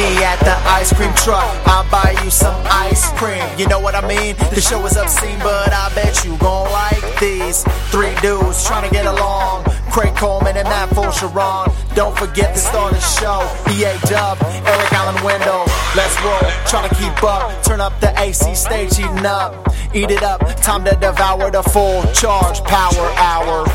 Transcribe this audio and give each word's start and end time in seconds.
me 0.00 0.24
at 0.24 0.40
the 0.40 0.56
ice 0.68 0.92
cream 0.92 1.12
truck. 1.14 1.44
I'll 1.66 1.88
buy 1.90 2.16
you 2.24 2.30
some 2.30 2.56
ice 2.64 3.12
cream. 3.20 3.44
You 3.58 3.68
know 3.68 3.80
what 3.80 3.94
I 3.94 4.00
mean? 4.06 4.34
The 4.54 4.60
show 4.60 4.84
is 4.86 4.96
obscene, 4.96 5.38
but 5.40 5.72
I 5.72 5.92
bet 5.94 6.24
you 6.24 6.36
gon' 6.38 6.70
like 6.72 7.04
these 7.20 7.62
three 7.92 8.14
dudes 8.22 8.64
trying 8.66 8.88
to 8.88 8.92
get 8.92 9.06
along. 9.06 9.64
Craig 9.92 10.14
Coleman 10.16 10.56
and 10.56 10.68
Matt 10.68 10.88
Sharon. 11.14 11.68
Don't 11.94 12.16
forget 12.16 12.54
to 12.54 12.60
start 12.60 12.94
the 12.94 13.00
show. 13.00 13.40
EA 13.72 13.92
Dub, 14.08 14.38
Eric 14.64 14.92
Allen 14.92 15.22
Wendell. 15.22 15.66
Let's 15.96 16.16
roll. 16.24 16.48
Trying 16.66 16.88
to 16.88 16.94
keep 16.94 17.22
up. 17.22 17.62
Turn 17.64 17.80
up 17.80 17.98
the 18.00 18.12
AC 18.18 18.54
stage, 18.54 18.92
eating 18.98 19.26
up. 19.26 19.52
Eat 19.92 20.10
it 20.10 20.22
up. 20.22 20.40
Time 20.62 20.84
to 20.84 20.96
devour 20.96 21.50
the 21.50 21.62
full 21.62 22.02
charge 22.14 22.60
power 22.64 23.06
hour. 23.18 23.68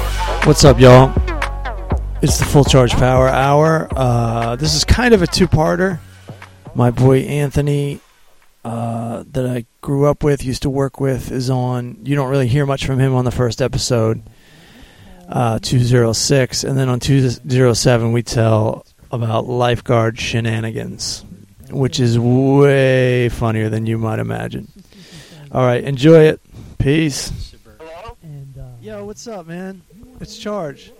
What's 0.45 0.63
up, 0.63 0.79
y'all? 0.79 1.13
It's 2.21 2.39
the 2.39 2.45
Full 2.45 2.63
Charge 2.63 2.93
Power 2.93 3.27
Hour. 3.27 3.87
Uh, 3.95 4.55
this 4.55 4.73
is 4.73 4.83
kind 4.83 5.13
of 5.13 5.21
a 5.21 5.27
two 5.27 5.47
parter. 5.47 5.99
My 6.75 6.91
boy 6.91 7.19
Anthony, 7.19 8.01
uh, 8.65 9.23
that 9.31 9.45
I 9.45 9.65
grew 9.79 10.07
up 10.07 10.23
with, 10.25 10.43
used 10.43 10.63
to 10.63 10.69
work 10.69 10.99
with, 10.99 11.31
is 11.31 11.49
on. 11.49 11.99
You 12.03 12.15
don't 12.15 12.29
really 12.29 12.49
hear 12.49 12.65
much 12.65 12.85
from 12.85 12.99
him 12.99 13.15
on 13.15 13.23
the 13.23 13.31
first 13.31 13.61
episode, 13.61 14.21
uh, 15.29 15.59
206. 15.61 16.65
And 16.65 16.77
then 16.77 16.89
on 16.89 16.99
207, 16.99 18.11
we 18.11 18.23
tell 18.23 18.85
about 19.09 19.47
lifeguard 19.47 20.19
shenanigans, 20.19 21.23
which 21.69 22.01
is 22.01 22.19
way 22.19 23.29
funnier 23.29 23.69
than 23.69 23.85
you 23.85 23.97
might 23.97 24.19
imagine. 24.19 24.67
All 25.53 25.65
right, 25.65 25.81
enjoy 25.81 26.23
it. 26.25 26.41
Peace. 26.77 27.55
Hello? 27.79 28.17
Yo, 28.81 29.05
what's 29.05 29.25
up, 29.27 29.47
man? 29.47 29.81
It's 30.19 30.37
Charge. 30.37 30.91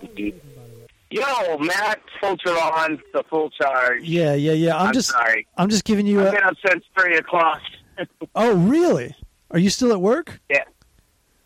Yo, 1.16 1.58
Matt, 1.60 2.02
full 2.20 2.36
on 2.60 3.02
the 3.14 3.24
full 3.30 3.50
charge. 3.52 4.02
Yeah, 4.04 4.34
yeah, 4.34 4.52
yeah. 4.52 4.76
I'm, 4.78 4.88
I'm 4.88 4.94
just, 4.94 5.10
sorry. 5.12 5.48
I'm 5.58 5.70
just 5.70 5.86
giving 5.86 6.06
you 6.06 6.20
I've 6.22 6.28
a. 6.28 6.32
been 6.32 6.44
up 6.44 6.56
since 6.68 6.84
three 7.00 7.18
o'clock. 7.18 7.62
Oh, 8.36 8.54
really? 8.58 9.16
Are 9.52 9.60
you 9.60 9.70
still 9.70 9.94
at 9.94 10.02
work? 10.02 10.42
yeah. 10.50 10.66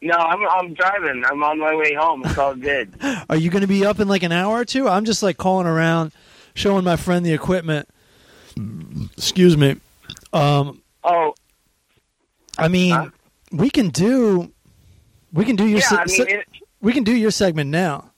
No, 0.02 0.16
I'm 0.16 0.39
I'm 0.47 0.73
driving. 0.73 1.23
I'm 1.29 1.44
on 1.44 1.59
my 1.59 1.75
way 1.75 1.94
home. 1.94 2.23
It's 2.25 2.38
all 2.38 2.55
good. 2.55 2.95
Are 3.29 3.35
you 3.35 3.49
going 3.52 3.61
to 3.61 3.67
be 3.67 3.85
up 3.85 3.99
in 3.99 4.07
like 4.07 4.23
an 4.23 4.31
hour 4.31 4.57
or 4.59 4.66
two? 4.66 4.88
I'm 4.88 5.05
just 5.05 5.21
like 5.21 5.38
calling 5.38 5.67
around, 5.67 6.13
showing 6.55 6.83
my 6.85 6.95
friend 6.95 7.23
the 7.23 7.33
equipment. 7.33 7.88
Excuse 9.17 9.57
me. 9.57 9.75
Um, 10.33 10.81
oh, 11.03 11.35
I 12.57 12.67
mean, 12.69 12.94
Huh? 12.95 13.09
we 13.51 13.69
can 13.69 13.89
do, 13.89 14.51
we 15.33 15.45
can 15.45 15.55
do 15.55 15.67
your, 15.67 15.79
yeah. 15.79 15.88
se- 15.89 15.97
I 15.97 16.05
mean, 16.05 16.39
it, 16.39 16.47
we 16.81 16.94
can 16.94 17.03
do 17.03 17.16
your 17.16 17.29
segment 17.31 17.69
now. 17.69 18.08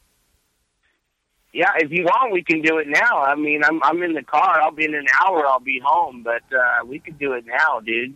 Yeah. 1.54 1.72
If 1.78 1.92
you 1.92 2.04
want, 2.04 2.32
we 2.34 2.44
can 2.44 2.62
do 2.62 2.78
it 2.78 2.88
now. 2.88 3.24
I 3.24 3.36
mean, 3.36 3.64
I'm 3.64 3.82
I'm 3.84 4.02
in 4.04 4.14
the 4.14 4.24
car. 4.24 4.62
I'll 4.62 4.72
be 4.72 4.86
in 4.86 4.96
an 4.96 5.08
hour. 5.24 5.46
I'll 5.48 5.60
be 5.60 5.80
home. 5.84 6.24
But 6.24 6.44
uh, 6.56 6.86
we 6.86 7.00
could 7.00 7.18
do 7.20 7.34
it 7.34 7.46
now, 7.46 7.80
dude. 7.80 8.16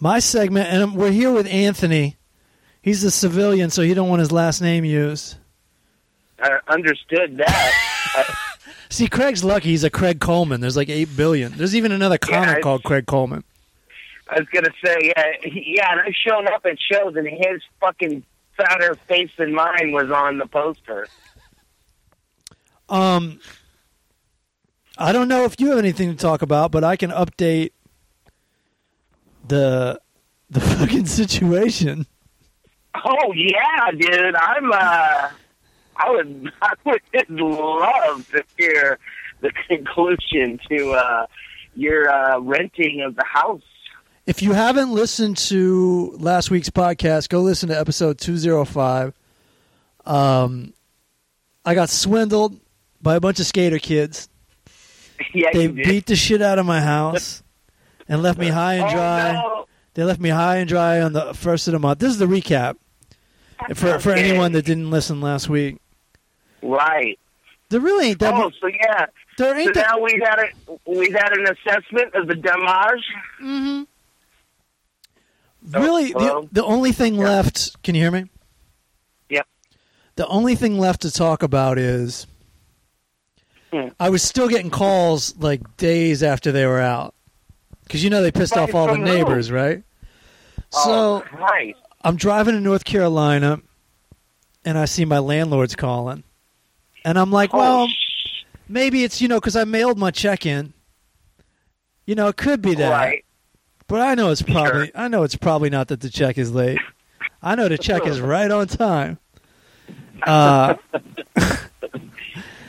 My 0.00 0.18
segment, 0.18 0.68
and 0.68 0.94
we're 0.94 1.10
here 1.12 1.32
with 1.32 1.46
Anthony. 1.46 2.16
He's 2.82 3.02
a 3.04 3.10
civilian, 3.10 3.70
so 3.70 3.82
he 3.82 3.94
don't 3.94 4.08
want 4.10 4.20
his 4.20 4.30
last 4.32 4.60
name 4.60 4.84
used. 4.84 5.36
I 6.38 6.58
understood 6.68 7.38
that. 7.38 8.36
See, 8.90 9.08
Craig's 9.08 9.42
lucky. 9.42 9.70
He's 9.70 9.84
a 9.84 9.90
Craig 9.90 10.20
Coleman. 10.20 10.60
There's 10.60 10.76
like 10.76 10.88
eight 10.90 11.08
billion. 11.16 11.52
There's 11.52 11.74
even 11.74 11.92
another 11.92 12.18
Yeah, 12.28 12.34
comic 12.34 12.48
it's- 12.50 12.62
called 12.62 12.82
Craig 12.84 13.06
Coleman. 13.06 13.44
I 14.28 14.38
was 14.40 14.48
gonna 14.48 14.70
say, 14.84 15.12
yeah, 15.16 15.32
yeah. 15.52 15.92
And 15.92 16.00
I've 16.00 16.14
shown 16.14 16.48
up 16.48 16.64
at 16.64 16.78
shows, 16.80 17.14
and 17.14 17.26
his 17.28 17.62
fucking 17.80 18.22
fatter 18.56 18.94
face 18.94 19.30
than 19.36 19.54
mine 19.54 19.92
was 19.92 20.10
on 20.10 20.38
the 20.38 20.46
poster. 20.46 21.08
Um, 22.94 23.40
I 24.96 25.10
don't 25.10 25.26
know 25.26 25.44
if 25.44 25.58
you 25.58 25.70
have 25.70 25.78
anything 25.78 26.10
to 26.10 26.16
talk 26.16 26.42
about, 26.42 26.70
but 26.70 26.84
I 26.84 26.94
can 26.94 27.10
update 27.10 27.72
the 29.48 30.00
the 30.48 30.60
fucking 30.78 31.06
situation. 31.06 32.06
Oh 33.04 33.32
yeah, 33.34 33.90
dude. 33.90 34.36
I'm 34.36 34.72
uh 34.72 35.30
I 35.96 36.10
would 36.10 36.52
I 36.62 36.74
would 36.84 37.30
love 37.30 38.30
to 38.30 38.44
hear 38.56 39.00
the 39.40 39.50
conclusion 39.66 40.60
to 40.68 40.92
uh 40.92 41.26
your 41.74 42.08
uh 42.08 42.38
renting 42.38 43.02
of 43.02 43.16
the 43.16 43.24
house. 43.24 43.62
If 44.24 44.40
you 44.40 44.52
haven't 44.52 44.92
listened 44.92 45.36
to 45.48 46.14
last 46.20 46.48
week's 46.48 46.70
podcast, 46.70 47.28
go 47.28 47.42
listen 47.42 47.70
to 47.70 47.78
episode 47.78 48.18
205. 48.18 49.12
Um, 50.06 50.72
I 51.64 51.74
got 51.74 51.90
swindled 51.90 52.58
by 53.04 53.14
a 53.14 53.20
bunch 53.20 53.38
of 53.38 53.46
skater 53.46 53.78
kids. 53.78 54.28
yeah, 55.34 55.50
They 55.52 55.68
beat 55.68 56.06
the 56.06 56.16
shit 56.16 56.42
out 56.42 56.58
of 56.58 56.66
my 56.66 56.80
house 56.80 57.42
and 58.08 58.20
left 58.22 58.38
me 58.38 58.48
high 58.48 58.74
and 58.74 58.86
Oh, 58.88 58.92
dry. 58.92 59.32
no. 59.34 59.66
They 59.94 60.02
left 60.02 60.20
me 60.20 60.30
high 60.30 60.56
and 60.56 60.68
dry 60.68 61.00
on 61.00 61.12
the 61.12 61.32
first 61.34 61.68
of 61.68 61.72
the 61.72 61.78
month. 61.78 62.00
This 62.00 62.10
is 62.10 62.18
the 62.18 62.26
recap 62.26 62.74
for 63.74 64.00
for 64.00 64.10
Okay. 64.12 64.28
anyone 64.28 64.50
that 64.52 64.64
didn't 64.64 64.90
listen 64.90 65.20
last 65.20 65.48
week. 65.48 65.76
Right. 66.62 67.16
There 67.68 67.80
really 67.80 68.08
ain't 68.08 68.18
that. 68.20 68.34
Oh, 68.34 68.50
so 68.60 68.66
yeah. 68.66 69.06
there 69.38 69.52
So 69.54 69.60
ain't 69.60 69.74
that. 69.74 69.86
now 69.92 70.00
we've 70.02 70.20
had 70.22 70.38
a 70.40 70.46
we've 70.90 71.12
had 71.12 71.32
an 71.36 71.44
assessment 71.44 72.14
of 72.14 72.26
the 72.26 72.34
damage. 72.34 73.04
hmm 73.38 73.82
Oh, 75.72 75.80
Really, 75.80 76.12
the, 76.12 76.48
the 76.52 76.64
only 76.64 76.92
thing 76.92 77.14
Yeah. 77.14 77.24
left. 77.24 77.82
Can 77.82 77.94
you 77.94 78.02
hear 78.02 78.10
me? 78.10 78.26
Yep. 79.30 79.46
The 80.16 80.26
only 80.26 80.56
thing 80.56 80.78
left 80.78 81.02
to 81.02 81.10
talk 81.10 81.42
about 81.42 81.78
is 81.78 82.26
Hmm. 83.74 83.88
I 83.98 84.08
was 84.10 84.22
still 84.22 84.48
getting 84.48 84.70
calls 84.70 85.34
like 85.38 85.76
days 85.76 86.22
after 86.22 86.52
they 86.52 86.64
were 86.66 86.80
out 86.80 87.14
because 87.82 88.04
you 88.04 88.10
know 88.10 88.22
they 88.22 88.30
pissed 88.30 88.56
off 88.56 88.74
all 88.74 88.86
the 88.86 88.92
from 88.92 89.00
who? 89.00 89.06
neighbors, 89.06 89.50
right? 89.50 89.82
oh, 90.74 91.20
So 91.22 91.28
Christ. 91.36 91.78
I'm 92.02 92.16
driving 92.16 92.54
to 92.54 92.60
North 92.60 92.84
Carolina, 92.84 93.60
and 94.64 94.78
I 94.78 94.84
see 94.84 95.04
my 95.04 95.18
landlord's 95.18 95.74
calling, 95.74 96.22
and 97.04 97.18
I'm 97.18 97.30
like, 97.32 97.50
Oh, 97.52 97.58
well, 97.58 97.88
sh- 97.88 98.44
maybe 98.68 99.02
it's 99.02 99.20
you 99.20 99.26
know 99.28 99.40
because 99.40 99.56
I 99.56 99.64
mailed 99.64 99.98
my 99.98 100.10
check 100.12 100.46
in. 100.46 100.72
You 102.06 102.14
know, 102.14 102.28
it 102.28 102.36
could 102.36 102.60
be 102.62 102.74
that. 102.76 102.90
right. 102.90 103.24
But 103.86 104.02
I 104.02 104.14
know 104.14 104.30
it's 104.30 104.42
probably 104.42 104.86
Sure. 104.86 104.94
I 104.94 105.08
know 105.08 105.22
it's 105.24 105.36
probably 105.36 105.70
not 105.70 105.88
that 105.88 106.00
the 106.00 106.10
check 106.10 106.38
is 106.38 106.52
late. 106.52 106.78
I 107.42 107.54
know 107.54 107.68
the 107.68 107.78
check 107.78 108.06
is 108.06 108.20
right 108.20 108.50
on 108.50 108.66
time. 108.68 109.18
Uh, 110.22 110.74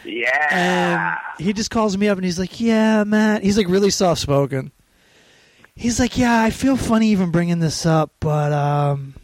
Yeah. 0.06 1.18
and 1.38 1.46
he 1.46 1.54
just 1.54 1.72
calls 1.72 1.98
me 1.98 2.08
up 2.08 2.18
and 2.18 2.26
he's 2.26 2.40
like, 2.40 2.60
"Yeah, 2.60 3.04
Matt." 3.04 3.44
He's 3.44 3.58
like 3.58 3.68
really 3.68 3.90
soft 3.90 4.22
spoken. 4.22 4.72
He's 5.76 6.00
like, 6.00 6.18
"Yeah, 6.18 6.42
I 6.42 6.50
feel 6.52 6.78
funny 6.78 7.10
even 7.10 7.32
bringing 7.32 7.60
this 7.60 7.86
up, 7.86 8.12
but 8.20 8.54
um, 8.54 9.16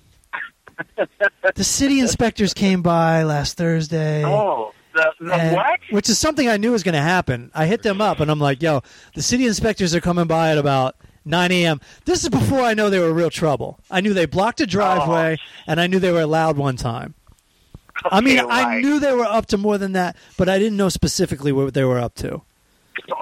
the 1.55 1.63
city 1.63 1.99
inspectors 1.99 2.53
came 2.53 2.81
by 2.81 3.23
last 3.23 3.57
Thursday." 3.57 4.23
oh, 4.25 4.73
the, 4.93 5.11
the 5.19 5.33
and- 5.33 5.55
what? 5.55 5.79
Which 5.91 6.09
is 6.09 6.17
something 6.19 6.47
I 6.49 6.57
knew 6.57 6.71
was 6.71 6.83
going 6.83 6.95
to 6.95 7.01
happen. 7.01 7.51
I 7.53 7.65
hit 7.65 7.83
them 7.83 8.01
up 8.01 8.19
and 8.19 8.29
I'm 8.31 8.39
like, 8.39 8.61
yo, 8.61 8.81
the 9.15 9.21
city 9.21 9.45
inspectors 9.45 9.93
are 9.95 10.01
coming 10.01 10.25
by 10.27 10.51
at 10.51 10.57
about 10.57 10.95
9 11.25 11.51
a.m. 11.51 11.81
This 12.05 12.23
is 12.23 12.29
before 12.29 12.61
I 12.61 12.73
know 12.73 12.89
they 12.89 12.99
were 12.99 13.13
real 13.13 13.29
trouble. 13.29 13.79
I 13.89 14.01
knew 14.01 14.13
they 14.13 14.25
blocked 14.25 14.61
a 14.61 14.65
driveway 14.65 15.37
and 15.67 15.79
I 15.79 15.87
knew 15.87 15.99
they 15.99 16.11
were 16.11 16.25
loud 16.25 16.57
one 16.57 16.77
time. 16.77 17.13
I 18.05 18.21
mean, 18.21 18.39
Okay, 18.39 18.49
I 18.49 18.81
knew 18.81 18.99
they 18.99 19.13
were 19.13 19.25
up 19.25 19.47
to 19.47 19.57
more 19.57 19.77
than 19.77 19.93
that, 19.93 20.15
but 20.37 20.49
I 20.49 20.59
didn't 20.59 20.77
know 20.77 20.89
specifically 20.89 21.51
what 21.51 21.73
they 21.73 21.83
were 21.83 21.99
up 21.99 22.15
to. 22.15 22.41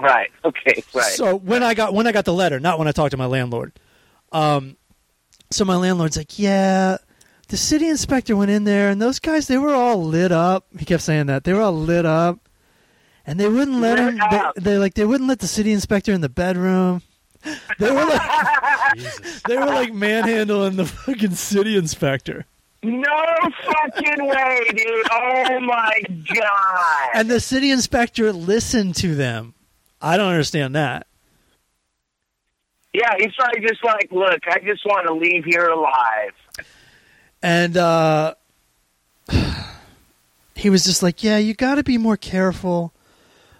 Right. 0.01 0.29
Okay. 0.43 0.83
Right. 0.93 1.05
So 1.05 1.35
when 1.35 1.63
I 1.63 1.73
got 1.73 1.93
when 1.93 2.07
I 2.07 2.11
got 2.11 2.25
the 2.25 2.33
letter, 2.33 2.59
not 2.59 2.79
when 2.79 2.87
I 2.87 2.91
talked 2.91 3.11
to 3.11 3.17
my 3.17 3.25
landlord. 3.25 3.73
Um, 4.31 4.77
so 5.51 5.65
my 5.65 5.75
landlord's 5.75 6.17
like, 6.17 6.37
yeah, 6.37 6.97
the 7.47 7.57
city 7.57 7.87
inspector 7.87 8.35
went 8.35 8.51
in 8.51 8.63
there, 8.63 8.89
and 8.89 9.01
those 9.01 9.19
guys 9.19 9.47
they 9.47 9.57
were 9.57 9.73
all 9.73 10.03
lit 10.03 10.31
up. 10.31 10.65
He 10.77 10.85
kept 10.85 11.03
saying 11.03 11.27
that 11.27 11.43
they 11.43 11.53
were 11.53 11.61
all 11.61 11.73
lit 11.73 12.05
up, 12.05 12.39
and 13.25 13.39
they 13.39 13.47
wouldn't 13.49 13.77
let 13.79 13.99
Lit 13.99 14.13
him. 14.13 14.21
They, 14.29 14.61
they 14.71 14.77
like 14.77 14.93
they 14.93 15.05
wouldn't 15.05 15.27
let 15.27 15.39
the 15.39 15.47
city 15.47 15.71
inspector 15.71 16.11
in 16.13 16.21
the 16.21 16.29
bedroom. 16.29 17.01
They 17.79 17.89
were 17.91 18.05
like 18.05 18.21
they 19.47 19.57
were 19.57 19.65
like 19.65 19.93
manhandling 19.93 20.75
the 20.75 20.85
fucking 20.85 21.35
city 21.35 21.77
inspector, 21.77 22.45
No 22.81 23.25
fucking 23.65 24.25
way, 24.25 24.59
dude. 24.73 25.05
Oh 25.11 25.59
my 25.61 26.01
god. 26.33 27.09
and 27.15 27.29
the 27.29 27.39
city 27.39 27.71
inspector 27.71 28.31
listened 28.31 28.95
to 28.95 29.15
them. 29.15 29.53
I 30.01 30.15
don't 30.15 30.29
understand 30.29 30.75
that. 30.75 31.07
yeah, 32.93 33.15
he's 33.17 33.33
probably 33.35 33.61
just 33.67 33.83
like, 33.83 34.07
look, 34.11 34.39
I 34.47 34.59
just 34.59 34.85
want 34.85 35.07
to 35.07 35.13
leave 35.13 35.43
here 35.45 35.67
alive. 35.67 36.31
And 37.43 37.75
uh, 37.77 38.35
he 40.55 40.69
was 40.69 40.83
just 40.85 41.03
like, 41.03 41.21
"Yeah, 41.23 41.37
you 41.37 41.53
got 41.53 41.75
to 41.75 41.83
be 41.83 41.97
more 41.97 42.17
careful 42.17 42.93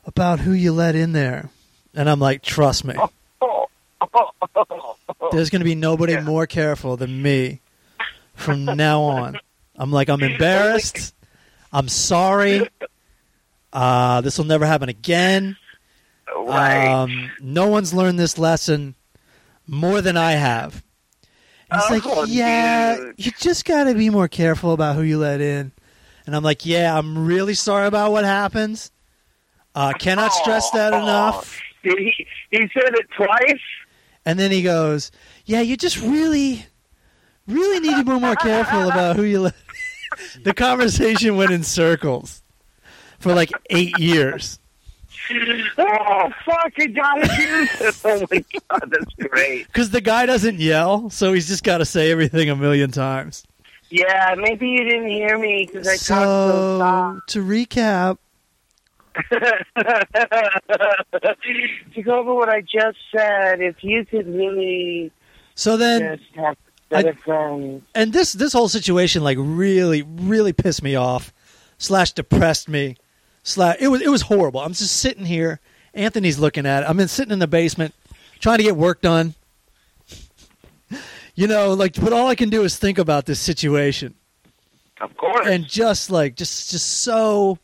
about 0.06 0.40
who 0.42 0.52
you 0.54 0.72
let 0.74 0.96
in 0.96 1.12
there." 1.14 1.50
And 1.94 2.10
I'm 2.10 2.20
like, 2.20 2.42
"Trust 2.42 2.84
me, 2.86 2.96
there's 5.32 5.50
going 5.50 5.60
to 5.62 5.66
be 5.66 5.76
nobody 5.76 6.14
Yeah. 6.14 6.22
more 6.22 6.48
careful 6.48 6.98
than 6.98 7.22
me 7.22 7.62
from 8.40 8.66
now 8.66 9.02
on." 9.04 9.38
I'm 9.76 9.92
like, 9.92 10.10
"I'm 10.10 10.22
embarrassed. 10.32 11.14
I'm 11.72 11.88
sorry. 11.88 12.68
Uh, 13.72 14.22
this 14.22 14.38
will 14.38 14.46
never 14.46 14.66
happen 14.66 14.90
again." 14.90 15.58
Right. 16.36 16.86
Um, 16.88 17.32
no 17.42 17.68
one's 17.68 17.94
learned 17.94 18.20
this 18.20 18.38
lesson 18.38 18.96
more 19.68 20.02
than 20.02 20.16
I 20.18 20.34
have. 20.34 20.84
And 21.72 21.82
He's 21.82 22.06
Oh, 22.06 22.20
like, 22.22 22.30
yeah, 22.30 22.96
dude. 22.98 23.14
you 23.18 23.32
just 23.40 23.66
got 23.66 23.86
to 23.86 23.94
be 23.96 24.10
more 24.10 24.28
careful 24.28 24.74
about 24.74 24.96
who 24.96 25.02
you 25.04 25.18
let 25.20 25.42
in. 25.42 25.72
And 26.26 26.36
I'm 26.36 26.44
like, 26.44 26.66
yeah, 26.66 26.96
I'm 26.98 27.26
really 27.26 27.54
sorry 27.56 27.88
about 27.88 28.12
what 28.12 28.26
happens. 28.26 28.92
Uh, 29.76 29.94
cannot 29.94 30.32
stress 30.34 30.70
that 30.72 30.94
Oh. 30.94 31.02
enough. 31.02 31.60
Did 31.84 31.98
he? 31.98 32.28
He 32.52 32.60
said 32.74 32.94
it 32.96 33.08
twice. 33.16 33.60
And 34.26 34.38
then 34.40 34.52
he 34.52 34.62
goes, 34.62 35.12
yeah, 35.46 35.62
you 35.62 35.78
just 35.78 36.00
really, 36.00 36.66
really 37.50 37.80
need 37.80 37.96
to 37.96 38.04
be 38.04 38.20
more 38.20 38.36
careful 38.36 38.90
about 38.90 39.16
who 39.16 39.24
you 39.24 39.42
let. 39.42 39.56
the 40.44 40.54
conversation 40.54 41.38
went 41.38 41.52
in 41.52 41.64
circles 41.64 42.42
for 43.20 43.34
like 43.34 43.52
eight 43.70 43.98
years. 44.00 44.60
Oh 45.78 46.32
fuck! 46.46 46.74
I 46.80 46.86
got 46.88 47.18
it. 47.22 47.96
oh 48.06 48.26
my 48.32 48.44
god, 48.70 48.92
that's 48.92 49.30
great. 49.30 49.68
Because 49.68 49.92
the 49.92 50.02
guy 50.02 50.26
doesn't 50.26 50.60
yell, 50.60 51.10
so 51.10 51.34
he's 51.34 51.48
just 51.48 51.64
got 51.64 51.80
to 51.80 51.86
say 51.86 52.12
everything 52.12 52.50
a 52.50 52.56
million 52.56 52.90
times. 52.90 53.44
Yeah, 53.92 54.36
maybe 54.38 54.68
you 54.70 54.84
didn't 54.84 55.10
hear 55.10 55.38
me 55.38 55.68
because 55.68 55.88
I 55.88 55.98
talked 55.98 56.08
so 56.08 56.80
So, 56.80 57.20
to 57.28 57.44
recap, 57.44 58.18
to 61.94 62.02
go 62.04 62.20
over 62.20 62.34
what 62.34 62.50
I 62.50 62.62
just 62.62 62.98
said, 63.16 63.62
if 63.62 63.84
you 63.84 64.06
could 64.06 64.28
really 64.28 65.12
so 65.56 65.76
then, 65.78 66.20
just 66.90 67.00
I- 67.00 67.04
better 67.04 67.18
friends. 67.18 67.84
and 67.96 68.14
this 68.14 68.34
this 68.34 68.54
whole 68.54 68.68
situation 68.70 69.24
like 69.24 69.38
really, 69.40 70.02
really 70.04 70.54
pissed 70.54 70.84
me 70.84 70.96
off, 70.96 71.34
slash 71.78 72.12
depressed 72.14 72.68
me, 72.70 72.98
slash 73.44 73.78
it 73.80 73.88
was 73.90 74.02
it 74.02 74.10
was 74.10 74.24
horrible. 74.24 74.60
I'm 74.62 74.74
just 74.74 74.98
sitting 74.98 75.26
here. 75.26 75.60
Anthony's 75.94 76.38
looking 76.40 76.66
at 76.66 76.84
it. 76.84 76.90
I'm 76.90 77.00
in 77.00 77.08
sitting 77.08 77.32
in 77.32 77.40
the 77.40 77.48
basement, 77.48 77.94
trying 78.40 78.58
to 78.58 78.64
get 78.64 78.76
work 78.76 79.02
done. 79.02 79.34
You 81.36 81.48
know, 81.48 81.74
like, 81.74 81.96
but 82.00 82.12
all 82.12 82.28
I 82.28 82.36
can 82.36 82.50
do 82.50 82.64
is 82.64 82.78
think 82.78 82.98
about 82.98 83.26
this 83.26 83.40
situation. 83.40 84.16
Of 85.02 85.16
course. 85.16 85.48
and 85.48 85.66
just 85.66 86.10
like 86.12 86.36
just 86.36 86.72
just 86.72 86.86
so 87.04 87.58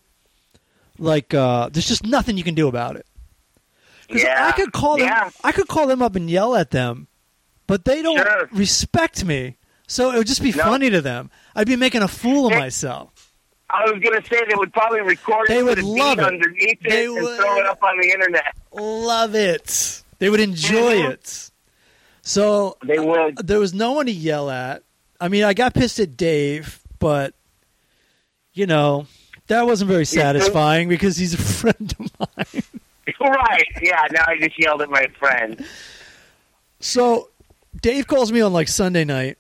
like 0.98 1.34
uh 1.34 1.68
there's 1.68 1.86
just 1.86 2.06
nothing 2.06 2.38
you 2.38 2.46
can 2.46 2.56
do 2.56 2.70
about 2.70 2.96
it 2.96 3.06
'Cause 4.10 4.24
yeah. 4.24 4.48
i 4.48 4.54
could 4.54 4.72
call 4.72 4.96
them 4.96 5.08
Yeah. 5.08 5.30
i 5.44 5.52
could 5.52 5.68
call 5.68 5.86
them 5.86 6.02
up 6.02 6.16
and 6.16 6.30
yell 6.30 6.56
at 6.56 6.72
them 6.72 7.08
but 7.68 7.86
they 7.86 8.02
don't 8.02 8.18
Sure. 8.18 8.50
respect 8.52 9.24
me 9.26 9.58
so 9.88 10.12
it 10.12 10.18
would 10.18 10.28
just 10.28 10.42
be 10.42 10.52
No. 10.52 10.64
funny 10.64 10.90
to 10.90 11.02
them 11.02 11.30
i'd 11.56 11.68
be 11.68 11.76
making 11.76 12.02
a 12.02 12.08
fool 12.08 12.48
of 12.48 12.54
Hey, 12.54 12.60
myself 12.60 13.12
I 13.70 13.84
was 13.92 14.00
gonna 14.04 14.24
say 14.30 14.42
they 14.48 14.56
would 14.56 14.72
probably 14.74 15.02
record 15.02 15.48
They 15.48 15.58
it 15.60 15.64
would 15.66 15.82
love 15.82 16.20
it. 16.20 16.26
underneath 16.26 16.78
it 16.84 16.90
They 16.90 17.06
and 17.06 17.16
would. 17.16 17.40
throw 17.40 17.58
it 17.58 17.66
up 17.66 17.82
on 17.84 18.00
the 18.00 18.10
internet. 18.10 18.56
love 18.72 19.36
it 19.36 20.04
they 20.20 20.30
would 20.30 20.40
enjoy 20.40 20.98
Mhm. 21.02 21.12
it 21.12 21.52
so 22.22 22.78
They 22.86 23.00
would. 23.00 23.38
there 23.46 23.60
was 23.60 23.74
no 23.74 23.94
one 23.94 24.06
to 24.08 24.12
yell 24.12 24.50
at 24.50 24.84
i 25.20 25.28
mean 25.28 25.44
i 25.44 25.54
got 25.54 25.74
pissed 25.74 26.00
at 26.00 26.16
dave 26.18 26.80
but 27.00 27.34
you 28.54 28.66
know 28.66 29.08
that 29.48 29.66
wasn't 29.68 29.90
very 29.90 30.06
satisfying 30.06 30.88
because 30.90 31.18
he's 31.18 31.34
a 31.34 31.38
friend 31.38 31.94
of 32.00 32.12
mine 32.38 32.64
right. 33.22 33.64
Yeah. 33.82 34.02
Now 34.12 34.24
I 34.28 34.38
just 34.40 34.58
yelled 34.60 34.82
at 34.82 34.90
my 34.90 35.06
friend. 35.20 35.64
So 36.80 37.30
Dave 37.82 38.08
calls 38.08 38.32
me 38.32 38.42
on 38.42 38.54
like 38.54 38.68
Sunday 38.68 39.04
night 39.04 39.38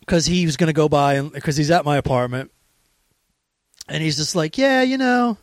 because 0.00 0.26
he 0.26 0.46
was 0.46 0.56
going 0.56 0.68
to 0.68 0.72
go 0.74 0.88
by 0.88 1.14
and 1.14 1.32
because 1.32 1.56
he's 1.56 1.70
at 1.70 1.84
my 1.84 1.96
apartment, 1.96 2.50
and 3.88 4.02
he's 4.02 4.16
just 4.16 4.36
like, 4.36 4.56
"Yeah, 4.58 4.82
you 4.82 4.98
know, 4.98 5.36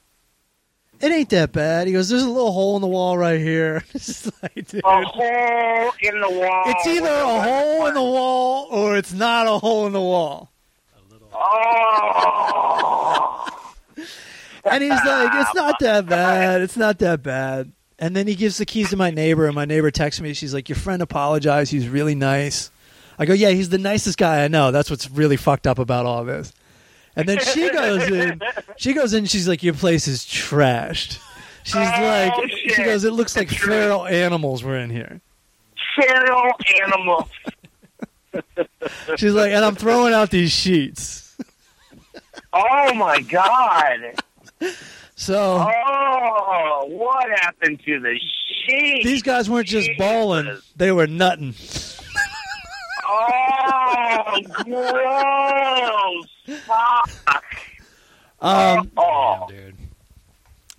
it 1.00 1.12
ain't 1.12 1.30
that 1.30 1.52
bad." 1.52 1.88
He 1.88 1.94
goes, 1.94 2.10
"There's 2.10 2.24
a 2.24 2.30
little 2.30 2.52
hole 2.52 2.76
in 2.76 2.82
the 2.82 2.88
wall 2.88 3.18
right 3.18 3.40
here." 3.40 3.84
It's 3.94 4.26
like, 4.42 4.68
dude, 4.68 4.82
A 4.84 5.04
hole 5.04 5.92
in 6.02 6.22
the 6.22 6.30
wall. 6.30 6.64
it's 6.68 6.88
either 6.88 7.10
a 7.10 7.42
hole 7.42 7.88
in 7.88 7.94
the 7.94 8.02
wall 8.02 8.68
or 8.72 8.98
it's 8.98 9.14
not 9.14 9.48
a 9.48 9.58
hole 9.60 9.88
in 9.88 9.94
the 9.94 10.02
wall. 10.02 10.52
Oh. 11.34 13.48
And 14.64 14.84
he's 14.84 14.92
like, 14.92 15.32
"It's 15.34 15.56
not 15.56 15.80
that 15.80 16.06
bad. 16.06 16.62
It's 16.62 16.78
not 16.78 17.00
that 17.00 17.24
bad." 17.24 17.72
And 18.02 18.16
then 18.16 18.28
he 18.28 18.34
gives 18.36 18.58
the 18.58 18.66
keys 18.66 18.90
to 18.90 18.98
my 18.98 19.12
neighbor, 19.12 19.46
and 19.46 19.56
my 19.56 19.64
neighbor 19.66 19.92
texts 19.92 20.20
me. 20.22 20.34
She's 20.34 20.54
like, 20.54 20.68
"Your 20.68 20.76
friend 20.76 21.02
apologized. 21.02 21.72
He's 21.72 21.88
really 21.88 22.16
nice." 22.16 22.72
I 23.20 23.26
go, 23.26 23.34
"Yeah, 23.34 23.50
he's 23.52 23.70
the 23.70 23.78
nicest 23.78 24.18
guy 24.18 24.44
I 24.44 24.48
know." 24.48 24.72
That's 24.72 24.90
what's 24.90 25.10
really 25.12 25.38
fucked 25.38 25.68
up 25.68 25.78
about 25.80 26.06
all 26.08 26.26
this. 26.26 26.52
And 27.16 27.30
then 27.30 27.38
she 27.40 27.70
goes 27.70 28.10
in. 28.10 28.42
She 28.78 28.94
goes 28.94 29.14
in. 29.14 29.26
She's 29.26 29.48
like, 29.48 29.62
"Your 29.62 29.76
place 29.76 30.08
is 30.08 30.26
trashed." 30.26 31.20
She's 31.64 31.76
Oh, 31.76 31.80
like, 31.80 32.50
she 32.50 32.84
goes, 32.84 33.04
"It 33.04 33.14
looks 33.14 33.38
like 33.38 33.50
true. 33.50 33.72
feral 33.74 34.08
animals 34.08 34.64
were 34.64 34.78
in 34.80 34.90
here." 34.90 35.22
Feral 35.96 36.52
animal. 36.84 37.30
She's 39.18 39.34
like, 39.34 39.52
"And 39.52 39.64
I'm 39.64 39.76
throwing 39.76 40.14
out 40.16 40.32
these 40.32 40.52
sheets." 40.52 41.36
Oh 42.54 42.94
my 42.96 43.22
god. 43.22 44.16
So 45.22 45.38
Oh, 45.70 46.86
what 46.88 47.30
happened 47.42 47.80
to 47.86 48.00
the 48.00 48.20
sheep? 48.66 49.04
these 49.04 49.22
guys 49.22 49.48
weren't 49.52 49.68
just 49.68 49.86
Jesus. 49.86 50.00
balling; 50.00 50.58
they 50.76 50.92
were 50.92 51.06
nutting. 51.06 51.54
Oh, 53.06 54.42
gross. 54.64 56.60
Fuck. 56.66 57.46
Um, 58.42 58.90
Oh. 58.98 59.46
dude. 59.48 59.76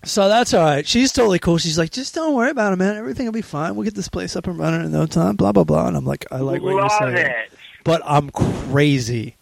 So 0.04 0.28
that's 0.28 0.52
all 0.52 0.64
right. 0.64 0.84
She's 0.84 1.12
totally 1.12 1.38
cool. 1.38 1.58
She's 1.58 1.78
like, 1.78 1.92
just 1.92 2.12
don't 2.12 2.34
worry 2.34 2.50
about 2.50 2.72
it, 2.72 2.76
man. 2.76 2.96
Everything 2.96 3.26
will 3.26 3.32
be 3.32 3.42
fine. 3.42 3.76
We'll 3.76 3.84
get 3.84 3.94
this 3.94 4.08
place 4.08 4.34
up 4.34 4.48
and 4.48 4.58
running 4.58 4.84
in 4.84 4.90
no 4.90 5.06
time. 5.06 5.36
Blah 5.36 5.52
blah 5.52 5.62
blah. 5.62 5.86
And 5.86 5.96
I'm 5.96 6.04
like, 6.04 6.26
I 6.32 6.38
like 6.38 6.62
what 6.62 6.70
you're 6.74 6.88
saying, 6.90 7.16
it. 7.16 7.52
but 7.84 8.02
I'm 8.04 8.28
crazy 8.30 9.36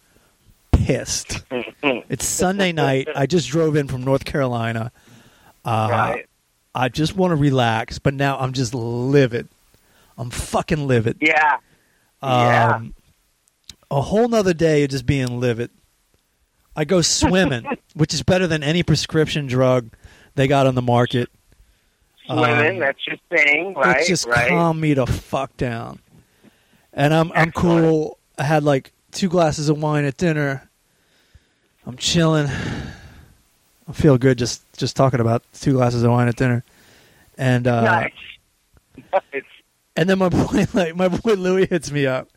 pissed. 0.85 1.43
it's 1.83 2.25
Sunday 2.25 2.71
night. 2.71 3.07
I 3.15 3.25
just 3.25 3.49
drove 3.49 3.75
in 3.75 3.87
from 3.87 4.03
North 4.03 4.25
Carolina. 4.25 4.91
Uh, 5.63 5.87
right. 5.91 6.25
I 6.73 6.89
just 6.89 7.15
want 7.15 7.31
to 7.31 7.35
relax, 7.35 7.99
but 7.99 8.13
now 8.13 8.37
I'm 8.39 8.53
just 8.53 8.73
livid. 8.73 9.47
I'm 10.17 10.29
fucking 10.29 10.87
livid. 10.87 11.17
Yeah. 11.21 11.57
Yeah. 12.23 12.75
Um, 12.75 12.93
a 13.89 14.01
whole 14.01 14.27
nother 14.27 14.53
day 14.53 14.83
of 14.83 14.89
just 14.89 15.05
being 15.05 15.39
livid. 15.39 15.69
I 16.75 16.85
go 16.85 17.01
swimming, 17.01 17.65
which 17.93 18.13
is 18.13 18.23
better 18.23 18.47
than 18.47 18.63
any 18.63 18.83
prescription 18.83 19.47
drug 19.47 19.89
they 20.35 20.47
got 20.47 20.67
on 20.67 20.75
the 20.75 20.81
market. 20.81 21.29
Swimming, 22.25 22.75
Um, 22.75 22.79
that's 22.79 23.05
your 23.07 23.17
thing, 23.29 23.73
right? 23.73 24.01
it 24.01 24.07
just 24.07 24.25
right. 24.27 24.47
calmed 24.47 24.79
me 24.79 24.93
the 24.93 25.05
fuck 25.07 25.57
down. 25.57 25.99
And 26.93 27.13
I'm 27.13 27.31
I'm 27.33 27.51
cool. 27.51 28.17
I 28.37 28.43
had 28.43 28.63
like 28.63 28.93
two 29.11 29.27
glasses 29.27 29.69
of 29.69 29.81
wine 29.81 30.05
at 30.05 30.17
dinner. 30.17 30.69
I'm 31.85 31.97
chilling. 31.97 32.47
I 32.47 33.93
feel 33.93 34.17
good 34.17 34.37
just 34.37 34.61
just 34.77 34.95
talking 34.95 35.19
about 35.19 35.43
two 35.53 35.73
glasses 35.73 36.03
of 36.03 36.11
wine 36.11 36.27
at 36.27 36.35
dinner. 36.35 36.63
And 37.37 37.67
uh, 37.67 37.81
nice. 37.81 38.11
Nice. 39.13 39.43
and 39.95 40.09
then 40.09 40.19
my 40.19 40.29
boy 40.29 40.67
like 40.73 40.95
my 40.95 41.07
boy 41.07 41.33
Louis 41.33 41.65
hits 41.65 41.91
me 41.91 42.05
up. 42.05 42.29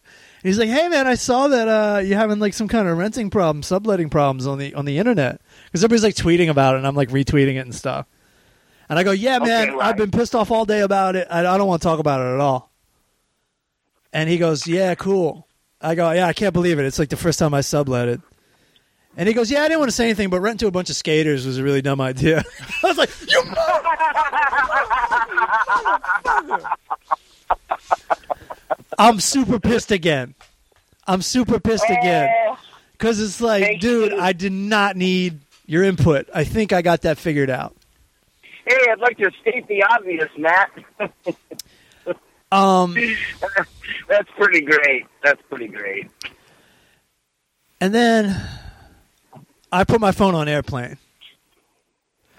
He's 0.43 0.59
like, 0.59 0.69
"Hey 0.69 0.89
man, 0.89 1.07
I 1.07 1.15
saw 1.15 1.49
that 1.49 1.69
uh, 1.69 1.99
you're 2.01 2.19
having 2.19 2.39
like 2.39 2.55
some 2.55 2.69
kind 2.69 2.87
of 2.89 2.97
renting 2.99 3.31
problem, 3.31 3.63
subletting 3.63 4.11
problems 4.11 4.47
on 4.47 4.59
the 4.59 4.75
on 4.75 4.85
the 4.85 4.99
internet 4.99 5.41
because 5.67 5.83
everybody's 5.83 6.05
like 6.05 6.15
tweeting 6.15 6.49
about 6.49 6.75
it, 6.75 6.79
and 6.79 6.87
I'm 6.87 6.95
like 6.95 7.09
retweeting 7.11 7.57
it 7.57 7.61
and 7.61 7.75
stuff." 7.75 8.07
And 8.89 8.99
I 8.99 9.03
go, 9.03 9.11
"Yeah, 9.11 9.39
man, 9.39 9.69
Okay, 9.69 9.77
right. 9.77 9.87
I've 9.89 9.97
been 9.97 10.11
pissed 10.11 10.35
off 10.35 10.51
all 10.51 10.65
day 10.65 10.81
about 10.81 11.17
it. 11.17 11.27
I, 11.31 11.41
I 11.41 11.59
don't 11.59 11.67
want 11.67 11.83
to 11.83 11.89
talk 11.89 11.99
about 11.99 12.21
it 12.21 12.35
at 12.35 12.41
all." 12.41 12.71
And 14.13 14.29
he 14.29 14.39
goes, 14.39 14.67
"Yeah, 14.67 14.95
cool." 14.95 15.49
I 15.81 15.95
go, 15.95 16.11
"Yeah, 16.13 16.27
I 16.27 16.33
can't 16.33 16.53
believe 16.53 16.79
it. 16.79 16.85
It's 16.85 16.99
like 16.99 17.09
the 17.09 17.17
first 17.17 17.39
time 17.39 17.55
I 17.55 17.63
sublet 17.63 18.09
it." 18.09 18.21
And 19.17 19.29
he 19.29 19.35
goes, 19.35 19.51
"Yeah, 19.51 19.61
I 19.63 19.69
didn't 19.69 19.79
want 19.79 19.91
to 19.91 19.97
say 19.97 20.05
anything, 20.05 20.29
but 20.31 20.41
renting 20.41 20.59
to 20.59 20.67
a 20.67 20.71
bunch 20.73 20.91
of 20.91 20.97
skaters 20.97 21.47
was 21.47 21.59
a 21.59 21.63
really 21.63 21.83
dumb 21.83 22.01
idea." 22.01 22.43
I 22.83 22.87
was 22.87 22.99
like, 22.99 23.11
"You 23.31 23.43
I'm 28.99 29.21
super 29.21 29.59
pissed 29.61 29.91
again. 29.91 30.35
I'm 31.07 31.23
super 31.23 31.61
pissed 31.61 31.89
again 31.89 32.31
because 32.93 33.21
it's 33.21 33.41
like, 33.41 33.81
dude. 33.81 34.15
I 34.15 34.33
did 34.33 34.53
not 34.53 34.97
need 34.97 35.41
your 35.67 35.85
input. 35.85 36.29
I 36.35 36.45
think 36.45 36.73
I 36.73 36.83
got 36.83 37.03
that 37.03 37.19
figured 37.19 37.51
out. 37.51 37.75
hey, 38.67 38.77
I'd 38.91 39.01
like 39.01 39.19
to 39.19 39.31
state 39.41 39.67
the 39.69 39.83
obvious, 39.85 40.29
Matt. 40.39 40.71
Um, 42.53 42.95
That's 44.07 44.29
pretty 44.39 44.61
great. 44.61 45.07
That's 45.25 45.43
pretty 45.49 45.67
great. 45.67 46.09
and 47.81 47.93
then 47.93 48.41
I 49.75 49.85
put 49.85 50.01
my 50.01 50.13
phone 50.13 50.35
on 50.35 50.49
airplane 50.49 50.99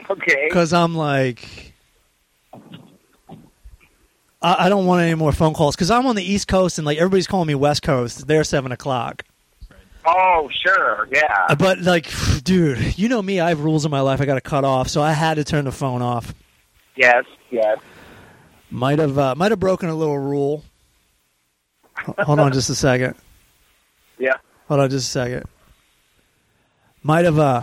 Okay. 0.09 0.45
because 0.47 0.71
I'm 0.73 0.95
like, 0.95 1.73
I, 4.41 4.65
I 4.65 4.69
don't 4.69 4.85
want 4.85 5.01
any 5.01 5.15
more 5.15 5.31
phone 5.31 5.53
calls 5.53 5.75
because 5.75 5.91
I'm 5.91 6.05
on 6.05 6.15
the 6.15 6.23
East 6.23 6.47
Coast 6.47 6.77
and 6.77 6.85
like 6.85 6.97
everybody's 6.97 7.27
calling 7.27 7.47
me 7.47 7.55
West 7.55 7.81
Coast. 7.83 8.27
They're 8.27 8.43
seven 8.43 8.71
o'clock. 8.71 9.23
Oh, 10.07 10.49
sure. 10.63 11.07
Yeah. 11.11 11.47
Uh, 11.49 11.55
But 11.55 11.79
like, 11.79 12.07
dude, 12.43 12.97
you 12.97 13.09
know 13.09 13.21
me. 13.21 13.39
I 13.39 13.49
have 13.49 13.61
rules 13.61 13.85
in 13.85 13.91
my 13.91 14.01
life. 14.01 14.21
I 14.21 14.25
got 14.25 14.35
to 14.35 14.41
cut 14.41 14.63
off, 14.63 14.87
so 14.87 15.01
I 15.01 15.13
had 15.13 15.35
to 15.35 15.43
turn 15.43 15.65
the 15.65 15.71
phone 15.71 16.01
off. 16.01 16.33
Yes. 16.95 17.25
Yes. 17.49 17.79
Might 18.69 18.99
have 18.99 19.17
uh, 19.17 19.35
might 19.35 19.51
have 19.51 19.59
broken 19.59 19.89
a 19.89 19.95
little 19.95 20.17
rule. 20.17 20.63
Hold 22.19 22.39
on 22.39 22.51
just 22.53 22.69
a 22.69 22.75
second. 22.75 23.15
Yeah. 24.17 24.35
Hold 24.69 24.79
on 24.79 24.89
just 24.89 25.07
a 25.09 25.11
second. 25.11 25.43
Might 27.05 27.25
have 27.25 27.37
uh 27.37 27.61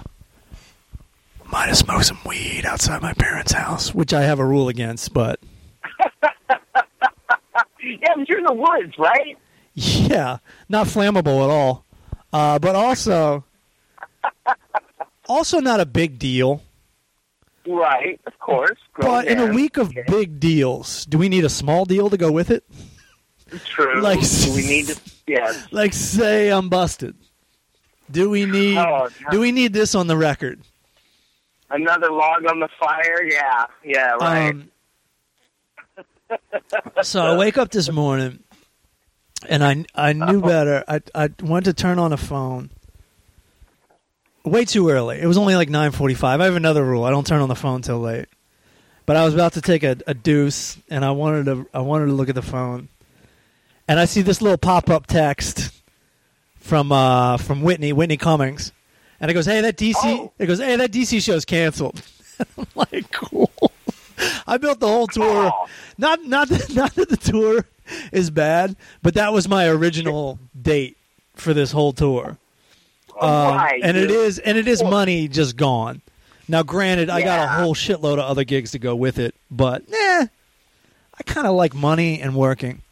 might 1.51 1.67
have 1.67 1.77
smoked 1.77 2.07
some 2.07 2.19
weed 2.25 2.65
outside 2.65 3.03
my 3.03 3.13
parents' 3.13 3.51
house, 3.51 3.93
which 3.93 4.13
I 4.15 4.23
have 4.23 4.39
a 4.39 4.45
rule 4.45 4.69
against, 4.69 5.13
but 5.13 5.41
Yeah, 7.83 8.15
but 8.17 8.29
you're 8.29 8.39
in 8.39 8.45
the 8.45 8.53
woods, 8.55 8.97
right? 8.99 9.37
yeah, 9.75 10.37
not 10.69 10.87
flammable 10.87 11.43
at 11.43 11.51
all. 11.51 11.85
Uh, 12.33 12.61
but 12.61 12.77
also 12.77 13.45
also 15.29 15.59
not 15.59 15.81
a 15.81 15.87
big 15.87 16.21
deal. 16.21 16.63
Right, 17.67 18.21
of 18.27 18.39
course. 18.39 18.79
Grown 18.93 19.11
But 19.11 19.27
in 19.27 19.41
a 19.41 19.47
week 19.53 19.77
of 19.77 19.93
big 20.07 20.39
deals, 20.39 21.05
do 21.07 21.19
we 21.19 21.29
need 21.29 21.45
a 21.45 21.49
small 21.49 21.85
deal 21.85 22.09
to 22.11 22.17
go 22.17 22.31
with 22.31 22.53
it? 22.53 22.63
True. 23.65 24.01
like- 24.01 24.21
Do 24.21 24.55
we 24.55 24.63
need 24.67 24.87
to? 24.87 25.01
Yes. 25.27 25.69
Like 25.73 25.93
say 25.95 26.51
I'm 26.51 26.69
busted. 26.69 27.15
Do 28.13 28.31
we 28.31 28.45
need 28.47 28.77
Oh, 28.77 29.09
do 29.31 29.41
we 29.41 29.51
need 29.53 29.73
this 29.73 29.95
on 29.95 30.07
the 30.07 30.17
record? 30.17 30.61
Another 31.71 32.11
log 32.11 32.45
on 32.47 32.61
the 32.61 32.69
fire. 32.79 33.25
Yeah. 33.25 33.67
Yeah. 33.83 34.11
Right. 34.21 34.51
Um, 34.51 34.71
so 37.03 37.23
I 37.23 37.37
wake 37.37 37.57
up 37.59 37.71
this 37.71 37.91
morning, 37.91 38.41
and 39.49 39.65
I 39.65 39.85
I 39.95 40.13
knew 40.13 40.43
better. 40.43 40.85
I 40.87 41.01
I 41.15 41.31
went 41.43 41.65
to 41.65 41.73
turn 41.73 41.99
on 41.99 42.13
a 42.13 42.17
phone. 42.19 42.71
Way 44.45 44.65
too 44.65 44.91
early. 44.91 45.19
It 45.21 45.27
was 45.27 45.39
only 45.39 45.57
like 45.57 45.71
nine 45.71 45.93
forty-five. 45.93 46.41
I 46.41 46.45
have 46.45 46.57
another 46.57 46.85
rule: 46.85 47.05
I 47.05 47.11
don't 47.11 47.27
turn 47.27 47.41
on 47.41 47.49
the 47.49 47.57
phone 47.57 47.81
till 47.81 48.01
late. 48.01 48.27
But 49.07 49.17
I 49.17 49.25
was 49.25 49.35
about 49.35 49.55
to 49.55 49.61
take 49.61 49.83
a, 49.83 49.97
a 50.07 50.15
deuce, 50.15 50.77
and 50.89 51.05
I 51.05 51.11
wanted 51.13 51.47
to 51.47 51.67
I 51.73 51.81
wanted 51.81 52.07
to 52.07 52.13
look 52.13 52.29
at 52.29 52.35
the 52.35 52.43
phone, 52.43 52.89
and 53.89 53.99
I 53.99 54.05
see 54.05 54.23
this 54.23 54.43
little 54.43 54.59
pop-up 54.59 55.07
text 55.07 55.82
from 56.63 56.93
uh 56.93 57.37
from 57.37 57.63
Whitney 57.63 57.93
Whitney 57.93 58.17
Cummings, 58.17 58.73
and 59.21 59.31
it 59.31 59.35
goes, 59.35 59.47
"Hey, 59.47 59.61
that 59.61 59.77
DC." 59.77 59.95
Oh. 60.03 60.33
It 60.39 60.47
goes, 60.47 60.59
"Hey, 60.59 60.77
that 60.77 60.91
DC 60.91 61.23
show's 61.23 61.45
canceled." 61.45 62.03
I'm 62.59 62.67
like, 62.75 63.11
cool. 63.11 63.51
I 64.47 64.57
built 64.59 64.81
the 64.81 64.89
whole 64.89 65.07
tour. 65.07 65.53
Oh. 65.53 65.67
Not 65.99 66.25
not 66.25 66.49
that, 66.49 66.71
not 66.75 66.95
that 66.95 67.09
the 67.09 67.17
tour 67.17 67.67
is 68.13 68.31
bad, 68.31 68.77
but 69.03 69.15
that 69.15 69.33
was 69.33 69.49
my 69.49 69.69
original 69.69 70.39
date 70.61 70.97
for 71.35 71.53
this 71.53 71.73
whole 71.73 71.93
tour. 71.93 72.39
Um, 73.21 73.29
Why, 73.29 73.81
and 73.83 73.97
it 73.97 74.11
is 74.11 74.39
and 74.39 74.57
it 74.57 74.69
is 74.69 74.83
money 74.83 75.29
just 75.29 75.57
gone. 75.57 76.01
Now, 76.49 76.63
granted, 76.63 77.09
I 77.09 77.23
got 77.23 77.45
a 77.45 77.63
whole 77.63 77.75
shitload 77.75 78.15
of 78.15 78.21
other 78.21 78.45
gigs 78.45 78.73
to 78.73 78.79
go 78.79 78.97
with 78.97 79.19
it, 79.19 79.35
but 79.51 79.83
eh, 79.93 80.27
I 81.19 81.23
kind 81.25 81.47
of 81.47 81.55
like 81.55 81.75
money 81.75 82.21
and 82.21 82.35
working. 82.35 82.83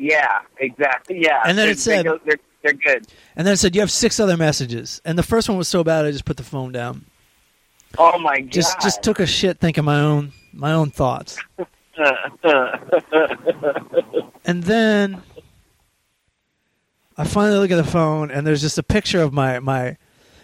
Yeah. 0.00 0.40
Exactly. 0.58 1.20
Yeah. 1.22 1.40
And 1.46 1.56
then 1.58 1.66
They're- 1.66 1.72
it 1.72 1.78
said- 1.78 1.98
they 2.00 2.02
go- 2.04 2.20
they're, 2.24 2.36
they're 2.62 2.72
good. 2.72 3.06
And 3.36 3.46
then 3.46 3.54
it 3.54 3.56
said 3.58 3.74
you 3.74 3.80
have 3.80 3.90
six 3.90 4.18
other 4.20 4.36
messages, 4.36 5.00
and 5.04 5.18
the 5.18 5.22
first 5.22 5.48
one 5.48 5.56
was 5.56 5.68
so 5.68 5.82
bad 5.84 6.04
I 6.04 6.10
just 6.10 6.24
put 6.24 6.36
the 6.36 6.42
phone 6.42 6.72
down. 6.72 7.06
Oh 7.98 8.18
my 8.18 8.40
god. 8.40 8.50
Just 8.52 8.80
just 8.80 9.02
took 9.02 9.18
a 9.18 9.26
shit 9.26 9.58
thinking 9.58 9.84
my 9.84 10.00
own 10.00 10.32
my 10.52 10.72
own 10.72 10.90
thoughts. 10.90 11.38
And 14.44 14.62
then 14.62 15.22
I 17.16 17.24
finally 17.24 17.58
look 17.58 17.70
at 17.70 17.76
the 17.76 17.84
phone, 17.90 18.30
and 18.30 18.46
there's 18.46 18.60
just 18.62 18.78
a 18.78 18.82
picture 18.82 19.22
of 19.22 19.32
my 19.32 19.58
my, 19.58 19.96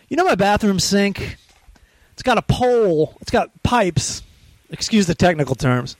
you 0.08 0.16
know, 0.16 0.24
my 0.24 0.34
bathroom 0.34 0.78
sink. 0.78 1.36
It's 2.12 2.22
got 2.22 2.38
a 2.38 2.42
pole. 2.42 3.16
It's 3.20 3.30
got 3.30 3.50
pipes. 3.62 4.22
Excuse 4.70 5.06
the 5.06 5.14
technical 5.14 5.54
terms. 5.54 5.96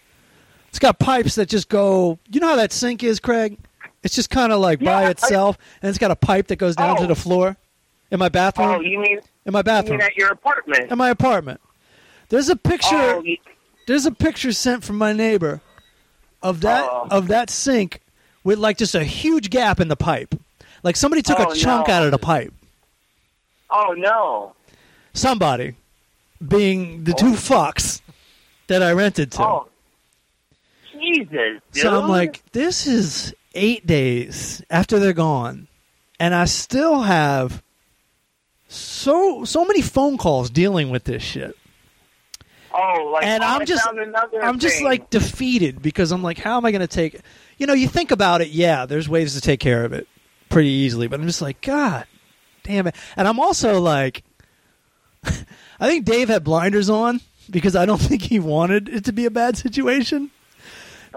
It's 0.68 0.78
got 0.78 0.98
pipes 0.98 1.36
that 1.36 1.48
just 1.48 1.68
go. 1.68 2.18
You 2.30 2.40
know 2.40 2.48
how 2.48 2.56
that 2.56 2.72
sink 2.72 3.02
is, 3.02 3.18
Craig? 3.20 3.58
It's 4.02 4.14
just 4.14 4.30
kind 4.30 4.52
of 4.52 4.60
like 4.60 4.80
Yeah, 4.80 4.92
by 4.92 5.04
I- 5.06 5.10
itself, 5.10 5.58
and 5.82 5.88
it's 5.88 5.98
got 5.98 6.10
a 6.10 6.16
pipe 6.16 6.48
that 6.48 6.56
goes 6.56 6.76
down 6.76 6.96
to 6.98 7.04
Oh. 7.04 7.06
the 7.06 7.14
floor. 7.14 7.56
In 8.10 8.20
my 8.20 8.28
bathroom. 8.28 8.68
oh, 8.68 8.80
you 8.80 9.00
mean 9.00 9.18
in 9.46 9.52
my 9.52 9.62
bathroom. 9.62 10.00
at 10.00 10.16
your 10.16 10.30
apartment? 10.30 10.92
In 10.92 10.96
my 10.98 11.10
apartment. 11.10 11.60
There's 12.28 12.48
a 12.48 12.54
picture. 12.54 12.94
Oh, 12.94 13.22
you- 13.24 13.38
There's 13.88 14.06
a 14.06 14.12
picture 14.12 14.52
sent 14.52 14.84
from 14.84 14.96
my 14.96 15.12
neighbor 15.12 15.60
of 16.42 16.60
that 16.60 16.84
Oh. 16.88 17.08
of 17.10 17.26
that 17.28 17.50
sink 17.50 18.00
with 18.44 18.58
like 18.58 18.78
just 18.78 18.94
a 18.94 19.02
huge 19.02 19.50
gap 19.50 19.80
in 19.80 19.88
the 19.88 19.96
pipe. 19.96 20.34
Like 20.84 20.94
somebody 20.96 21.20
took 21.22 21.40
Oh, 21.40 21.50
a 21.50 21.56
chunk 21.56 21.88
no. 21.88 21.94
out 21.94 22.04
of 22.04 22.10
the 22.12 22.18
pipe. 22.18 22.52
oh 23.70 23.94
no. 23.96 24.54
Somebody 25.12 25.74
being 26.46 27.04
the 27.04 27.12
two 27.12 27.28
oh. 27.30 27.32
fucks 27.32 28.00
that 28.68 28.82
I 28.84 28.92
rented 28.92 29.32
to. 29.32 29.42
Oh. 29.42 29.68
Jesus, 31.00 31.60
dude. 31.72 31.82
so 31.82 32.02
I'm 32.02 32.08
like, 32.08 32.42
this 32.52 32.86
is 32.86 33.34
eight 33.54 33.86
days 33.86 34.62
after 34.70 34.98
they're 34.98 35.12
gone, 35.12 35.68
and 36.20 36.34
I 36.34 36.44
still 36.44 37.02
have 37.02 37.62
so 38.68 39.44
so 39.44 39.64
many 39.64 39.82
phone 39.82 40.18
calls 40.18 40.50
dealing 40.50 40.90
with 40.90 41.04
this 41.04 41.22
shit. 41.22 41.56
oh, 42.74 43.10
like, 43.12 43.24
and 43.24 43.42
I'm 43.42 43.64
just 43.64 43.86
I'm 44.42 44.58
just 44.58 44.82
like 44.82 45.10
defeated 45.10 45.82
because 45.82 46.12
I'm 46.12 46.22
like, 46.22 46.38
how 46.38 46.56
am 46.56 46.64
I 46.64 46.70
going 46.70 46.80
to 46.80 46.86
take? 46.86 47.20
You 47.58 47.66
know, 47.66 47.74
you 47.74 47.88
think 47.88 48.10
about 48.10 48.40
it. 48.40 48.48
Yeah, 48.48 48.86
there's 48.86 49.08
ways 49.08 49.34
to 49.34 49.40
take 49.40 49.60
care 49.60 49.84
of 49.84 49.92
it 49.92 50.06
pretty 50.48 50.68
easily, 50.70 51.06
but 51.06 51.20
I'm 51.20 51.26
just 51.26 51.42
like, 51.42 51.60
God, 51.60 52.06
damn 52.64 52.86
it. 52.86 52.94
And 53.16 53.26
I'm 53.26 53.40
also 53.40 53.80
like, 53.80 54.24
I 55.24 55.88
think 55.88 56.04
Dave 56.04 56.28
had 56.28 56.44
blinders 56.44 56.90
on 56.90 57.20
because 57.50 57.76
I 57.76 57.86
don't 57.86 58.00
think 58.00 58.22
he 58.22 58.38
wanted 58.38 58.88
it 58.88 59.04
to 59.06 59.12
be 59.12 59.24
a 59.24 59.30
bad 59.30 59.56
situation. 59.56 60.30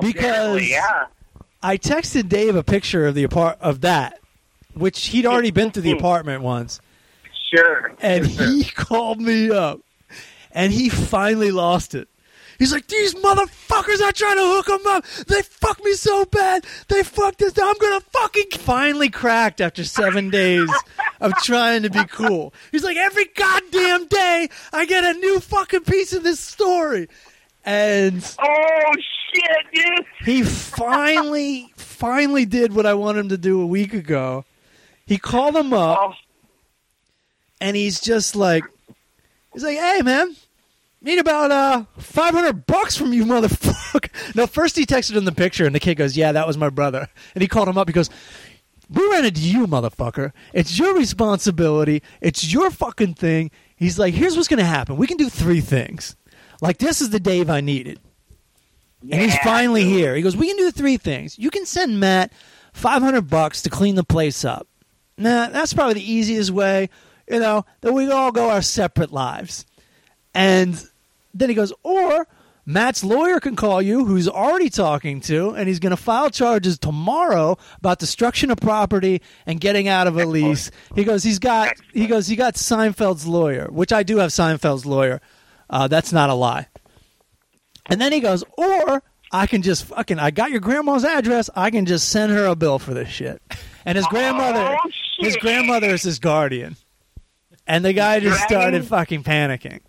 Because 0.01 0.67
yeah. 0.67 1.07
I 1.61 1.77
texted 1.77 2.29
Dave 2.29 2.55
a 2.55 2.63
picture 2.63 3.07
of 3.07 3.15
the 3.15 3.23
apart 3.23 3.57
of 3.61 3.81
that, 3.81 4.19
which 4.73 5.07
he'd 5.07 5.25
already 5.25 5.51
been 5.51 5.71
to 5.71 5.81
the 5.81 5.91
hmm. 5.91 5.97
apartment 5.97 6.41
once, 6.41 6.79
Sure. 7.53 7.93
and 7.99 8.25
he 8.25 8.63
called 8.75 9.19
me 9.19 9.51
up, 9.51 9.81
and 10.51 10.71
he 10.71 10.89
finally 10.89 11.51
lost 11.51 11.95
it. 11.95 12.07
He's 12.59 12.73
like, 12.73 12.87
these 12.87 13.15
motherfuckers 13.15 14.01
are 14.01 14.11
trying 14.11 14.35
to 14.35 14.43
hook 14.43 14.67
him 14.67 14.85
up. 14.87 15.05
They 15.27 15.41
fucked 15.41 15.83
me 15.83 15.93
so 15.93 16.25
bad. 16.25 16.65
They 16.89 17.03
fucked 17.03 17.39
this. 17.39 17.53
I'm 17.57 17.77
gonna 17.77 18.01
fucking 18.01 18.51
finally 18.51 19.09
cracked 19.09 19.61
after 19.61 19.85
seven 19.85 20.29
days 20.29 20.69
of 21.21 21.33
trying 21.37 21.83
to 21.83 21.89
be 21.89 22.03
cool. 22.05 22.53
He's 22.73 22.83
like, 22.83 22.97
every 22.97 23.25
goddamn 23.33 24.07
day 24.07 24.49
I 24.73 24.85
get 24.85 25.05
a 25.05 25.17
new 25.19 25.39
fucking 25.39 25.85
piece 25.85 26.11
of 26.11 26.23
this 26.23 26.41
story, 26.41 27.07
and 27.63 28.35
Oh 28.39 28.93
shit, 29.33 29.65
dude. 29.73 30.05
he 30.25 30.43
finally, 30.43 31.71
finally 31.77 32.45
did 32.45 32.73
what 32.73 32.85
I 32.85 32.93
wanted 32.93 33.19
him 33.19 33.29
to 33.29 33.37
do 33.37 33.61
a 33.61 33.65
week 33.67 33.93
ago. 33.93 34.45
He 35.05 35.17
called 35.17 35.55
him 35.55 35.73
up 35.73 35.99
Oh, 36.01 36.13
and 37.61 37.75
he's 37.75 37.99
just 37.99 38.35
like, 38.35 38.63
he's 39.53 39.63
like, 39.63 39.77
hey 39.77 40.01
man, 40.03 40.35
need 41.01 41.19
about 41.19 41.51
uh 41.51 41.83
five 41.97 42.33
hundred 42.33 42.65
bucks 42.65 42.95
from 42.95 43.11
you, 43.13 43.25
motherfucker. 43.25 44.09
No, 44.35 44.47
first 44.47 44.75
he 44.75 44.85
texted 44.85 45.15
him 45.15 45.25
the 45.25 45.31
picture, 45.31 45.65
and 45.65 45.73
the 45.73 45.79
kid 45.79 45.95
goes, 45.95 46.15
yeah, 46.15 46.31
that 46.31 46.47
was 46.47 46.57
my 46.57 46.69
brother, 46.69 47.07
and 47.33 47.41
he 47.41 47.47
called 47.47 47.67
him 47.67 47.77
up. 47.77 47.87
He 47.87 47.93
goes. 47.93 48.09
We 48.91 49.07
ran 49.07 49.23
into 49.23 49.41
you, 49.41 49.67
motherfucker. 49.67 50.31
It's 50.51 50.79
your 50.79 50.95
responsibility. 50.95 52.01
It's 52.21 52.51
your 52.51 52.71
fucking 52.71 53.13
thing. 53.13 53.51
He's 53.75 53.99
like, 53.99 54.15
here's 54.15 54.35
what's 54.35 54.47
going 54.47 54.57
to 54.57 54.65
happen. 54.65 54.97
We 54.97 55.05
can 55.05 55.17
do 55.17 55.29
three 55.29 55.61
things. 55.61 56.15
Like, 56.59 56.79
this 56.79 56.99
is 56.99 57.11
the 57.11 57.19
Dave 57.19 57.51
I 57.51 57.61
needed. 57.61 57.99
And 59.01 59.21
he's 59.21 59.37
finally 59.39 59.83
dude. 59.83 59.93
here. 59.93 60.15
He 60.15 60.21
goes, 60.21 60.35
"We 60.35 60.47
can 60.47 60.57
do 60.57 60.71
three 60.71 60.97
things. 60.97 61.37
You 61.37 61.49
can 61.49 61.65
send 61.65 61.99
Matt 61.99 62.31
500 62.73 63.29
bucks 63.29 63.61
to 63.63 63.69
clean 63.69 63.95
the 63.95 64.03
place 64.03 64.43
up. 64.43 64.67
Nah, 65.17 65.47
that's 65.49 65.73
probably 65.73 65.95
the 65.95 66.11
easiest 66.11 66.51
way, 66.51 66.89
you 67.29 67.39
know, 67.39 67.65
that 67.81 67.93
we 67.93 68.11
all 68.11 68.31
go 68.31 68.49
our 68.49 68.61
separate 68.61 69.11
lives." 69.11 69.65
And 70.33 70.81
then 71.33 71.49
he 71.49 71.55
goes, 71.55 71.73
"Or 71.83 72.27
Matt's 72.65 73.03
lawyer 73.03 73.39
can 73.39 73.55
call 73.55 73.81
you, 73.81 74.05
who's 74.05 74.27
already 74.27 74.69
talking 74.69 75.21
to, 75.21 75.51
and 75.51 75.67
he's 75.67 75.79
going 75.79 75.89
to 75.89 75.97
file 75.97 76.29
charges 76.29 76.77
tomorrow 76.77 77.57
about 77.77 77.99
destruction 77.99 78.51
of 78.51 78.59
property 78.59 79.21
and 79.45 79.59
getting 79.59 79.87
out 79.87 80.07
of 80.07 80.17
a 80.17 80.25
lease." 80.25 80.69
He 80.93 81.03
goes, 81.03 81.23
"He's 81.23 81.39
got 81.39 81.73
he 81.93 82.05
goes, 82.05 82.27
he 82.27 82.35
got 82.35 82.55
Seinfeld's 82.55 83.25
lawyer, 83.25 83.67
which 83.71 83.91
I 83.91 84.03
do 84.03 84.17
have 84.17 84.29
Seinfeld's 84.29 84.85
lawyer. 84.85 85.19
Uh, 85.69 85.87
that's 85.87 86.11
not 86.11 86.29
a 86.29 86.33
lie." 86.33 86.67
And 87.89 87.99
then 87.99 88.11
he 88.11 88.19
goes, 88.19 88.43
or 88.57 89.01
I 89.31 89.47
can 89.47 89.61
just 89.61 89.85
fucking, 89.85 90.19
I 90.19 90.31
got 90.31 90.51
your 90.51 90.59
grandma's 90.59 91.05
address. 91.05 91.49
I 91.55 91.71
can 91.71 91.85
just 91.85 92.09
send 92.09 92.31
her 92.31 92.45
a 92.45 92.55
bill 92.55 92.79
for 92.79 92.93
this 92.93 93.09
shit. 93.09 93.41
And 93.85 93.95
his 93.95 94.05
grandmother, 94.07 94.77
Oh, 94.83 94.89
his 95.19 95.35
grandmother 95.37 95.87
is 95.87 96.03
his 96.03 96.19
guardian. 96.19 96.75
And 97.67 97.85
the 97.85 97.93
guy 97.93 98.19
just 98.19 98.41
started 98.43 98.85
fucking 98.85 99.23
panicking. 99.23 99.81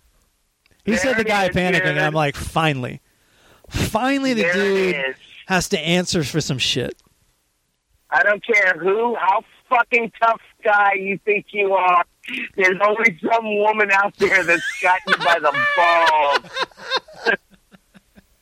He 0.83 0.97
said 0.97 1.17
the 1.17 1.23
guy 1.23 1.45
is, 1.45 1.55
panicking, 1.55 1.85
and 1.85 1.99
I'm 1.99 2.13
like, 2.13 2.35
finally. 2.35 3.01
Finally, 3.69 4.33
the 4.33 4.41
There 4.43 4.53
dude 4.53 5.15
has 5.47 5.69
to 5.69 5.79
answer 5.79 6.23
for 6.23 6.41
some 6.41 6.57
shit. 6.57 7.01
I 8.09 8.23
don't 8.23 8.43
care 8.45 8.73
who, 8.79 9.15
how 9.15 9.43
fucking 9.69 10.11
tough 10.21 10.41
guy 10.63 10.93
you 10.93 11.17
think 11.23 11.47
you 11.51 11.73
are. 11.73 12.03
There's 12.55 12.77
always 12.81 13.09
some 13.31 13.45
woman 13.59 13.89
out 13.91 14.15
there 14.17 14.43
that's 14.43 14.79
got 14.81 14.99
you 15.07 15.15
by 15.17 15.39
the 15.39 15.51
balls. 17.27 17.37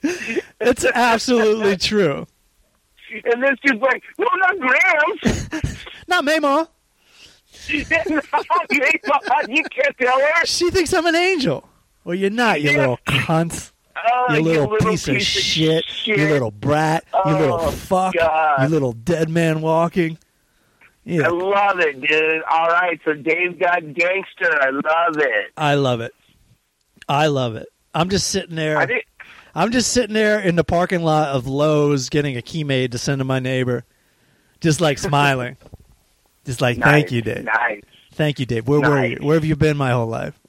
It's 0.62 0.86
absolutely 0.86 1.78
true. 1.78 2.28
And 3.26 3.42
then 3.44 3.56
she's 3.66 3.80
like, 3.82 4.04
no, 4.20 4.28
not 4.38 4.60
grams. 4.60 5.48
Not 6.08 6.24
me, 6.26 6.36
you 6.36 6.42
can't 9.64 9.98
tell 10.00 10.20
her. 10.20 10.46
She 10.46 10.70
thinks 10.70 10.94
I'm 10.94 11.08
an 11.08 11.16
angel. 11.16 11.68
Well, 12.04 12.14
you're 12.16 12.30
not, 12.30 12.62
you 12.62 12.70
Yeah. 12.72 12.78
little 12.78 13.00
cunt. 13.08 13.72
Oh, 13.96 14.34
You 14.34 14.42
little, 14.42 14.70
little 14.70 14.92
piece, 14.92 15.08
of 15.08 15.22
shit. 15.22 15.84
You 16.06 16.16
little 16.18 16.52
brat. 16.52 17.04
you 17.14 17.20
oh, 17.26 17.32
little 17.32 17.60
Oh, 17.60 17.72
fuck. 17.72 18.14
God. 18.16 18.62
You 18.62 18.68
little 18.70 18.94
dead 18.94 19.30
man 19.30 19.62
walking. 19.62 20.18
Yeah. 21.04 21.26
I 21.26 21.30
love 21.30 21.80
it, 21.80 22.00
dude. 22.02 22.44
All 22.44 22.68
right, 22.68 23.00
so 23.04 23.14
Dave 23.14 23.60
got 23.60 23.82
gangster. 23.94 24.62
I 24.62 24.70
love 24.70 25.18
it. 25.18 25.52
I 25.58 25.76
love 25.76 26.02
it. 26.02 26.14
I 27.08 27.28
love 27.28 27.56
it. 27.56 27.68
I'm 27.94 28.10
just 28.10 28.28
sitting 28.30 28.56
there. 28.56 28.78
I 28.78 28.86
think 28.86 29.06
I'm 29.56 29.72
just 29.72 29.92
sitting 29.92 30.14
there 30.14 30.40
in 30.40 30.56
the 30.56 30.64
parking 30.64 31.04
lot 31.04 31.30
of 31.30 31.48
Lowe's 31.48 32.10
getting 32.10 32.38
a 32.38 32.42
key 32.42 32.64
made 32.64 32.92
to 32.92 32.98
send 32.98 33.20
to 33.20 33.26
my 33.26 33.40
neighbor, 33.40 33.86
just 34.60 34.80
like 34.82 34.98
smiling. 34.98 35.58
just 36.46 36.62
like, 36.62 36.78
thank 36.78 37.12
you, 37.12 37.22
Dave. 37.22 37.46
Nice. 37.46 37.82
Thank 38.14 38.40
you, 38.40 38.46
Dave. 38.46 38.68
Where 38.68 38.82
were 38.82 39.06
you? 39.06 39.18
Where 39.22 39.36
have 39.36 39.46
you 39.46 39.56
been 39.56 39.78
my 39.78 39.92
whole 39.92 40.08
life? 40.08 40.40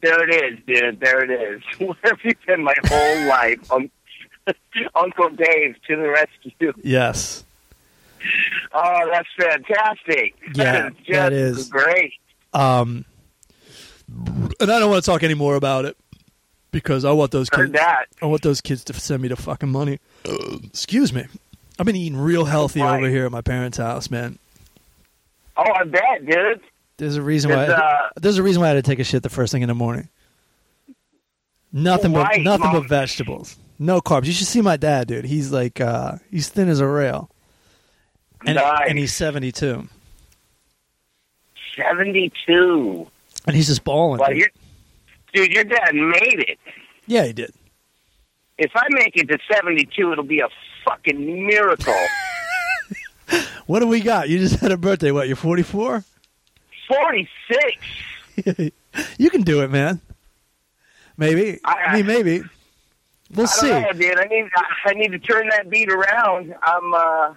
There 0.00 0.28
it 0.28 0.52
is, 0.52 0.58
dude. 0.66 1.00
There 1.00 1.24
it 1.24 1.30
is. 1.30 1.62
Where 1.78 1.96
have 2.04 2.18
you 2.22 2.34
been 2.46 2.62
my 2.62 2.74
whole 2.86 3.26
life? 3.28 3.72
Um, 3.72 3.90
Uncle 4.94 5.30
Dave 5.30 5.76
to 5.88 5.96
the 5.96 6.08
rescue. 6.08 6.72
Yes. 6.82 7.44
Oh, 8.72 9.08
that's 9.10 9.28
fantastic. 9.38 10.34
Yeah, 10.54 10.90
that 10.90 10.92
is, 10.92 10.96
just 10.96 11.10
that 11.10 11.32
is. 11.32 11.68
great. 11.68 12.12
Um, 12.54 13.04
and 14.60 14.70
I 14.72 14.78
don't 14.78 14.90
want 14.90 15.04
to 15.04 15.10
talk 15.10 15.22
any 15.22 15.34
more 15.34 15.56
about 15.56 15.84
it 15.84 15.96
because 16.70 17.04
I 17.04 17.12
want 17.12 17.30
those 17.30 17.48
kids. 17.50 17.72
that. 17.72 18.06
I 18.22 18.26
want 18.26 18.42
those 18.42 18.60
kids 18.60 18.84
to 18.84 18.94
send 18.94 19.22
me 19.22 19.28
the 19.28 19.36
fucking 19.36 19.68
money. 19.70 19.98
Excuse 20.64 21.12
me. 21.12 21.24
I've 21.78 21.86
been 21.86 21.96
eating 21.96 22.18
real 22.18 22.44
healthy 22.44 22.80
Right. 22.80 22.96
over 22.96 23.08
here 23.08 23.24
at 23.26 23.32
my 23.32 23.40
parents' 23.40 23.78
house, 23.78 24.10
man. 24.10 24.38
Oh, 25.56 25.64
I 25.72 25.84
bet, 25.84 26.26
dude. 26.26 26.60
There's 26.96 27.16
a 27.16 27.22
reason 27.22 27.50
why. 27.52 27.66
Uh, 27.66 28.08
there's 28.16 28.38
a 28.38 28.42
reason 28.42 28.60
why 28.60 28.66
I 28.66 28.74
had 28.74 28.84
to 28.84 28.90
take 28.90 28.98
a 28.98 29.04
shit 29.04 29.22
the 29.22 29.28
first 29.28 29.52
thing 29.52 29.62
in 29.62 29.68
the 29.68 29.74
morning. 29.74 30.08
Nothing 31.72 32.12
but 32.12 32.40
nothing 32.40 32.66
Mom. 32.72 32.80
but 32.82 32.88
vegetables. 32.88 33.56
No 33.78 34.00
carbs. 34.00 34.24
You 34.26 34.32
should 34.32 34.46
see 34.48 34.60
my 34.62 34.76
dad, 34.76 35.06
dude. 35.06 35.24
He's 35.26 35.52
like 35.52 35.80
uh 35.80 36.16
he's 36.30 36.48
thin 36.48 36.68
as 36.68 36.80
a 36.80 36.86
rail. 36.86 37.30
And, 38.46 38.56
Nice. 38.56 38.86
and 38.88 38.98
he's 38.98 39.12
72. 39.14 39.88
72. 41.76 43.06
And 43.46 43.56
he's 43.56 43.66
just 43.68 43.84
balling. 43.84 44.20
Well, 44.20 44.30
dude. 45.32 45.52
your 45.52 45.64
dad 45.64 45.94
made 45.94 46.40
it. 46.48 46.58
yeah, 47.06 47.24
he 47.24 47.32
did. 47.32 47.52
If 48.58 48.72
I 48.74 48.86
make 48.90 49.16
it 49.16 49.28
to 49.28 49.38
72, 49.52 50.12
it'll 50.12 50.24
be 50.24 50.40
a 50.40 50.48
fucking 50.84 51.46
miracle. 51.46 51.94
What 53.66 53.80
do 53.80 53.86
we 53.86 54.00
got? 54.00 54.30
You 54.30 54.38
just 54.38 54.60
had 54.60 54.72
a 54.72 54.78
birthday. 54.78 55.10
What? 55.10 55.26
You're 55.26 55.36
44? 55.36 56.02
46. 56.88 58.72
you 59.18 59.28
can 59.30 59.42
do 59.42 59.60
it, 59.62 59.70
man. 59.70 60.00
Maybe. 61.18 61.60
I, 61.62 61.72
I- 61.88 61.96
mean, 61.96 62.06
maybe. 62.06 62.42
We'll 63.34 63.44
I 63.44 63.50
see. 63.50 63.68
know, 63.68 63.92
dude. 63.92 64.18
I 64.18 64.24
need 64.24 64.46
I 64.86 64.92
need 64.94 65.12
to 65.12 65.18
turn 65.18 65.50
that 65.50 65.68
beat 65.68 65.92
around. 65.92 66.54
I'm 66.62 66.94
uh 66.94 67.34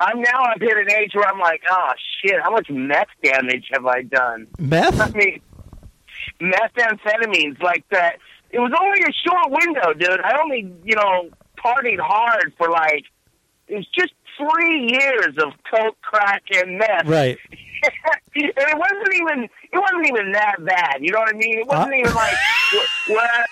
I'm 0.00 0.20
now 0.20 0.42
I've 0.52 0.60
hit 0.60 0.76
an 0.76 0.90
age 0.90 1.12
where 1.14 1.28
I'm 1.28 1.38
like, 1.38 1.62
oh 1.70 1.92
shit, 2.24 2.42
how 2.42 2.50
much 2.50 2.68
meth 2.68 3.06
damage 3.22 3.68
have 3.72 3.86
I 3.86 4.02
done? 4.02 4.48
Meth? 4.58 4.98
I 5.00 5.10
mean, 5.16 5.40
methamphetamines 6.42 7.60
like 7.62 7.84
that. 7.90 8.16
It 8.50 8.58
was 8.58 8.72
only 8.80 9.00
a 9.02 9.12
short 9.26 9.50
window, 9.50 9.92
dude. 9.94 10.20
I 10.20 10.38
only, 10.42 10.70
you 10.84 10.94
know, 10.96 11.30
partied 11.64 12.00
hard 12.00 12.52
for 12.58 12.68
like 12.68 13.04
it 13.68 13.76
was 13.76 13.86
just 13.96 14.12
three 14.36 14.88
years 14.90 15.34
of 15.38 15.52
coke, 15.70 15.96
crack, 16.02 16.42
and 16.54 16.78
meth. 16.78 17.06
Right. 17.06 17.38
and 18.34 18.52
it 18.56 18.78
wasn't 18.78 19.14
even 19.14 19.44
it 19.44 19.78
wasn't 19.78 20.06
even 20.08 20.32
that 20.32 20.56
bad. 20.64 20.96
You 21.00 21.12
know 21.12 21.20
what 21.20 21.34
I 21.34 21.38
mean? 21.38 21.58
It 21.60 21.66
wasn't 21.66 21.92
Uh, 21.92 21.96
even 21.96 22.14
like 22.14 22.36
what. 23.08 23.46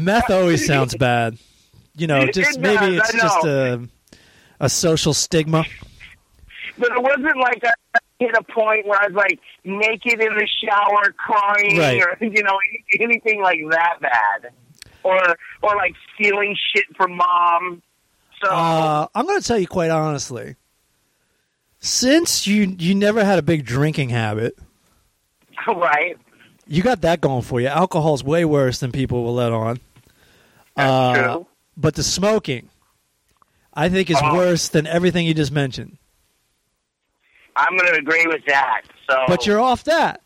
Meth 0.00 0.30
always 0.30 0.66
sounds 0.66 0.96
bad. 0.96 1.38
You 1.96 2.06
know, 2.06 2.20
It 2.22 2.34
just 2.34 2.54
does, 2.54 2.58
maybe 2.58 2.96
it's 2.96 3.12
just 3.12 3.44
a 3.44 3.86
a 4.60 4.68
social 4.68 5.12
stigma. 5.14 5.64
But 6.78 6.90
it 6.92 7.02
wasn't 7.02 7.36
like 7.38 7.62
I 7.64 7.72
hit 8.22 8.34
a 8.38 8.42
point 8.42 8.86
where 8.86 9.00
I 9.00 9.06
was 9.08 9.14
like 9.14 9.38
naked 9.64 10.20
in 10.20 10.34
the 10.34 10.48
shower 10.64 11.12
crying 11.16 11.78
Right. 11.78 12.00
or 12.00 12.16
you 12.24 12.42
know 12.42 12.58
anything 13.00 13.42
like 13.42 13.58
that 13.70 14.00
bad, 14.00 14.52
or 15.02 15.18
or 15.62 15.76
like 15.76 15.94
stealing 16.14 16.56
shit 16.74 16.84
from 16.96 17.16
mom. 17.16 17.82
So 18.44 18.50
Uh, 18.50 19.06
I'm 19.14 19.26
going 19.26 19.40
to 19.40 19.46
tell 19.46 19.58
you 19.58 19.66
quite 19.68 19.90
honestly. 19.90 20.56
Since 21.80 22.46
you 22.46 22.74
you 22.78 22.94
never 22.94 23.24
had 23.24 23.38
a 23.38 23.42
big 23.42 23.64
drinking 23.64 24.10
habit, 24.10 24.56
right, 25.66 26.16
you 26.66 26.82
got 26.82 27.00
that 27.00 27.20
going 27.20 27.42
for 27.42 27.60
you. 27.60 27.66
Alcohol's 27.66 28.22
way 28.22 28.44
worse 28.44 28.78
than 28.78 28.92
people 28.92 29.24
will 29.24 29.34
let 29.34 29.52
on. 29.52 29.80
that's 30.76 30.90
Uh, 30.90 31.14
true. 31.34 31.46
But 31.76 31.94
the 31.94 32.02
smoking, 32.02 32.68
I 33.74 33.88
think, 33.88 34.10
is 34.10 34.18
Oh. 34.22 34.34
worse 34.34 34.68
than 34.68 34.86
everything 34.86 35.26
you 35.26 35.34
just 35.34 35.50
mentioned. 35.52 35.96
I'm 37.62 37.76
going 37.76 37.92
to 37.92 37.98
agree 37.98 38.26
with 38.26 38.42
that. 38.46 38.82
So 39.08 39.16
But 39.28 39.46
you're 39.46 39.60
off 39.60 39.84
that. 39.84 40.20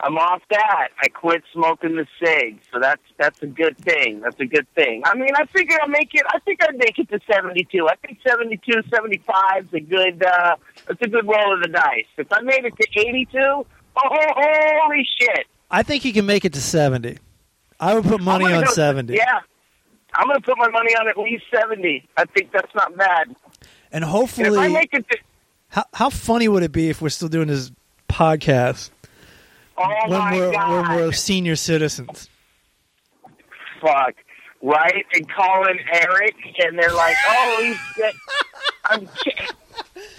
I'm 0.00 0.18
off 0.18 0.42
that. 0.50 0.88
I 1.00 1.08
quit 1.08 1.42
smoking 1.52 1.96
the 1.96 2.06
cig, 2.22 2.60
so 2.70 2.78
that's 2.78 3.00
that's 3.16 3.40
a 3.42 3.46
good 3.46 3.78
thing. 3.78 4.20
That's 4.20 4.38
a 4.38 4.44
good 4.44 4.66
thing. 4.74 5.02
I 5.06 5.14
mean, 5.16 5.30
I 5.34 5.46
figure 5.46 5.78
I'll 5.80 5.88
make 5.88 6.10
it. 6.12 6.22
I 6.28 6.40
think 6.40 6.62
I'd 6.62 6.76
make 6.76 6.98
it 6.98 7.08
to 7.10 7.20
72. 7.30 7.88
I 7.88 7.94
think 8.04 8.18
72, 8.26 8.82
75 8.90 9.64
is 9.64 9.72
a 9.72 9.80
good. 9.80 10.22
uh 10.22 10.56
It's 10.90 11.00
a 11.00 11.08
good 11.08 11.26
roll 11.26 11.54
of 11.54 11.62
the 11.62 11.68
dice. 11.68 12.04
If 12.18 12.30
I 12.32 12.40
made 12.42 12.64
it 12.66 12.74
to 12.76 13.00
82, 13.00 13.38
oh 13.38 13.64
holy 13.96 15.06
shit! 15.18 15.46
I 15.70 15.82
think 15.82 16.04
you 16.04 16.12
can 16.12 16.26
make 16.26 16.44
it 16.44 16.52
to 16.52 16.60
70. 16.60 17.16
I 17.80 17.94
would 17.94 18.04
put 18.04 18.20
money 18.20 18.52
on 18.52 18.64
go- 18.64 18.70
70. 18.72 19.14
Yeah, 19.14 19.40
I'm 20.14 20.26
going 20.26 20.40
to 20.40 20.44
put 20.44 20.58
my 20.58 20.68
money 20.68 20.94
on 20.96 21.08
at 21.08 21.16
least 21.16 21.44
70. 21.54 22.06
I 22.16 22.24
think 22.26 22.52
that's 22.52 22.74
not 22.74 22.94
bad. 22.96 23.28
And 23.28 23.36
And 23.92 24.04
if 24.04 24.08
I 24.08 24.10
hopefully, 24.10 24.72
make 24.72 24.92
it 24.92 25.08
to 25.08 25.18
how, 25.74 25.84
how 25.92 26.10
funny 26.10 26.48
would 26.48 26.62
it 26.62 26.72
be 26.72 26.88
if 26.88 27.02
we're 27.02 27.08
still 27.08 27.28
doing 27.28 27.48
this 27.48 27.70
podcast 28.08 28.90
oh 29.76 29.88
when 30.08 30.18
my 30.18 30.36
we're 30.36 30.52
god, 30.52 30.70
when 30.88 30.96
we're 30.96 31.12
senior 31.12 31.56
citizens? 31.56 32.28
fuck. 33.80 34.14
Right, 34.62 35.04
and 35.12 35.28
calling 35.28 35.78
Eric, 35.92 36.34
and 36.64 36.78
they're 36.78 36.92
like, 36.94 37.14
"Oh, 37.28 37.60
he's 37.62 37.78
good." 37.96 38.14
I'm 38.86 39.08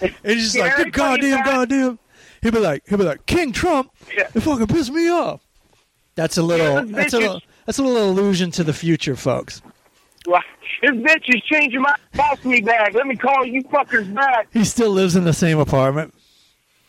And 0.00 0.14
he's 0.24 0.52
just 0.52 0.58
like, 0.58 0.78
Eric, 0.78 0.92
goddamn, 0.92 1.30
what 1.30 1.40
is 1.40 1.44
that?" 1.44 1.44
goddamn. 1.44 1.98
He'd 2.42 2.52
be 2.52 2.60
like, 2.60 2.86
he'd 2.88 2.96
be 2.98 3.02
like, 3.04 3.26
King 3.26 3.50
Trump, 3.50 3.90
Yeah. 4.16 4.28
it 4.32 4.40
fucking 4.40 4.68
pissed 4.68 4.92
me 4.92 5.08
off. 5.08 5.40
That's 6.14 6.36
a 6.38 6.42
little, 6.44 6.86
Yeah, 6.86 6.96
that's 6.96 7.12
a 7.14 7.18
little, 7.18 7.40
that's 7.64 7.78
a 7.78 7.82
little 7.82 8.08
allusion 8.10 8.52
to 8.52 8.62
the 8.62 8.72
future, 8.72 9.16
folks. 9.16 9.62
Well, 10.26 10.42
This 10.82 10.90
bitch 10.90 11.34
is 11.34 11.42
changing 11.42 11.80
my 11.82 11.94
me 12.44 12.60
bag. 12.60 12.94
Let 12.94 13.06
me 13.06 13.16
call 13.16 13.44
you 13.46 13.62
fuckers 13.64 14.12
back. 14.14 14.48
He 14.52 14.64
still 14.64 14.90
lives 14.90 15.16
in 15.16 15.24
the 15.24 15.32
same 15.32 15.58
apartment. 15.58 16.14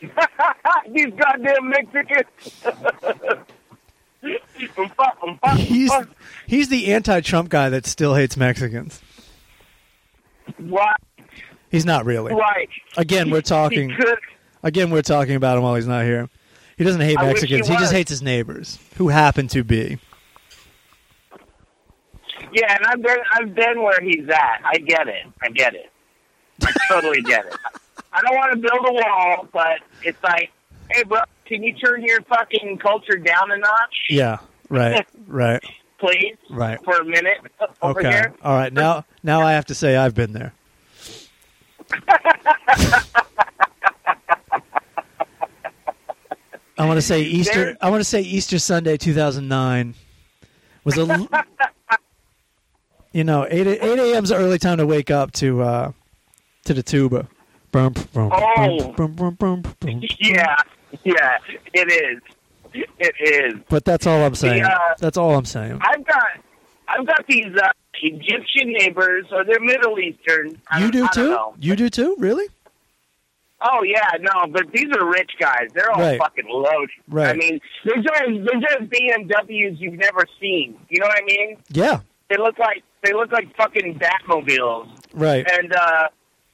These 0.00 1.12
goddamn 1.16 1.68
Mexicans. 1.68 2.64
He's 5.56 5.92
he's 6.46 6.68
the 6.68 6.92
anti-Trump 6.92 7.48
guy 7.50 7.68
that 7.68 7.86
still 7.86 8.14
hates 8.16 8.36
Mexicans. 8.36 9.00
right, 10.58 10.96
He's 11.70 11.84
not 11.84 12.04
really. 12.04 12.34
right. 12.34 12.68
Again, 12.96 13.30
we're 13.30 13.42
talking. 13.42 13.96
Again, 14.64 14.90
we're 14.90 15.02
talking 15.02 15.36
about 15.36 15.56
him 15.56 15.62
while 15.62 15.76
he's 15.76 15.86
not 15.86 16.02
here. 16.04 16.28
He 16.76 16.82
doesn't 16.84 17.00
hate 17.00 17.16
Mexicans. 17.20 17.68
he 17.68 17.74
He 17.74 17.78
just 17.78 17.92
hates 17.92 18.10
his 18.10 18.22
neighbors, 18.22 18.78
who 18.96 19.08
happen 19.08 19.46
to 19.48 19.62
be. 19.62 19.98
Yeah, 22.52 22.74
and 22.74 22.84
I've 22.86 23.02
been 23.02 23.18
I've 23.32 23.54
been 23.54 23.82
where 23.82 24.00
he's 24.00 24.28
at. 24.28 24.60
I 24.64 24.78
get 24.78 25.08
it. 25.08 25.24
I 25.42 25.48
get 25.50 25.74
it. 25.74 25.90
I 26.64 26.72
totally 26.90 27.22
get 27.22 27.46
it. 27.46 27.54
I 28.12 28.20
don't 28.22 28.34
want 28.34 28.52
to 28.52 28.58
build 28.58 28.86
a 28.88 28.92
wall, 28.92 29.48
but 29.52 29.80
it's 30.02 30.20
like, 30.22 30.50
hey, 30.90 31.04
bro, 31.04 31.20
can 31.46 31.62
you 31.62 31.74
turn 31.74 32.02
your 32.02 32.20
fucking 32.22 32.78
culture 32.78 33.16
down 33.16 33.50
a 33.52 33.58
notch, 33.58 33.96
Yeah. 34.10 34.38
Right. 34.70 35.06
Right. 35.26 35.62
please, 35.98 36.36
Right. 36.50 36.78
for 36.84 36.96
a 36.96 37.04
minute 37.04 37.38
over 37.82 38.00
Okay. 38.00 38.10
here? 38.10 38.34
All 38.42 38.54
right. 38.56 38.72
Now, 38.72 39.04
now 39.22 39.42
I 39.42 39.52
have 39.52 39.66
to 39.66 39.74
say 39.74 39.96
I've 39.96 40.14
been 40.14 40.32
there. 40.32 40.52
I 46.78 46.84
want 46.86 46.98
to 46.98 47.02
say 47.02 47.22
Easter. 47.22 47.76
I 47.80 47.90
want 47.90 48.00
to 48.00 48.04
say 48.04 48.20
Easter 48.20 48.58
Sunday, 48.58 48.96
two 48.96 49.12
thousand 49.14 49.48
nine, 49.48 49.94
was 50.84 50.96
a. 50.98 51.28
you 53.12 53.24
know, 53.24 53.46
eight 53.50 53.66
eight 53.66 53.98
a.m. 53.98 54.24
is 54.24 54.30
the 54.30 54.36
early 54.36 54.58
time 54.58 54.78
to 54.78 54.86
wake 54.86 55.10
up 55.10 55.32
to 55.32 55.62
uh, 55.62 55.92
to 56.64 56.74
the 56.74 56.82
tuba. 56.82 57.28
Brum, 57.70 57.92
brum, 58.14 58.30
Oh. 58.32 58.92
brum. 58.92 59.62
Yeah, 59.84 60.56
yeah, 61.04 61.36
it 61.74 61.92
is. 61.92 62.20
It 62.98 63.14
is. 63.20 63.60
But 63.68 63.84
that's 63.84 64.06
all 64.06 64.24
I'm 64.24 64.34
saying. 64.34 64.62
uh, 64.64 64.70
That's 64.98 65.16
all 65.18 65.34
I'm 65.36 65.44
saying. 65.44 65.78
I've 65.82 66.04
got 66.06 66.24
I've 66.88 67.06
got 67.06 67.26
these 67.26 67.46
uh, 67.56 67.68
Egyptian 68.02 68.72
neighbors, 68.72 69.26
or 69.32 69.44
they're 69.44 69.60
Middle 69.60 69.98
Eastern. 69.98 70.60
You 70.78 70.90
do 70.90 71.08
too. 71.12 71.30
know. 71.30 71.54
You 71.60 71.76
do 71.76 71.90
too. 71.90 72.16
Really? 72.18 72.46
Oh 73.60 73.82
yeah, 73.82 74.10
no, 74.20 74.46
but 74.52 74.70
these 74.72 74.86
are 74.96 75.04
rich 75.04 75.32
guys. 75.40 75.68
They're 75.74 75.90
all 75.90 76.00
Right. 76.00 76.18
fucking 76.18 76.44
loaded. 76.48 76.90
Right. 77.08 77.30
I 77.30 77.32
mean, 77.34 77.60
they're 77.84 77.96
just 78.02 78.22
they're 78.24 78.60
just 78.60 78.90
BMWs 78.90 79.78
you've 79.80 79.94
never 79.94 80.24
seen. 80.40 80.78
You 80.88 81.00
know 81.00 81.06
what 81.06 81.18
I 81.20 81.24
mean? 81.26 81.56
Yeah. 81.70 82.00
They 82.30 82.36
look 82.36 82.58
like 82.58 82.82
they 83.02 83.12
look 83.12 83.32
like 83.32 83.54
fucking 83.56 83.98
Batmobiles. 83.98 84.88
Right. 85.12 85.46
And 85.50 85.72
uh 85.72 86.08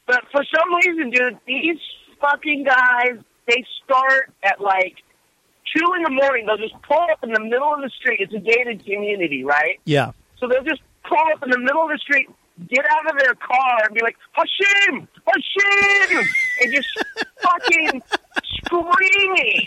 but 0.06 0.22
for 0.30 0.44
some 0.44 0.74
reason, 0.74 1.10
dude, 1.10 1.38
these 1.46 1.78
fucking 2.20 2.64
guys 2.64 3.22
they 3.46 3.64
start 3.84 4.32
at 4.42 4.60
like 4.60 4.96
two 5.74 5.86
in 5.96 6.02
the 6.02 6.10
morning. 6.10 6.46
They'll 6.46 6.56
just 6.56 6.80
pull 6.82 7.06
up 7.12 7.22
in 7.22 7.32
the 7.32 7.40
middle 7.40 7.74
of 7.74 7.80
the 7.80 7.90
street. 7.90 8.20
It's 8.20 8.34
a 8.34 8.38
gated 8.38 8.84
community, 8.84 9.44
right? 9.44 9.80
Yeah. 9.84 10.12
So 10.38 10.48
they'll 10.48 10.64
just 10.64 10.82
pull 11.08 11.18
up 11.34 11.42
in 11.42 11.50
the 11.50 11.58
middle 11.58 11.82
of 11.82 11.90
the 11.90 11.98
street, 11.98 12.28
get 12.68 12.84
out 12.90 13.10
of 13.12 13.18
their 13.18 13.34
car, 13.34 13.78
and 13.84 13.94
be 13.94 14.00
like, 14.02 14.16
Hashim! 14.36 15.06
Hashim! 15.26 16.24
And 16.62 16.72
just 16.72 16.88
fucking 17.42 18.02
screaming. 18.64 19.66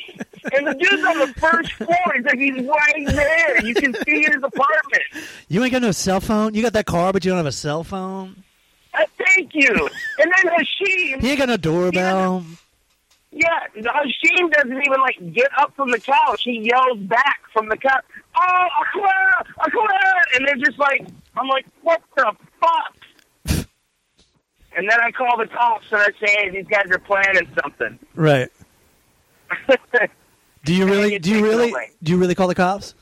And 0.53 0.67
the 0.67 0.73
dude's 0.73 1.03
on 1.05 1.19
the 1.19 1.33
first 1.37 1.71
floor. 1.73 1.97
He's 2.15 2.25
like, 2.25 2.39
he's 2.39 2.65
right 2.65 3.07
there. 3.07 3.65
You 3.65 3.73
can 3.75 3.93
see 4.05 4.21
his 4.23 4.37
apartment. 4.37 5.03
You 5.49 5.63
ain't 5.63 5.71
got 5.73 5.81
no 5.81 5.91
cell 5.91 6.21
phone. 6.21 6.53
You 6.53 6.61
got 6.63 6.73
that 6.73 6.85
car, 6.85 7.11
but 7.11 7.25
you 7.25 7.31
don't 7.31 7.37
have 7.37 7.45
a 7.45 7.51
cell 7.51 7.83
phone. 7.83 8.43
Uh, 8.93 9.03
thank 9.25 9.51
you. 9.53 9.69
And 10.19 10.31
then 10.35 10.53
Hashim, 10.53 11.21
He 11.21 11.29
ain't 11.31 11.39
got 11.39 11.49
no 11.49 11.57
doorbell. 11.57 12.45
yeah, 13.31 13.49
Hashim 13.75 14.51
doesn't 14.51 14.71
even 14.85 15.01
like 15.01 15.33
get 15.33 15.49
up 15.59 15.73
from 15.75 15.91
the 15.91 15.99
couch. 15.99 16.43
He 16.43 16.59
yells 16.59 16.97
back 16.99 17.41
from 17.53 17.67
the 17.69 17.77
couch, 17.77 18.03
"Oh, 18.35 18.67
Akhlaq, 18.95 19.47
Akhlaq!" 19.59 20.35
And 20.35 20.47
they're 20.47 20.65
just 20.65 20.79
like, 20.79 21.05
I'm 21.39 21.47
like, 21.47 21.65
what 21.83 22.01
the 22.15 22.31
fuck? 22.59 23.65
and 24.75 24.87
then 24.89 24.99
I 25.01 25.11
call 25.11 25.37
the 25.37 25.47
cops 25.47 25.85
and 25.91 26.01
I 26.01 26.07
say, 26.23 26.35
hey, 26.35 26.49
these 26.51 26.67
guys 26.67 26.85
are 26.91 26.99
planning 26.99 27.47
something. 27.61 27.99
Right. 28.15 28.49
Do 30.65 30.73
you 30.75 30.85
really? 30.85 31.17
Do 31.19 31.31
you 31.31 31.43
really? 31.43 31.73
Do 32.03 32.11
you 32.11 32.17
really 32.17 32.35
call 32.35 32.47
the 32.47 32.55
cops? 32.55 32.93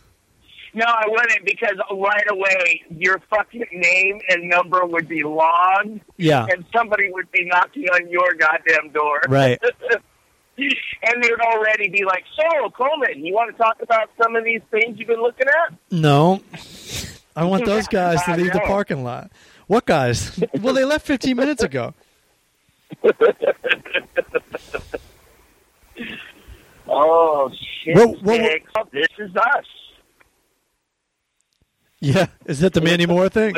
no, 0.76 0.86
I 0.86 1.06
wouldn't 1.08 1.45
because 1.45 1.78
right 1.89 2.26
away 2.30 2.84
your 2.89 3.19
fucking 3.30 3.63
name 3.71 4.19
and 4.30 4.50
number 4.50 4.86
would 4.86 5.08
be 5.08 5.24
logged, 5.24 6.02
Yeah. 6.17 6.45
and 6.50 6.65
somebody 6.76 7.10
would 7.12 7.32
be 7.32 7.45
knocking 7.45 7.86
on 7.93 8.10
your 8.10 8.34
goddamn 8.34 8.89
door. 8.91 9.21
Right. 9.30 9.58
and 10.58 11.24
they'd 11.24 11.32
already 11.41 11.88
be 11.89 12.04
like, 12.04 12.26
"So, 12.36 12.69
Coleman, 12.71 13.26
you 13.26 13.34
want 13.34 13.52
to 13.56 13.58
talk 13.58 13.82
about 13.82 14.10
some 14.21 14.36
of 14.36 14.43
these 14.43 14.62
things 14.69 15.00
you've 15.00 15.08
been 15.08 15.21
looking 15.21 15.48
at?" 15.48 15.78
No. 15.91 16.41
I 17.36 17.43
want 17.45 17.65
those 17.65 17.88
guys 17.88 18.24
to 18.24 18.36
leave 18.38 18.54
the 18.54 18.62
parking 18.62 19.04
lot. 19.04 19.32
What 19.67 19.86
guys? 19.86 20.39
Well, 20.62 20.74
they 20.74 20.86
left 20.86 21.06
15 21.06 21.36
minutes 21.36 21.63
ago. 21.63 21.93
Oh 26.88 27.50
shit! 27.84 27.95
What- 27.95 28.21
what- 28.21 28.41
Nick. 28.41 28.65
this 28.91 29.08
is 29.17 29.36
us 29.36 29.65
Yeah. 32.00 32.28
Is 32.45 32.60
that 32.60 32.74
the 32.74 32.82
Mandy 32.82 33.06
Moore 33.06 33.30
thing? 33.30 33.56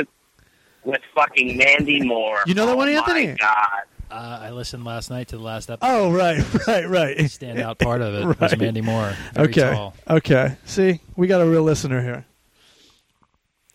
with 0.85 1.01
fucking 1.13 1.57
Mandy 1.57 2.01
Moore. 2.01 2.39
You 2.45 2.53
know 2.53 2.65
that 2.65 2.71
oh 2.73 2.77
one, 2.77 2.87
Anthony? 2.87 3.27
My 3.27 3.35
God. 3.35 3.81
Uh, 4.09 4.39
I 4.43 4.51
listened 4.51 4.85
last 4.85 5.09
night 5.09 5.27
to 5.29 5.37
the 5.37 5.43
last 5.43 5.69
episode. 5.69 5.91
Oh, 5.91 6.09
right, 6.13 6.37
right, 6.67 6.87
right. 6.87 7.17
Standout 7.17 7.77
part 7.79 8.01
of 8.01 8.13
it 8.13 8.39
was 8.39 8.57
Mandy 8.57 8.79
Moore. 8.79 9.13
Very 9.33 9.49
Okay. 9.49 9.69
tall. 9.73 9.93
Okay. 10.09 10.55
See, 10.63 11.01
we 11.17 11.27
got 11.27 11.41
a 11.41 11.45
real 11.45 11.63
listener 11.63 12.01
here. 12.01 12.25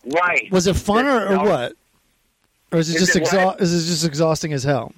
Right. 0.04 0.50
Was 0.50 0.66
it 0.66 0.74
fun 0.76 1.06
or, 1.06 1.28
or 1.28 1.44
what? 1.44 1.72
Or 2.72 2.78
is 2.78 2.88
it 2.90 2.96
Is 2.96 3.06
just 3.06 3.16
it 3.16 3.22
exha- 3.24 3.60
is 3.60 3.72
it 3.72 3.86
just 3.90 4.04
exhausting 4.04 4.52
as 4.52 4.64
hell? 4.64 4.92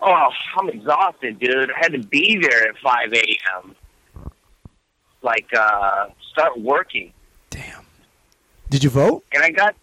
Oh, 0.00 0.28
I'm 0.58 0.68
exhausted, 0.68 1.38
dude. 1.38 1.70
I 1.70 1.78
had 1.78 1.92
to 1.92 1.98
be 1.98 2.38
there 2.40 2.68
at 2.68 2.76
5 2.78 3.12
a.m. 3.12 3.76
Like, 5.22 5.46
uh, 5.56 6.06
start 6.32 6.58
working. 6.58 7.12
Damn. 7.50 7.84
Did 8.70 8.82
you 8.82 8.90
vote? 8.90 9.24
And 9.32 9.44
I 9.44 9.50
got, 9.50 9.76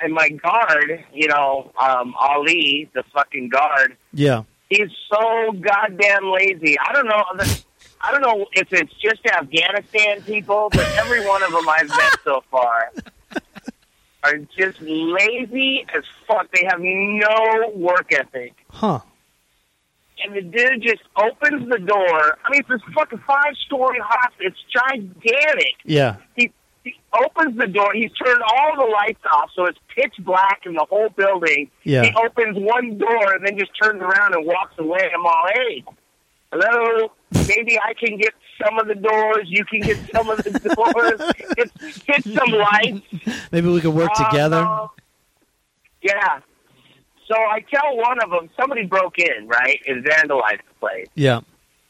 and 0.00 0.12
my 0.12 0.28
guard, 0.30 1.04
you 1.14 1.28
know, 1.28 1.72
um, 1.80 2.14
Ali, 2.18 2.90
the 2.94 3.02
fucking 3.14 3.48
guard, 3.48 3.96
Yeah. 4.12 4.42
he's 4.68 4.90
so 5.10 5.52
goddamn 5.52 6.24
lazy. 6.30 6.76
I 6.78 6.92
don't 6.92 7.06
know. 7.06 7.24
I 8.02 8.12
don't 8.12 8.22
know 8.22 8.46
if 8.52 8.72
it's 8.72 8.92
just 8.94 9.26
Afghanistan 9.26 10.22
people, 10.22 10.68
but 10.72 10.86
every 10.96 11.26
one 11.26 11.42
of 11.42 11.52
them 11.52 11.68
I've 11.68 11.88
met 11.88 12.16
so 12.24 12.42
far 12.50 12.92
are 14.22 14.38
just 14.56 14.80
lazy 14.80 15.84
as 15.94 16.04
fuck. 16.26 16.50
They 16.52 16.64
have 16.66 16.80
no 16.80 17.70
work 17.74 18.12
ethic. 18.12 18.54
Huh. 18.70 19.00
And 20.24 20.34
the 20.34 20.42
dude 20.42 20.82
just 20.82 21.02
opens 21.16 21.68
the 21.70 21.78
door. 21.78 22.38
I 22.44 22.50
mean, 22.50 22.60
it's 22.60 22.68
this 22.68 22.80
fucking 22.94 23.20
five 23.26 23.54
story 23.66 23.98
hospital. 24.02 24.50
It's 24.50 24.58
gigantic. 24.70 25.74
Yeah. 25.84 26.16
He, 26.36 26.52
he 26.84 26.94
opens 27.24 27.56
the 27.56 27.66
door. 27.66 27.92
He's 27.94 28.12
turned 28.12 28.42
all 28.42 28.76
the 28.76 28.90
lights 28.90 29.22
off, 29.32 29.50
so 29.54 29.64
it's 29.64 29.78
pitch 29.94 30.14
black 30.20 30.62
in 30.66 30.74
the 30.74 30.86
whole 30.88 31.08
building. 31.10 31.70
Yeah. 31.84 32.02
He 32.04 32.12
opens 32.22 32.58
one 32.58 32.98
door 32.98 33.34
and 33.34 33.46
then 33.46 33.58
just 33.58 33.72
turns 33.82 34.00
around 34.02 34.34
and 34.34 34.46
walks 34.46 34.74
away. 34.78 35.10
I'm 35.14 35.24
all, 35.24 35.44
hey, 35.54 35.84
hello. 36.52 37.12
Maybe 37.32 37.78
I 37.78 37.94
can 37.94 38.16
get 38.18 38.32
some 38.62 38.78
of 38.78 38.86
the 38.88 38.94
doors. 38.94 39.44
You 39.46 39.64
can 39.64 39.80
get 39.80 39.96
some 40.12 40.28
of 40.30 40.38
the 40.38 40.50
doors. 40.50 41.70
Hit 42.06 42.24
some 42.24 42.50
lights. 42.50 43.06
Maybe 43.52 43.68
we 43.68 43.80
could 43.80 43.94
work 43.94 44.10
Uh, 44.16 44.30
together. 44.30 44.66
yeah. 46.02 46.40
So 47.28 47.36
I 47.36 47.60
tell 47.72 47.96
one 47.96 48.20
of 48.22 48.30
them, 48.30 48.50
somebody 48.58 48.86
broke 48.86 49.18
in, 49.18 49.46
right, 49.46 49.80
and 49.86 50.04
vandalized 50.04 50.58
the 50.68 50.74
place. 50.80 51.06
Yeah. 51.14 51.40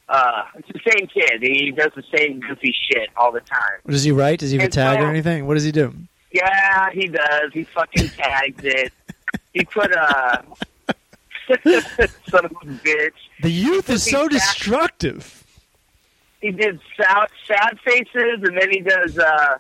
Uh, 0.09 0.43
it's 0.57 0.69
the 0.69 0.81
same 0.91 1.07
kid. 1.07 1.41
He 1.43 1.71
does 1.71 1.93
the 1.97 2.03
same 2.15 2.41
goofy 2.41 2.75
shit 2.91 3.09
all 3.17 3.33
the 3.33 3.41
time. 3.41 3.81
Does 3.87 4.03
he 4.05 4.13
write? 4.13 4.41
Does 4.41 4.51
he 4.51 4.57
have 4.59 4.63
a 4.63 4.65
And 4.65 4.73
tag 4.73 5.01
or 5.01 5.07
anything? 5.09 5.47
What 5.47 5.55
does 5.55 5.65
he 5.65 5.73
do? 5.73 5.95
Yeah, 6.33 6.91
he 6.93 7.07
does. 7.07 7.53
He 7.55 7.65
fucking 7.65 8.09
tags 8.11 8.63
it. 8.65 8.93
He 9.55 9.65
put 9.65 9.93
a 9.93 10.45
son 12.29 12.45
of 12.45 12.53
a 12.53 12.65
bitch. 12.65 13.11
The 13.43 13.51
youth 13.51 13.91
is 13.91 14.03
so 14.03 14.25
back. 14.25 14.31
destructive. 14.31 15.45
He 16.41 16.53
did 16.53 16.81
sad, 16.97 17.29
sad 17.47 17.79
faces, 17.85 18.43
and 18.43 18.57
then 18.59 18.71
he 18.71 18.81
does 18.81 19.19
uh, 19.19 19.59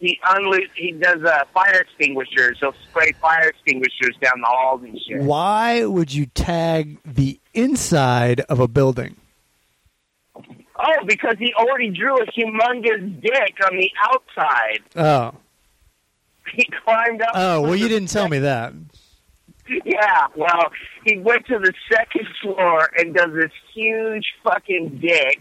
he 0.00 0.18
unlo- 0.24 0.68
he 0.74 0.92
does 0.92 1.22
uh, 1.22 1.44
fire 1.52 1.80
extinguishers. 1.80 2.58
He'll 2.60 2.74
spray 2.88 3.12
fire 3.20 3.48
extinguishers 3.48 4.16
down 4.20 4.40
the 4.40 4.46
halls 4.46 4.82
and 4.82 4.98
shit. 4.98 5.20
Why 5.20 5.84
would 5.84 6.12
you 6.12 6.26
tag 6.26 6.98
the 7.04 7.38
inside 7.52 8.40
of 8.42 8.60
a 8.60 8.68
building? 8.68 9.16
Oh, 10.82 11.04
because 11.04 11.36
he 11.38 11.52
already 11.54 11.90
drew 11.90 12.16
a 12.16 12.26
humongous 12.26 13.20
dick 13.20 13.56
on 13.70 13.76
the 13.76 13.90
outside. 14.04 14.80
Oh. 14.96 15.34
He 16.54 16.66
climbed 16.84 17.20
up. 17.20 17.30
Oh, 17.34 17.60
well, 17.60 17.76
you 17.76 17.88
didn't 17.88 18.08
tell 18.08 18.28
me 18.28 18.38
that. 18.38 18.72
Yeah, 19.84 20.26
well, 20.36 20.72
he 21.04 21.18
went 21.18 21.46
to 21.46 21.58
the 21.58 21.72
second 21.90 22.26
floor 22.42 22.88
and 22.96 23.14
does 23.14 23.32
this 23.32 23.52
huge 23.74 24.26
fucking 24.42 24.98
dick. 25.00 25.38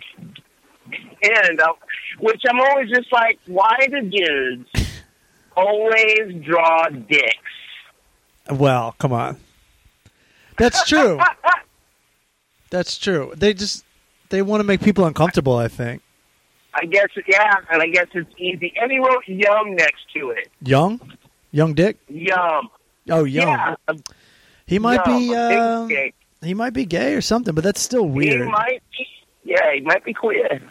And, 1.24 1.60
uh, 1.60 1.74
which 2.20 2.42
I'm 2.48 2.60
always 2.60 2.90
just 2.90 3.12
like, 3.12 3.40
why 3.48 3.78
do 3.90 4.02
dudes 4.02 4.70
always 5.56 6.44
draw 6.44 6.90
dicks? 6.90 7.34
Well, 8.52 8.96
come 8.98 9.14
on. 9.14 9.38
That's 10.58 10.84
true. 10.88 11.20
That's 12.70 12.98
true. 12.98 13.34
They 13.36 13.54
just 13.54 13.84
they 14.30 14.42
want 14.42 14.62
to 14.62 14.64
make 14.64 14.82
people 14.82 15.06
uncomfortable, 15.06 15.56
I 15.56 15.68
think. 15.68 16.02
I 16.74 16.86
guess, 16.86 17.08
yeah, 17.28 17.56
and 17.72 17.82
I 17.82 17.88
guess 17.88 18.08
it's 18.14 18.30
easy. 18.38 18.74
And 18.80 18.92
he 18.92 19.00
wrote 19.00 19.24
yum 19.28 19.76
next 19.76 20.04
to 20.16 20.30
it. 20.30 20.50
Young? 20.64 21.00
Young 21.52 21.74
Dick? 21.74 21.98
Yum. 22.08 22.70
Oh, 23.10 23.24
young. 23.24 23.48
Yeah. 23.48 23.76
He 24.70 24.80
might 24.80 25.06
yum, 25.08 25.18
be 25.18 25.36
uh, 25.36 25.88
dick. 25.88 26.16
he 26.44 26.54
might 26.54 26.74
be 26.74 26.86
gay 26.86 27.14
or 27.16 27.22
something, 27.22 27.56
but 27.56 27.64
that's 27.64 27.82
still 27.82 28.06
weird. 28.08 28.42
He 28.46 28.52
might 28.52 28.82
be, 28.98 29.08
yeah, 29.44 29.74
he 29.74 29.82
might 29.82 30.04
be 30.06 30.14
queer. 30.14 30.62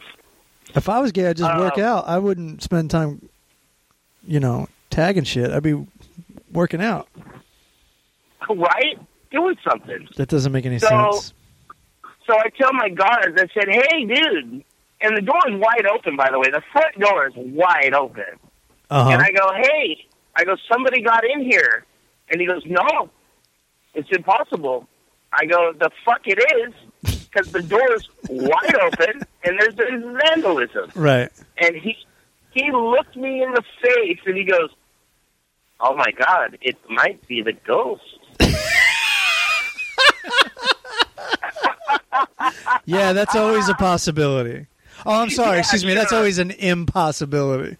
If 0.74 0.88
I 0.88 1.00
was 1.00 1.10
gay, 1.12 1.26
I'd 1.28 1.36
just 1.36 1.56
work 1.58 1.78
Um, 1.78 1.84
out. 1.84 2.06
I 2.06 2.18
wouldn't 2.18 2.62
spend 2.62 2.90
time 2.90 3.28
you 4.26 4.40
know, 4.40 4.68
tagging 4.90 5.24
shit. 5.24 5.50
I'd 5.50 5.62
be 5.62 5.86
working 6.52 6.82
out. 6.82 7.08
Right? 8.48 8.98
Doing 9.30 9.56
something. 9.68 10.08
That 10.16 10.28
doesn't 10.28 10.52
make 10.52 10.66
any 10.66 10.78
So- 10.78 10.88
sense. 11.12 11.34
So 12.26 12.34
I 12.38 12.50
tell 12.60 12.72
my 12.74 12.90
guards, 12.90 13.40
I 13.40 13.46
said, 13.54 13.68
hey, 13.68 14.04
dude. 14.04 14.62
And 15.00 15.16
the 15.16 15.22
door 15.22 15.40
is 15.48 15.54
wide 15.54 15.86
open, 15.86 16.16
by 16.16 16.28
the 16.30 16.38
way. 16.38 16.50
The 16.50 16.62
front 16.72 16.98
door 16.98 17.26
is 17.28 17.32
wide 17.36 17.94
open. 17.94 18.24
Uh-huh. 18.90 19.10
And 19.10 19.22
I 19.22 19.30
go, 19.30 19.50
hey, 19.62 20.04
I 20.36 20.44
go, 20.44 20.56
somebody 20.70 21.00
got 21.00 21.24
in 21.24 21.40
here. 21.42 21.84
And 22.30 22.40
he 22.40 22.46
goes, 22.46 22.62
no, 22.66 23.08
it's 23.98 24.10
impossible. 24.10 24.88
I 25.32 25.44
go, 25.46 25.72
the 25.72 25.90
fuck 26.04 26.22
it 26.26 26.38
is, 26.58 26.72
because 27.30 27.52
the 27.52 27.62
door 27.62 27.92
is 27.94 28.08
wide 28.30 28.74
open 28.82 29.22
and 29.44 29.58
there's, 29.60 29.74
there's 29.74 30.02
vandalism. 30.24 30.90
right. 30.94 31.30
And 31.58 31.76
he 31.76 31.96
he 32.52 32.72
looked 32.72 33.14
me 33.16 33.42
in 33.42 33.52
the 33.52 33.62
face 33.82 34.18
and 34.24 34.36
he 34.36 34.44
goes, 34.44 34.70
oh 35.80 35.94
my 35.94 36.10
god, 36.12 36.56
it 36.62 36.76
might 36.88 37.26
be 37.28 37.42
the 37.42 37.52
ghost. 37.52 38.02
Yeah, 42.84 43.12
that's 43.12 43.36
always 43.36 43.68
a 43.68 43.74
possibility. 43.74 44.66
Oh, 45.04 45.20
I'm 45.20 45.30
sorry. 45.40 45.56
Yeah, 45.56 45.60
Excuse 45.60 45.84
me. 45.84 45.94
That's 45.94 46.12
always 46.12 46.38
an 46.38 46.50
impossibility. 46.52 47.76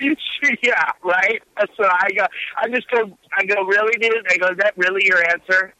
yeah, 0.62 0.92
right. 1.02 1.42
So 1.76 1.84
I 1.84 2.08
go, 2.16 2.26
I 2.56 2.68
just 2.68 2.90
go, 2.90 3.16
I 3.36 3.44
go, 3.44 3.62
really, 3.64 3.96
dude? 3.98 4.26
I 4.30 4.36
go, 4.36 4.48
is 4.48 4.56
that 4.58 4.74
really 4.76 5.02
your 5.04 5.22
answer? 5.30 5.74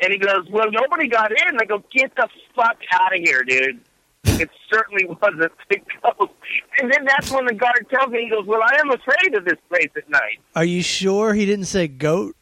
And 0.00 0.12
he 0.12 0.18
goes, 0.18 0.48
well, 0.50 0.70
nobody 0.70 1.08
got 1.08 1.30
in. 1.30 1.58
I 1.60 1.64
go, 1.66 1.84
get 1.92 2.14
the 2.16 2.28
fuck 2.56 2.78
out 2.92 3.14
of 3.14 3.20
here, 3.20 3.42
dude. 3.42 3.80
It 4.24 4.50
certainly 4.72 5.04
wasn't 5.06 5.52
the 5.68 5.80
ghost. 6.02 6.32
And 6.80 6.92
then 6.92 7.04
that's 7.04 7.30
when 7.30 7.46
the 7.46 7.54
guard 7.54 7.86
tells 7.90 8.10
me, 8.10 8.24
he 8.24 8.30
goes, 8.30 8.46
well, 8.46 8.62
I 8.62 8.76
am 8.80 8.90
afraid 8.90 9.34
of 9.34 9.44
this 9.44 9.58
place 9.68 9.90
at 9.96 10.08
night. 10.08 10.40
Are 10.56 10.64
you 10.64 10.82
sure 10.82 11.34
he 11.34 11.44
didn't 11.44 11.66
say 11.66 11.88
goat? 11.88 12.36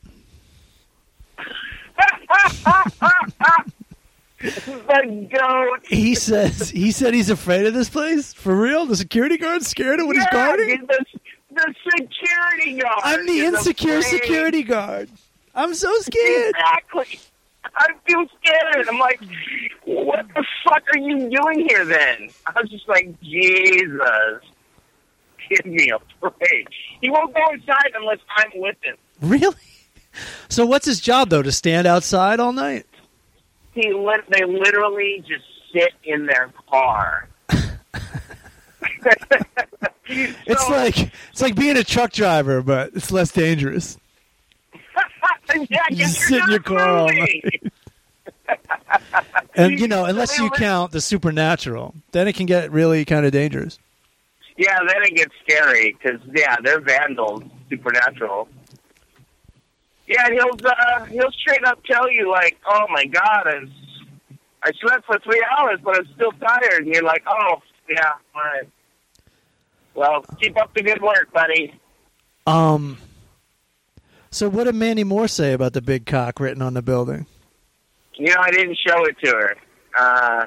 the 4.41 5.29
goat. 5.31 5.87
He 5.87 6.15
says 6.15 6.71
he 6.71 6.93
said 6.93 7.15
he's 7.15 7.31
afraid 7.31 7.67
of 7.67 7.75
this 7.75 7.89
place 7.89 8.33
for 8.33 8.55
real. 8.55 8.87
The 8.87 8.97
security 8.97 9.37
guard's 9.37 9.67
scared 9.67 10.01
of 10.01 10.07
what 10.07 10.17
he's 10.17 10.27
guarding. 10.31 10.87
the, 10.87 11.05
the 11.51 11.75
security 11.97 12.79
guard. 12.81 13.01
I'm 13.03 13.27
the 13.27 13.41
insecure 13.41 13.99
afraid. 13.99 14.21
security 14.21 14.63
guard. 14.63 15.09
I'm 15.55 15.75
so 15.75 15.93
scared. 16.01 16.55
Exactly. 16.55 17.19
I 17.75 17.87
feel 18.07 18.25
scared. 18.41 18.89
I'm 18.89 18.99
like, 18.99 19.21
what 19.85 20.27
the 20.35 20.45
fuck 20.65 20.83
are 20.95 20.99
you 20.99 21.19
doing 21.31 21.67
here 21.69 21.85
then? 21.85 22.31
I 22.47 22.61
was 22.61 22.71
just 22.71 22.89
like, 22.89 23.21
Jesus. 23.21 24.01
Give 25.49 25.67
me 25.67 25.91
a 25.91 25.99
break. 26.21 26.69
He 27.01 27.11
won't 27.11 27.35
go 27.35 27.41
inside 27.53 27.93
unless 27.97 28.19
I'm 28.37 28.51
with 28.55 28.77
him. 28.83 28.97
Really? 29.21 29.57
So 30.49 30.67
what's 30.67 30.87
his 30.87 31.01
job 31.01 31.31
though? 31.31 31.43
To 31.43 31.53
stand 31.53 31.87
outside 31.87 32.39
all 32.41 32.53
night? 32.53 32.87
He 33.81 33.93
lit- 33.93 34.29
they 34.31 34.45
literally 34.45 35.23
just 35.29 35.45
sit 35.73 35.93
in 36.05 36.27
their 36.27 36.51
car. 36.69 37.29
It's 40.11 40.67
So- 40.67 40.73
like 40.73 40.99
it's 41.31 41.43
like 41.43 41.55
being 41.55 41.77
a 41.77 41.85
truck 41.85 42.13
driver, 42.13 42.63
but 42.63 42.93
it's 42.95 43.11
less 43.13 43.31
dangerous. 43.31 43.99
yeah, 45.69 45.83
You 45.91 45.97
just 45.97 46.19
sit 46.21 46.43
in 46.43 46.51
your 46.51 46.61
car. 46.61 47.09
And 49.55 49.79
you 49.79 49.89
know, 49.89 50.05
unless 50.07 50.39
you 50.39 50.49
count 50.51 50.93
the 50.93 51.01
supernatural, 51.01 51.95
then 52.13 52.27
it 52.29 52.35
can 52.37 52.47
get 52.47 52.71
really 52.73 53.05
kind 53.05 53.27
of 53.27 53.33
dangerous. 53.33 53.79
Yeah, 54.57 54.79
then 54.87 55.03
it 55.03 55.15
gets 55.17 55.35
scary 55.47 55.93
because 56.01 56.21
yeah, 56.35 56.57
they're 56.63 56.81
vandals, 56.81 57.43
supernatural. 57.69 58.49
Yeah, 60.09 60.25
and 60.27 60.35
he'll 60.35 60.57
uh, 60.67 61.05
he'll 61.05 61.31
straight 61.33 61.65
up 61.65 61.85
tell 61.85 62.11
you 62.11 62.31
like, 62.31 62.59
"Oh 62.67 62.87
my 62.89 63.05
God, 63.05 63.43
I, 63.47 63.61
I 64.63 64.73
slept 64.81 65.05
for 65.07 65.19
three 65.19 65.45
hours, 65.59 65.79
but 65.85 65.97
I'm 65.99 66.09
still 66.15 66.33
tired." 66.33 66.85
And 66.87 66.95
you're 66.95 67.03
like, 67.05 67.23
"Oh 67.29 67.61
yeah, 67.89 68.13
all 68.35 68.41
right. 68.43 68.69
Well, 69.95 70.25
keep 70.41 70.57
up 70.57 70.73
the 70.75 70.83
good 70.83 71.03
work, 71.03 71.31
buddy." 71.33 71.79
Um. 72.47 72.97
So 74.31 74.49
what 74.49 74.65
did 74.65 74.75
Mandy 74.75 75.05
Moore 75.05 75.29
say 75.29 75.53
about 75.53 75.73
the 75.75 75.83
big 75.83 76.07
cock 76.07 76.41
written 76.41 76.63
on 76.63 76.75
the 76.75 76.83
building? 76.83 77.27
You 78.15 78.29
know, 78.35 78.41
I 78.41 78.51
didn't 78.51 78.79
show 78.87 79.05
it 79.05 79.17
to 79.25 79.31
her. 79.31 79.57
Uh, 79.99 80.47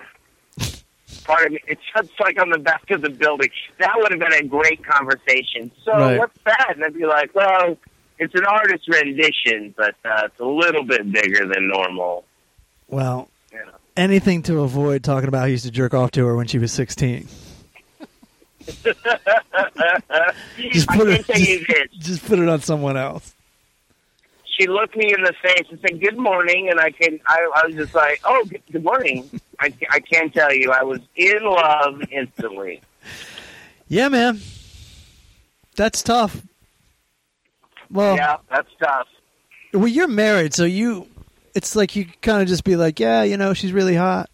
part 1.23 1.45
of 1.47 1.51
me, 1.53 1.59
it's 1.67 1.81
just 1.95 2.11
like 2.19 2.39
on 2.39 2.49
the 2.51 2.59
back 2.59 2.89
of 2.91 3.01
the 3.01 3.09
building. 3.09 3.49
That 3.79 3.93
would 3.97 4.11
have 4.11 4.19
been 4.19 4.33
a 4.33 4.43
great 4.43 4.85
conversation. 4.85 5.71
So 5.83 5.93
Right. 5.93 6.17
what's 6.19 6.37
that? 6.45 6.73
And 6.75 6.83
I'd 6.85 6.93
be 6.93 7.05
like, 7.05 7.33
well, 7.33 7.75
it's 8.21 8.33
an 8.35 8.45
artist 8.45 8.87
rendition, 8.87 9.73
but 9.75 9.95
uh, 10.05 10.21
it's 10.25 10.39
a 10.39 10.45
little 10.45 10.83
bit 10.83 11.11
bigger 11.11 11.45
than 11.45 11.67
normal. 11.67 12.23
Well, 12.87 13.29
You 13.51 13.59
know. 13.65 13.71
anything 13.97 14.43
to 14.43 14.61
avoid 14.61 15.03
talking 15.03 15.27
about 15.27 15.39
how 15.39 15.45
he 15.47 15.51
used 15.53 15.65
to 15.65 15.71
jerk 15.71 15.93
off 15.93 16.11
to 16.11 16.25
her 16.25 16.35
when 16.35 16.47
she 16.47 16.57
was 16.59 16.71
16. 16.71 17.27
Just 20.71 20.87
put 20.89 21.09
it 21.09 21.25
tell 21.25 21.39
you 21.39 21.59
this. 21.65 21.67
just, 21.67 21.99
just 21.99 22.25
put 22.25 22.39
it 22.39 22.47
on 22.47 22.61
someone 22.61 22.95
else. 22.97 23.33
She 24.57 24.67
looked 24.67 24.95
me 24.95 25.11
in 25.13 25.23
the 25.23 25.33
face 25.41 25.65
and 25.71 25.79
said, 25.79 25.99
"Good 25.99 26.17
morning," 26.17 26.69
and 26.69 26.79
I 26.79 26.91
can. 26.91 27.19
I, 27.27 27.49
I 27.55 27.65
was 27.65 27.75
just 27.75 27.95
like, 27.95 28.21
"Oh, 28.23 28.45
good, 28.47 28.61
good 28.71 28.83
morning." 28.83 29.27
I, 29.59 29.73
I 29.89 29.99
can't 29.99 30.31
tell 30.33 30.53
you, 30.53 30.71
I 30.71 30.83
was 30.83 30.99
in 31.15 31.43
love 31.43 32.01
instantly. 32.11 32.81
Yeah, 33.87 34.07
man. 34.07 34.39
That's 35.75 36.01
tough. 36.01 36.43
Well, 37.91 38.15
yeah, 38.15 38.37
that's 38.49 38.69
tough. 38.79 39.07
well, 39.73 39.87
you're 39.87 40.07
married, 40.07 40.53
so 40.53 40.63
you 40.65 41.07
it's 41.53 41.75
like 41.75 41.95
you 41.95 42.05
kind 42.21 42.41
of 42.41 42.47
just 42.47 42.63
be 42.63 42.75
like, 42.75 42.99
yeah, 42.99 43.23
you 43.23 43.37
know, 43.37 43.53
she's 43.53 43.73
really 43.73 43.95
hot. 43.95 44.29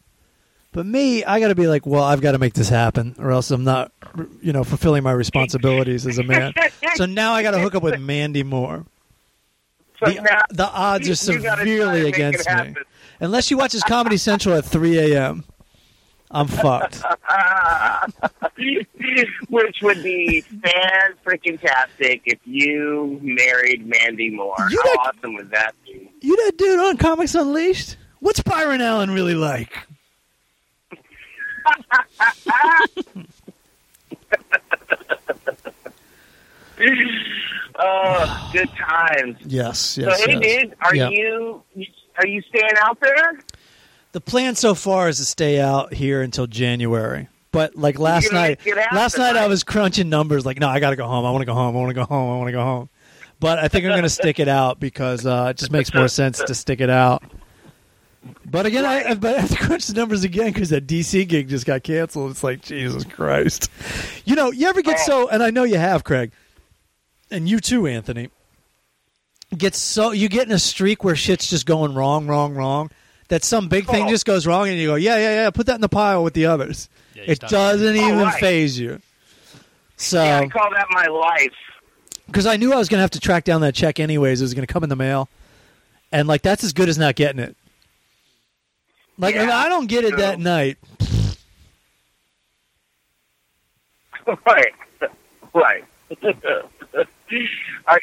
But 0.73 0.85
me, 0.85 1.23
I 1.23 1.39
got 1.39 1.47
to 1.47 1.55
be 1.55 1.65
like, 1.67 1.85
well, 1.87 2.03
I've 2.03 2.21
got 2.21 2.33
to 2.33 2.37
make 2.37 2.53
this 2.53 2.69
happen, 2.69 3.15
or 3.17 3.31
else 3.31 3.49
I'm 3.49 3.63
not, 3.63 3.91
you 4.41 4.53
know, 4.53 4.63
fulfilling 4.63 5.01
my 5.01 5.11
responsibilities 5.11 6.05
as 6.05 6.19
a 6.19 6.23
man. 6.23 6.53
so 6.95 7.05
now 7.05 7.33
I 7.33 7.41
got 7.41 7.51
to 7.51 7.59
hook 7.59 7.73
up 7.73 7.81
with 7.81 7.99
Mandy 7.99 8.43
Moore. 8.43 8.85
So 9.99 10.11
The, 10.11 10.21
now- 10.21 10.41
the 10.51 10.67
odds 10.69 11.07
are 11.07 11.09
you 11.09 11.15
severely 11.15 12.01
to 12.01 12.03
make 12.03 12.03
it 12.03 12.07
against 12.09 12.49
me. 12.49 12.75
Unless 13.19 13.45
she 13.45 13.55
watches 13.55 13.81
Comedy 13.83 14.17
Central 14.17 14.55
at 14.55 14.65
3 14.65 14.99
a.m., 15.13 15.43
I'm 16.31 16.47
fucked. 16.47 17.01
Which 19.49 19.77
would 19.81 20.03
be 20.03 20.41
fan 20.41 21.13
freaking 21.25 21.59
tastic 21.59 22.21
if 22.25 22.39
you 22.45 23.19
married 23.21 23.87
Mandy 23.87 24.29
Moore. 24.29 24.55
You 24.69 24.81
How 24.83 24.89
like- 24.89 25.15
awesome 25.15 25.35
would 25.35 25.51
that 25.51 25.73
be? 25.85 26.11
You 26.21 26.35
that 26.45 26.57
dude 26.57 26.79
on 26.79 26.97
Comics 26.97 27.33
Unleashed? 27.35 27.95
What's 28.19 28.41
Byron 28.41 28.81
Allen 28.81 29.11
really 29.11 29.35
like? 29.35 29.87
Oh, 37.79 38.49
good 38.53 38.69
times. 38.75 39.37
Yes, 39.45 39.77
So 39.79 40.01
yes. 40.01 40.21
hey, 40.25 40.31
yes. 40.41 40.61
dude, 40.61 40.75
are 40.81 40.95
Yeah. 40.95 41.09
you 41.09 41.63
are 42.17 42.25
you 42.25 42.41
staying 42.49 42.71
out 42.79 42.99
there? 42.99 43.39
The 44.17 44.21
plan 44.21 44.55
so 44.55 44.73
far 44.73 45.09
is 45.09 45.17
to 45.17 45.25
stay 45.25 45.59
out 45.59 45.93
here 45.93 46.23
until 46.23 46.47
January. 46.47 47.27
But 47.51 47.75
like 47.75 47.99
last 47.99 48.33
night, 48.33 48.59
last 48.91 49.15
night 49.15 49.35
I 49.35 49.45
was 49.45 49.63
crunching 49.63 50.09
numbers. 50.09 50.43
Like, 50.43 50.59
no, 50.59 50.67
I 50.67 50.79
got 50.79 50.89
to 50.89 50.95
go 50.95 51.05
home. 51.05 51.23
I 51.23 51.29
want 51.29 51.43
to 51.43 51.45
go 51.45 51.53
home. 51.53 51.77
I 51.77 51.79
want 51.79 51.91
to 51.91 51.93
go 51.93 52.03
home. 52.03 52.33
I 52.33 52.35
want 52.35 52.47
to 52.47 52.51
go 52.51 52.63
home. 52.63 52.89
But 53.39 53.59
I 53.59 53.67
think 53.67 53.85
I'm 53.85 53.91
going 53.91 54.01
to 54.01 54.09
stick 54.09 54.39
it 54.39 54.47
out 54.47 54.79
because 54.79 55.23
uh, 55.23 55.49
it 55.51 55.57
just 55.57 55.71
makes 55.71 55.93
more 55.93 56.07
sense 56.07 56.39
to 56.39 56.55
stick 56.55 56.81
it 56.81 56.89
out. 56.89 57.21
But 58.43 58.65
again, 58.65 58.85
I, 58.85 59.13
but 59.13 59.35
I 59.35 59.41
have 59.41 59.51
to 59.51 59.55
crunch 59.55 59.85
the 59.85 59.93
numbers 59.93 60.23
again 60.23 60.51
because 60.51 60.71
that 60.71 60.87
DC 60.87 61.27
gig 61.27 61.47
just 61.47 61.67
got 61.67 61.83
canceled. 61.83 62.31
It's 62.31 62.43
like 62.43 62.63
Jesus 62.63 63.03
Christ. 63.03 63.69
You 64.25 64.35
know, 64.35 64.49
you 64.51 64.65
ever 64.65 64.81
get 64.81 64.99
so, 64.99 65.29
and 65.29 65.43
I 65.43 65.51
know 65.51 65.63
you 65.63 65.77
have, 65.77 66.03
Craig, 66.03 66.31
and 67.29 67.47
you 67.47 67.59
too, 67.59 67.85
Anthony. 67.85 68.29
Get 69.55 69.75
so 69.75 70.09
you 70.09 70.27
get 70.27 70.47
in 70.47 70.53
a 70.53 70.59
streak 70.59 71.03
where 71.03 71.15
shit's 71.15 71.51
just 71.51 71.67
going 71.67 71.93
wrong, 71.93 72.25
wrong, 72.25 72.55
wrong. 72.55 72.89
That 73.29 73.43
some 73.43 73.67
big 73.67 73.87
thing 73.87 74.05
Oh. 74.05 74.09
just 74.09 74.25
goes 74.25 74.47
wrong, 74.47 74.69
and 74.69 74.77
you 74.77 74.87
go, 74.87 74.95
yeah, 74.95 75.17
yeah, 75.17 75.33
yeah. 75.43 75.49
Put 75.49 75.65
that 75.65 75.75
in 75.75 75.81
the 75.81 75.89
pile 75.89 76.23
with 76.23 76.33
the 76.33 76.45
others. 76.45 76.87
Yeah, 77.13 77.23
it 77.27 77.39
doesn't 77.41 77.95
even 77.95 78.19
right. 78.19 78.39
faze 78.39 78.79
you. 78.79 79.01
So 79.97 80.23
yeah, 80.23 80.39
I 80.39 80.47
call 80.47 80.69
that 80.71 80.87
my 80.91 81.07
life. 81.07 81.51
because 82.27 82.45
I 82.45 82.55
knew 82.55 82.71
I 82.71 82.77
was 82.77 82.87
going 82.87 82.99
to 82.99 83.01
have 83.01 83.11
to 83.11 83.19
track 83.19 83.43
down 83.43 83.61
that 83.61 83.75
check 83.75 83.99
anyways. 83.99 84.39
It 84.39 84.45
was 84.45 84.53
going 84.53 84.65
to 84.65 84.71
come 84.71 84.83
in 84.83 84.89
the 84.89 84.95
mail, 84.95 85.27
and 86.11 86.27
like 86.27 86.41
that's 86.41 86.63
as 86.63 86.71
good 86.71 86.87
as 86.87 86.97
not 86.97 87.15
getting 87.15 87.39
it. 87.39 87.57
Like 89.17 89.35
if 89.35 89.45
Yeah, 89.47 89.57
I 89.57 89.67
don't 89.67 89.87
get 89.87 90.05
it 90.05 90.15
that 90.17 90.39
night. 90.39 90.77
right, 94.45 94.73
right. 95.53 95.83
I- 97.87 97.99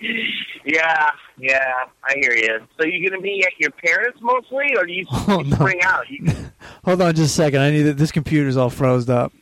yeah, 0.64 1.10
yeah, 1.42 1.84
I 2.04 2.14
hear 2.14 2.32
you. 2.32 2.60
So 2.78 2.86
you're 2.86 3.10
gonna 3.10 3.20
be 3.20 3.44
at 3.44 3.52
your 3.58 3.70
parents 3.72 4.18
mostly, 4.22 4.74
or 4.76 4.86
do 4.86 4.92
you 4.92 5.04
Oh, 5.10 5.42
no. 5.44 5.56
spring 5.56 5.80
out? 5.82 6.08
You, 6.08 6.32
Hold 6.84 7.02
on, 7.02 7.14
just 7.14 7.32
a 7.32 7.34
second. 7.42 7.60
I 7.60 7.70
need 7.70 7.82
this 7.82 8.12
computer's 8.12 8.56
all 8.56 8.70
froze 8.70 9.08
up. 9.10 9.32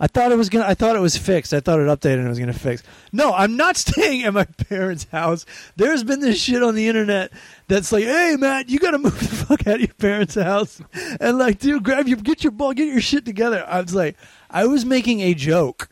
I 0.00 0.06
thought 0.06 0.30
it 0.30 0.38
was 0.38 0.48
gonna. 0.48 0.64
I 0.64 0.74
thought 0.74 0.94
it 0.94 1.00
was 1.00 1.16
fixed. 1.16 1.52
I 1.52 1.58
thought 1.58 1.80
it 1.80 1.86
updated 1.88 2.18
and 2.18 2.26
it 2.26 2.28
was 2.28 2.38
gonna 2.38 2.52
fix. 2.52 2.84
No, 3.12 3.32
I'm 3.32 3.56
not 3.56 3.76
staying 3.86 4.22
at 4.22 4.32
my 4.32 4.44
parents' 4.44 5.06
house. 5.10 5.44
There's 5.76 6.04
been 6.04 6.20
this 6.20 6.40
shit 6.40 6.62
on 6.62 6.76
the 6.76 6.86
internet 6.86 7.32
that's 7.66 7.90
like, 7.90 8.04
"Hey, 8.04 8.36
Matt, 8.38 8.68
you 8.70 8.78
gotta 8.78 8.98
move 8.98 9.18
the 9.18 9.26
fuck 9.26 9.66
out 9.66 9.74
of 9.76 9.80
your 9.80 9.88
parents' 9.94 10.36
house," 10.36 10.80
and 11.20 11.36
like, 11.38 11.58
dude, 11.58 11.82
grab 11.82 12.06
your 12.06 12.18
get 12.18 12.44
your 12.44 12.52
ball, 12.52 12.74
get 12.74 12.86
your 12.86 13.00
shit 13.00 13.24
together. 13.24 13.64
I 13.68 13.80
was 13.80 13.92
like, 13.94 14.16
I 14.50 14.66
was 14.66 14.84
making 14.84 15.20
a 15.20 15.34
joke. 15.34 15.88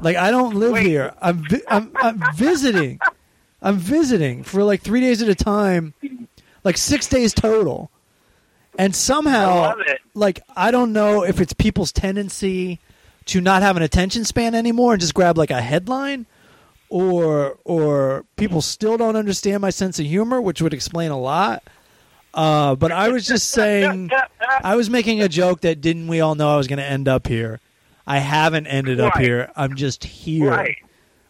Like, 0.00 0.16
I 0.16 0.30
don't 0.32 0.56
live 0.56 0.72
Wait. 0.72 0.86
here. 0.86 1.14
I'm, 1.22 1.44
vi- 1.48 1.62
I'm 1.68 1.92
I'm 1.96 2.20
visiting. 2.34 2.98
I'm 3.62 3.76
visiting 3.76 4.42
for 4.42 4.62
like 4.64 4.80
three 4.80 5.00
days 5.00 5.22
at 5.22 5.28
a 5.28 5.34
time, 5.34 5.94
like 6.64 6.76
six 6.76 7.06
days 7.06 7.34
total. 7.34 7.90
And 8.78 8.94
somehow, 8.94 9.74
I 9.76 9.96
like 10.14 10.40
I 10.56 10.70
don't 10.70 10.92
know 10.92 11.24
if 11.24 11.40
it's 11.40 11.52
people's 11.52 11.92
tendency 11.92 12.78
to 13.26 13.40
not 13.40 13.62
have 13.62 13.76
an 13.76 13.82
attention 13.82 14.24
span 14.24 14.54
anymore 14.54 14.92
and 14.94 15.00
just 15.00 15.14
grab 15.14 15.36
like 15.36 15.50
a 15.50 15.60
headline 15.60 16.26
or 16.88 17.58
or 17.64 18.24
people 18.36 18.62
still 18.62 18.96
don't 18.96 19.16
understand 19.16 19.60
my 19.60 19.70
sense 19.70 19.98
of 19.98 20.06
humor 20.06 20.40
which 20.40 20.62
would 20.62 20.72
explain 20.74 21.10
a 21.10 21.18
lot. 21.18 21.62
Uh, 22.32 22.76
but 22.76 22.92
i 22.92 23.08
was 23.08 23.26
just 23.26 23.50
saying 23.50 24.08
i 24.62 24.76
was 24.76 24.88
making 24.88 25.20
a 25.20 25.28
joke 25.28 25.62
that 25.62 25.80
didn't 25.80 26.06
we 26.06 26.20
all 26.20 26.36
know 26.36 26.54
i 26.54 26.56
was 26.56 26.68
going 26.68 26.78
to 26.78 26.84
end 26.84 27.08
up 27.08 27.26
here? 27.26 27.58
I 28.06 28.18
haven't 28.18 28.66
ended 28.66 28.98
up 29.00 29.16
here. 29.18 29.50
I'm 29.56 29.76
just 29.76 30.04
here. 30.04 30.50
Right. 30.50 30.78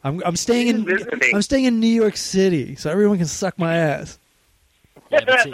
I'm, 0.03 0.23
I'm 0.25 0.37
staying 0.37 0.69
in 0.69 0.85
Visiting. 0.85 1.35
i'm 1.35 1.43
staying 1.43 1.65
in 1.65 1.81
new 1.81 1.87
york 1.87 2.17
city 2.17 2.75
so 2.77 2.91
everyone 2.91 3.19
can 3.19 3.27
suck 3.27 3.59
my 3.59 3.77
ass 3.89 4.19
Yeah, 5.11 5.21
but 5.27 5.43
see- 5.43 5.53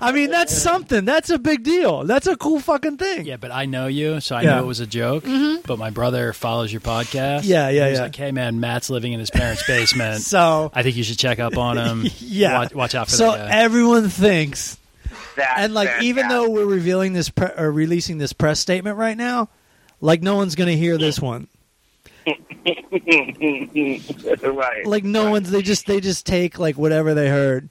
i 0.00 0.12
mean 0.12 0.30
that's 0.30 0.56
something 0.56 1.04
that's 1.04 1.28
a 1.30 1.38
big 1.38 1.62
deal 1.64 2.04
that's 2.04 2.26
a 2.26 2.36
cool 2.36 2.60
fucking 2.60 2.96
thing 2.98 3.26
yeah, 3.26 3.36
but 3.36 3.50
I 3.50 3.64
know 3.66 3.86
you, 3.88 4.20
so 4.20 4.36
I 4.36 4.42
Yeah. 4.42 4.56
know 4.56 4.62
it 4.62 4.66
was 4.66 4.80
a 4.80 4.86
joke. 4.86 5.24
Mm-hmm. 5.24 5.62
But 5.66 5.78
my 5.78 5.90
brother 5.90 6.32
follows 6.32 6.72
your 6.72 6.80
podcast. 6.82 7.40
Yeah, 7.44 7.68
yeah, 7.70 7.88
He's 7.88 7.96
yeah. 7.98 8.04
like, 8.04 8.14
hey, 8.14 8.30
man, 8.30 8.60
Matt's 8.60 8.88
living 8.90 9.12
in 9.12 9.18
his 9.20 9.30
parents' 9.30 9.62
basement. 9.66 10.20
so 10.22 10.70
I 10.74 10.82
think 10.84 10.94
you 10.96 11.02
should 11.02 11.18
check 11.18 11.38
up 11.40 11.56
on 11.56 11.76
him. 11.78 12.06
yeah 12.20 12.58
Watch, 12.58 12.74
watch 12.74 12.94
out 12.94 13.06
for 13.08 13.12
so 13.16 13.32
that 13.32 13.48
guy. 13.50 13.56
everyone 13.58 14.08
thinks 14.08 14.78
That's 15.36 15.60
and 15.62 15.74
like 15.74 15.90
even 16.02 16.28
though 16.28 16.44
fantastic. 16.44 16.54
we're 16.66 16.74
revealing 16.74 17.12
this 17.14 17.28
pre- 17.30 17.50
or 17.56 17.72
releasing 17.72 18.18
this 18.18 18.32
press 18.32 18.60
statement 18.60 18.96
right 18.98 19.16
now 19.16 19.48
like 20.00 20.22
no 20.22 20.36
one's 20.36 20.54
gonna 20.54 20.72
hear 20.72 20.96
this 20.98 21.18
one 21.20 21.48
right, 24.42 24.86
like 24.86 25.04
no 25.04 25.30
one's 25.30 25.50
they 25.50 25.62
just 25.62 25.86
they 25.86 26.00
just 26.00 26.26
take 26.26 26.58
like 26.58 26.76
whatever 26.76 27.14
they 27.14 27.28
heard. 27.28 27.68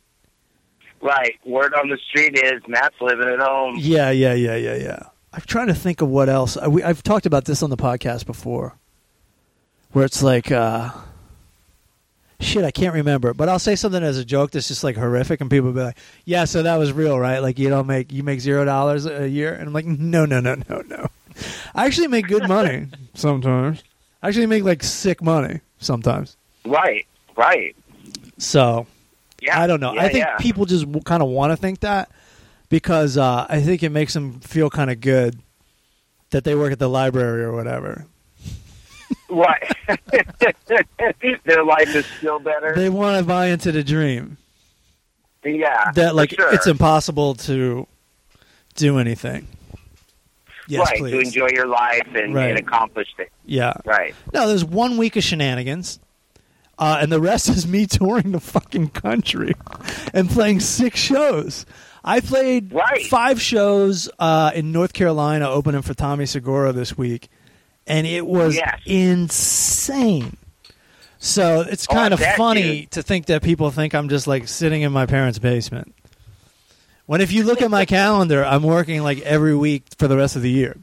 Right. 1.02 1.36
Word 1.46 1.74
on 1.74 1.90
the 1.90 1.98
street 2.10 2.40
is 2.40 2.62
Matt's 2.68 2.96
living 3.02 3.28
at 3.28 3.40
home. 3.40 3.76
yeah 3.78 4.12
yeah 4.12 4.34
yeah 4.34 4.56
yeah 4.56 4.76
yeah. 4.76 5.00
I'm 5.34 5.44
trying 5.46 5.68
to 5.68 5.76
think 5.76 6.02
of 6.02 6.08
what 6.08 6.30
else. 6.30 6.58
I, 6.58 6.68
we, 6.68 6.84
i've 6.84 7.04
talked 7.04 7.26
about 7.26 7.46
this 7.46 7.62
on 7.62 7.70
the 7.70 7.78
podcast 7.78 8.26
before 8.26 8.78
where 9.92 10.06
it's 10.06 10.24
like 10.24 10.52
uh 10.52 10.90
shit 12.40 12.64
i 12.64 12.72
can't 12.72 12.94
remember. 12.94 13.34
But 13.34 13.50
i'll 13.50 13.60
say 13.60 13.76
something 13.76 14.04
as 14.04 14.18
a 14.18 14.26
joke 14.26 14.52
that's 14.52 14.70
just 14.70 14.84
like 14.84 14.96
horrific 14.96 15.42
and 15.42 15.50
people 15.50 15.68
will 15.68 15.74
be 15.74 15.84
like 15.84 15.98
yeah 16.24 16.46
so 16.46 16.64
that 16.64 16.78
was 16.78 16.94
real 16.94 17.20
right? 17.20 17.40
Like 17.40 17.60
you 17.60 17.70
don't 17.70 17.88
make 17.88 18.14
you 18.14 18.24
make 18.24 18.40
zero 18.40 18.64
dollars 18.64 19.06
a 19.06 19.28
year? 19.28 19.54
And 19.54 19.68
i'm 19.68 19.74
like 19.74 19.86
no 19.86 20.26
no 20.26 20.40
no 20.40 20.56
no 20.70 20.82
no. 20.88 21.08
I 21.76 21.86
actually 21.86 22.08
make 22.08 22.28
good 22.28 22.48
money 22.48 22.88
sometimes 23.14 23.84
actually 24.28 24.48
make 24.48 24.64
like 24.64 24.84
sick 24.84 25.22
money 25.22 25.62
sometimes 25.80 26.38
Right, 26.66 27.06
right. 27.36 27.76
so 28.38 28.88
Yeah, 29.42 29.62
I 29.62 29.68
don't 29.68 29.80
know. 29.80 29.94
Yeah, 29.94 30.02
I 30.02 30.10
think 30.10 30.26
yeah. 30.26 30.38
people 30.38 30.66
just 30.66 30.86
w- 30.86 31.04
kind 31.04 31.22
of 31.22 31.30
want 31.30 31.52
to 31.52 31.58
think 31.58 31.82
that 31.82 32.10
because 32.70 33.18
uh, 33.18 33.46
I 33.48 33.62
think 33.62 33.84
it 33.84 33.90
makes 33.90 34.14
them 34.14 34.40
feel 34.40 34.70
kind 34.70 34.90
of 34.90 35.00
good 35.00 35.38
that 36.32 36.44
they 36.44 36.56
work 36.56 36.72
at 36.72 36.80
the 36.80 36.90
library 36.90 37.44
or 37.44 37.54
whatever. 37.54 38.06
Right. 39.30 39.72
Their 41.46 41.64
life 41.64 41.96
is 41.96 42.06
still 42.18 42.40
better. 42.40 42.74
They 42.76 42.90
want 42.90 43.20
to 43.20 43.26
buy 43.26 43.48
into 43.48 43.72
the 43.72 43.84
dream 43.84 44.38
yeah. 45.44 45.92
that 45.92 46.16
like 46.16 46.32
sure. 46.32 46.54
it's 46.54 46.68
impossible 46.68 47.36
to 47.36 47.88
do 48.76 48.98
anything. 48.98 49.48
Yes, 50.68 50.90
right, 50.90 51.00
please. 51.00 51.12
to 51.12 51.20
enjoy 51.20 51.48
your 51.56 51.68
life 51.68 52.08
and, 52.16 52.34
Right. 52.34 52.50
and 52.50 52.60
accomplish 52.60 53.08
things. 53.18 53.30
Yeah. 53.46 53.74
Right. 53.86 54.16
No, 54.34 54.48
there's 54.48 54.66
one 54.66 54.98
week 54.98 55.16
of 55.16 55.24
shenanigans, 55.24 56.00
uh, 56.80 56.98
and 57.02 57.12
the 57.12 57.22
rest 57.22 57.50
is 57.56 57.68
me 57.68 57.86
touring 57.86 58.32
the 58.32 58.40
fucking 58.40 58.90
country 58.90 59.54
and 60.14 60.30
playing 60.30 60.60
six 60.62 61.00
shows. 61.00 61.66
I 62.04 62.20
played 62.20 62.72
Right. 62.74 63.06
five 63.08 63.42
shows 63.42 64.10
uh, 64.20 64.52
in 64.54 64.72
North 64.72 64.94
Carolina, 64.94 65.50
opening 65.50 65.82
for 65.82 65.94
Tommy 65.94 66.26
Segura 66.26 66.72
this 66.72 66.98
week, 66.98 67.30
and 67.88 68.06
it 68.08 68.26
was 68.26 68.56
Yes. 68.56 68.80
insane. 68.86 70.38
So 71.18 71.62
it's 71.62 71.88
Oh, 71.90 71.94
kind 71.94 72.14
of 72.14 72.20
funny 72.20 72.82
dude. 72.82 72.92
to 72.92 73.02
think 73.04 73.26
that 73.28 73.42
people 73.42 73.72
think 73.72 73.96
I'm 73.96 74.10
just 74.10 74.28
like 74.28 74.48
sitting 74.48 74.84
in 74.84 74.92
my 74.92 75.06
parents' 75.08 75.40
basement. 75.40 75.96
When 77.06 77.22
if 77.22 77.32
you 77.32 77.44
look 77.44 77.62
at 77.62 77.70
my 77.72 77.86
calendar, 77.98 78.44
I'm 78.44 78.64
working 78.64 79.02
like 79.04 79.20
every 79.22 79.56
week 79.56 79.84
for 79.98 80.08
the 80.08 80.18
rest 80.18 80.36
of 80.36 80.42
the 80.42 80.50
year. 80.52 80.76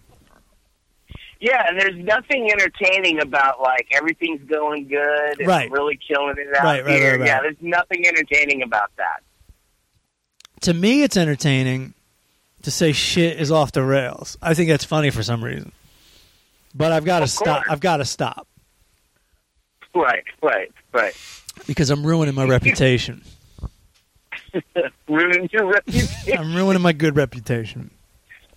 Yeah, 1.40 1.64
and 1.68 1.80
there's 1.80 1.96
nothing 1.96 2.50
entertaining 2.52 3.20
about 3.20 3.60
like 3.60 3.88
everything's 3.92 4.48
going 4.48 4.86
good 4.86 5.40
and 5.40 5.48
Right. 5.48 5.68
really 5.72 5.98
killing 6.06 6.36
it 6.38 6.56
out 6.56 6.62
Right, 6.62 6.84
right, 6.84 6.94
here. 7.00 7.24
Yeah, 7.24 7.40
there's 7.40 7.56
nothing 7.60 8.06
entertaining 8.06 8.62
about 8.62 8.90
that. 8.96 9.22
to 10.60 10.72
me 10.72 11.02
it's 11.02 11.16
entertaining 11.16 11.94
to 12.62 12.70
say 12.70 12.92
shit 12.92 13.40
is 13.40 13.50
off 13.50 13.72
the 13.72 13.82
rails. 13.82 14.38
I 14.40 14.54
think 14.54 14.68
that's 14.70 14.84
funny 14.84 15.10
for 15.10 15.24
some 15.24 15.42
reason. 15.42 15.72
But 16.76 16.92
I've 16.92 17.04
got 17.04 17.18
to 17.20 17.26
stop. 17.26 17.64
I've 17.68 17.80
got 17.80 17.96
to 17.96 18.04
stop 18.04 18.46
Right, 19.94 20.22
right, 20.42 20.70
right. 20.92 21.12
because 21.66 21.90
I'm 21.90 22.06
ruining 22.06 22.36
my 22.36 22.44
reputation. 22.46 23.22
Ruining 25.08 25.48
your 25.52 25.66
reputation. 25.66 26.38
I'm 26.38 26.54
ruining 26.54 26.82
my 26.82 26.92
good 26.92 27.16
reputation. 27.16 27.90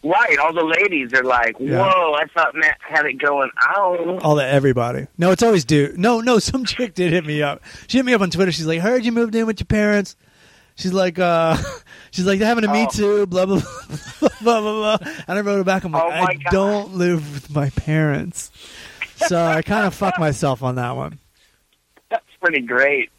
right, 0.03 0.37
all 0.39 0.53
the 0.53 0.63
ladies 0.63 1.13
are 1.13 1.23
like, 1.23 1.55
Yeah. 1.59 1.79
"Whoa, 1.79 2.13
I 2.13 2.25
thought 2.33 2.53
Matt 2.55 2.77
had 2.81 3.05
it 3.05 3.13
going 3.19 3.49
on." 3.77 4.19
All 4.19 4.35
that 4.35 4.49
everybody. 4.53 5.07
No, 5.17 5.31
it's 5.31 5.41
always 5.43 5.65
dude. 5.65 5.97
No, 5.97 6.21
no, 6.21 6.39
some 6.39 6.65
chick 6.65 6.93
did 6.93 7.11
hit 7.13 7.25
me 7.25 7.41
up. 7.41 7.61
She 7.87 7.97
hit 7.97 8.05
me 8.05 8.13
up 8.13 8.21
on 8.21 8.29
Twitter. 8.29 8.51
She's 8.51 8.67
like, 8.67 8.79
"Heard 8.81 9.03
you 9.05 9.11
moved 9.11 9.35
in 9.35 9.45
with 9.47 9.59
your 9.59 9.65
parents." 9.65 10.15
She's 10.77 10.91
like, 10.91 11.17
uh, 11.19 11.55
she's 12.11 12.25
like, 12.25 12.37
they're 12.39 12.49
having 12.49 12.65
a 12.65 12.71
me 12.73 12.85
Oh. 12.85 12.91
too, 12.91 13.25
blah, 13.27 13.45
blah, 13.45 13.61
blah, 13.61 14.29
blah, 14.41 14.59
blah, 14.61 14.97
blah. 14.97 14.97
And 15.25 15.37
I 15.37 15.41
wrote 15.41 15.61
it 15.61 15.65
back. 15.65 15.85
I'm 15.85 15.93
like, 15.93 16.03
Oh, 16.03 16.09
I 16.09 16.33
God. 16.33 16.51
don't 16.51 16.95
live 16.95 17.33
with 17.33 17.49
my 17.55 17.69
parents. 17.69 18.51
So 19.15 19.41
I 19.41 19.61
kind 19.61 19.87
of 19.87 19.93
fucked 19.93 20.19
myself 20.19 20.61
on 20.63 20.75
that 20.75 20.97
one. 20.97 21.19
That's 22.11 22.25
pretty 22.41 22.59
great. 22.59 23.09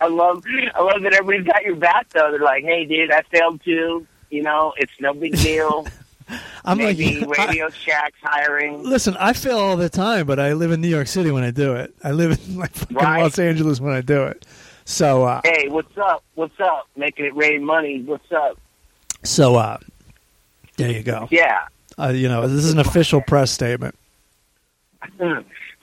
I 0.00 0.06
love, 0.08 0.44
I 0.74 0.80
love 0.82 1.02
that 1.02 1.12
everybody's 1.14 1.46
got 1.46 1.62
your 1.64 1.76
back 1.76 2.08
though. 2.10 2.30
They're 2.30 2.40
like, 2.40 2.64
"Hey, 2.64 2.84
dude, 2.84 3.10
I 3.12 3.22
failed 3.22 3.62
too. 3.64 4.06
You 4.30 4.42
know, 4.42 4.72
it's 4.76 4.92
no 5.00 5.14
big 5.14 5.36
deal." 5.38 5.86
I'm 6.64 6.78
Maybe 6.78 7.20
like, 7.20 7.38
I- 7.38 7.44
Radio 7.46 7.68
Shack's 7.70 8.18
hiring. 8.22 8.82
Listen, 8.84 9.16
I 9.18 9.32
fail 9.32 9.58
all 9.58 9.76
the 9.76 9.88
time, 9.90 10.26
but 10.26 10.38
I 10.40 10.52
live 10.54 10.70
in 10.72 10.80
New 10.80 10.88
York 10.88 11.06
City 11.08 11.30
when 11.30 11.44
I 11.44 11.50
do 11.50 11.74
it. 11.74 11.94
I 12.02 12.12
live 12.12 12.38
in 12.48 12.56
like 12.58 12.72
fucking 12.72 12.96
Right. 12.96 13.22
Los 13.22 13.38
Angeles 13.38 13.80
when 13.80 13.92
I 13.92 14.00
do 14.00 14.22
it. 14.24 14.46
So, 14.84 15.24
uh, 15.24 15.40
Hey, 15.44 15.68
what's 15.68 15.96
up? 15.98 16.24
What's 16.34 16.58
up? 16.58 16.88
Making 16.96 17.26
it 17.26 17.36
rain 17.36 17.64
money. 17.64 18.02
What's 18.02 18.30
up? 18.32 18.58
so 19.24 19.54
uh, 19.56 19.78
there 20.76 20.90
you 20.90 21.02
go. 21.04 21.28
Yeah. 21.30 21.60
Uh, 21.98 22.08
you 22.08 22.28
know, 22.28 22.48
this 22.48 22.64
is 22.64 22.72
an 22.72 22.78
official 22.80 23.20
press 23.20 23.50
statement. 23.52 23.94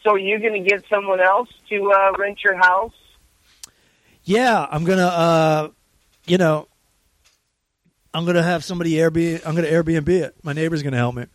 So 0.04 0.16
you're 0.16 0.40
going 0.40 0.62
to 0.64 0.70
get 0.70 0.84
someone 0.90 1.20
else 1.20 1.50
to 1.70 1.92
uh, 1.92 2.14
rent 2.18 2.44
your 2.44 2.56
house? 2.56 2.94
Yeah, 4.30 4.64
I'm 4.70 4.84
gonna, 4.84 5.08
uh, 5.08 5.70
you 6.28 6.38
know, 6.38 6.68
I'm 8.14 8.26
gonna 8.28 8.44
have 8.44 8.64
somebody 8.64 8.92
Airbnb. 8.94 9.42
I'm 9.44 9.56
gonna 9.56 9.68
Airbnb 9.68 10.08
it. 10.08 10.36
My 10.44 10.54
neighbor's 10.54 10.84
gonna 10.84 10.98
help 10.98 11.16
me. 11.16 11.26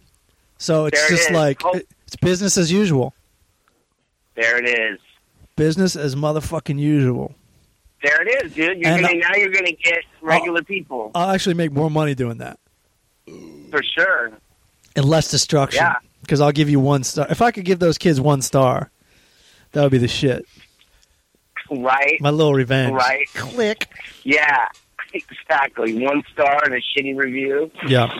So 0.58 0.86
it's 0.86 1.00
There 1.00 1.08
just 1.08 1.30
is. 1.30 1.34
like 1.34 1.60
Oh. 1.64 1.74
it's 2.06 2.14
business 2.14 2.56
as 2.56 2.70
usual. 2.70 3.12
There 4.36 4.58
it 4.64 4.78
is. 4.78 5.00
Business 5.56 5.96
as 5.96 6.14
motherfucking 6.14 6.78
usual. 6.78 7.34
There 8.00 8.22
it 8.22 8.44
is, 8.44 8.52
dude. 8.52 8.78
You're 8.78 8.94
gonna, 9.00 9.08
uh, 9.08 9.12
now 9.12 9.34
you're 9.38 9.50
going 9.50 9.66
to 9.66 9.72
get 9.72 10.04
regular 10.20 10.62
people 10.62 11.10
I'll 11.16 11.30
actually 11.30 11.54
make 11.54 11.72
more 11.72 11.90
money 11.90 12.14
doing 12.14 12.38
that 12.38 12.60
for 13.26 13.82
sure. 13.82 14.30
and 14.94 15.04
less 15.04 15.32
destruction. 15.32 15.82
Yeah. 15.82 15.96
Because 16.20 16.40
I'll 16.40 16.52
give 16.52 16.70
you 16.70 16.78
one 16.78 17.02
star. 17.02 17.26
If 17.28 17.42
I 17.42 17.50
could 17.50 17.64
give 17.64 17.80
those 17.80 17.98
kids 17.98 18.20
one 18.20 18.40
star, 18.40 18.90
that 19.72 19.82
would 19.82 19.90
be 19.92 19.98
the 19.98 20.06
shit. 20.08 20.46
Right? 21.70 22.20
My 22.20 22.30
little 22.30 22.54
revenge. 22.54 22.94
Right. 22.94 23.26
Click. 23.34 23.88
Yeah. 24.22 24.68
Exactly. 25.12 26.04
One 26.04 26.22
star 26.32 26.64
and 26.64 26.74
a 26.74 26.78
shitty 26.78 27.16
review. 27.16 27.70
Yeah. 27.86 28.12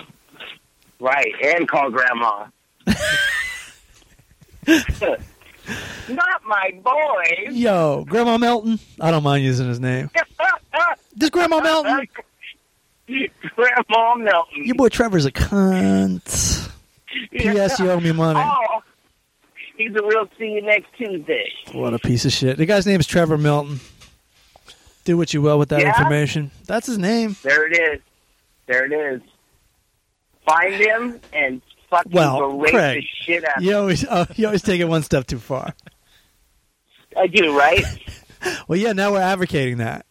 Right. 1.01 1.33
And 1.45 1.69
call 1.69 1.91
grandma. 1.91 2.47
Not 6.09 6.45
my 6.45 6.71
boy. 6.83 7.51
Yo, 7.51 8.05
Grandma 8.05 8.39
Melton. 8.39 8.79
I 9.01 9.11
don't 9.11 9.23
mind 9.23 9.45
using 9.45 9.69
his 9.69 9.81
name. 9.81 10.11
This 11.17 11.31
Grandma 11.31 11.61
Melton. 11.61 12.09
Grandma 13.55 14.15
Melton. 14.17 14.65
Your 14.65 14.75
boy 14.75 14.89
Trevor's 14.89 15.25
a 15.27 15.31
cunt. 15.31 16.69
P.S. 17.31 17.79
You 17.79 17.93
owe 17.93 18.01
me 18.01 18.11
money. 18.11 18.41
Oh, 18.43 18.83
he's 19.77 19.91
a 19.95 20.03
real 20.03 20.29
see 20.39 20.53
you 20.53 20.63
next 20.63 20.89
Tuesday. 20.97 21.51
What 21.73 21.95
a 21.95 21.99
piece 21.99 22.25
of 22.25 22.33
shit. 22.33 22.57
The 22.59 22.67
guy's 22.67 22.87
name 22.87 23.01
is 23.01 23.07
Trevor 23.07 23.39
Milton. 23.39 23.81
Do 25.05 25.17
what 25.17 25.35
you 25.35 25.43
will 25.43 25.59
with 25.59 25.69
that 25.71 25.81
Yeah? 25.81 25.89
information. 25.89 26.51
That's 26.67 26.87
his 26.87 26.99
name. 26.99 27.37
There 27.43 27.67
it 27.71 27.77
is. 27.79 28.01
There 28.67 28.85
it 28.87 28.93
is. 29.15 29.21
Find 30.47 30.75
him 30.75 31.21
and 31.33 31.61
fucking 31.91 32.13
Well, 32.13 32.59
Craig, 32.59 33.03
the 33.03 33.25
shit 33.25 33.45
out 33.49 33.59
of 33.59 33.63
You 33.63 33.77
always, 33.77 34.05
oh, 34.11 34.27
you 34.37 34.47
always 34.47 34.63
take 34.63 34.81
it 34.81 34.85
one 34.87 35.03
step 35.03 35.27
too 35.27 35.39
far. 35.39 35.75
I 37.17 37.27
do, 37.27 37.57
right? 37.59 37.85
Well, 38.69 38.79
yeah, 38.79 38.93
now 38.93 39.11
we're 39.13 39.23
advocating 39.23 39.79
that. 39.79 40.05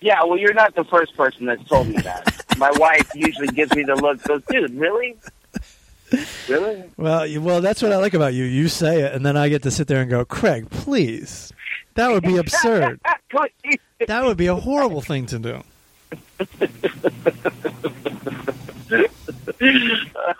yeah, 0.00 0.24
well, 0.24 0.38
you're 0.38 0.54
not 0.54 0.74
the 0.74 0.84
first 0.84 1.14
person 1.14 1.44
that's 1.44 1.62
told 1.68 1.88
me 1.88 1.98
that. 1.98 2.42
My 2.56 2.70
wife 2.70 3.06
usually 3.14 3.48
gives 3.48 3.74
me 3.76 3.82
the 3.82 3.94
look, 3.96 4.22
goes, 4.22 4.40
dude, 4.48 4.74
really? 4.74 5.16
Really? 6.48 6.84
Well, 6.96 7.26
you, 7.26 7.40
well, 7.40 7.60
that's 7.60 7.82
what 7.82 7.92
I 7.92 7.96
like 7.96 8.14
about 8.14 8.34
you. 8.34 8.44
You 8.44 8.68
say 8.68 9.02
it, 9.02 9.12
and 9.12 9.24
then 9.24 9.36
I 9.36 9.48
get 9.48 9.62
to 9.62 9.70
sit 9.70 9.86
there 9.88 10.00
and 10.00 10.10
go, 10.10 10.24
Craig, 10.24 10.68
please. 10.70 11.52
That 11.94 12.10
would 12.10 12.22
be 12.22 12.36
absurd. 12.36 13.00
That 14.08 14.24
would 14.24 14.36
be 14.36 14.48
a 14.48 14.56
horrible 14.56 15.00
thing 15.00 15.26
to 15.26 15.38
do. 15.38 15.62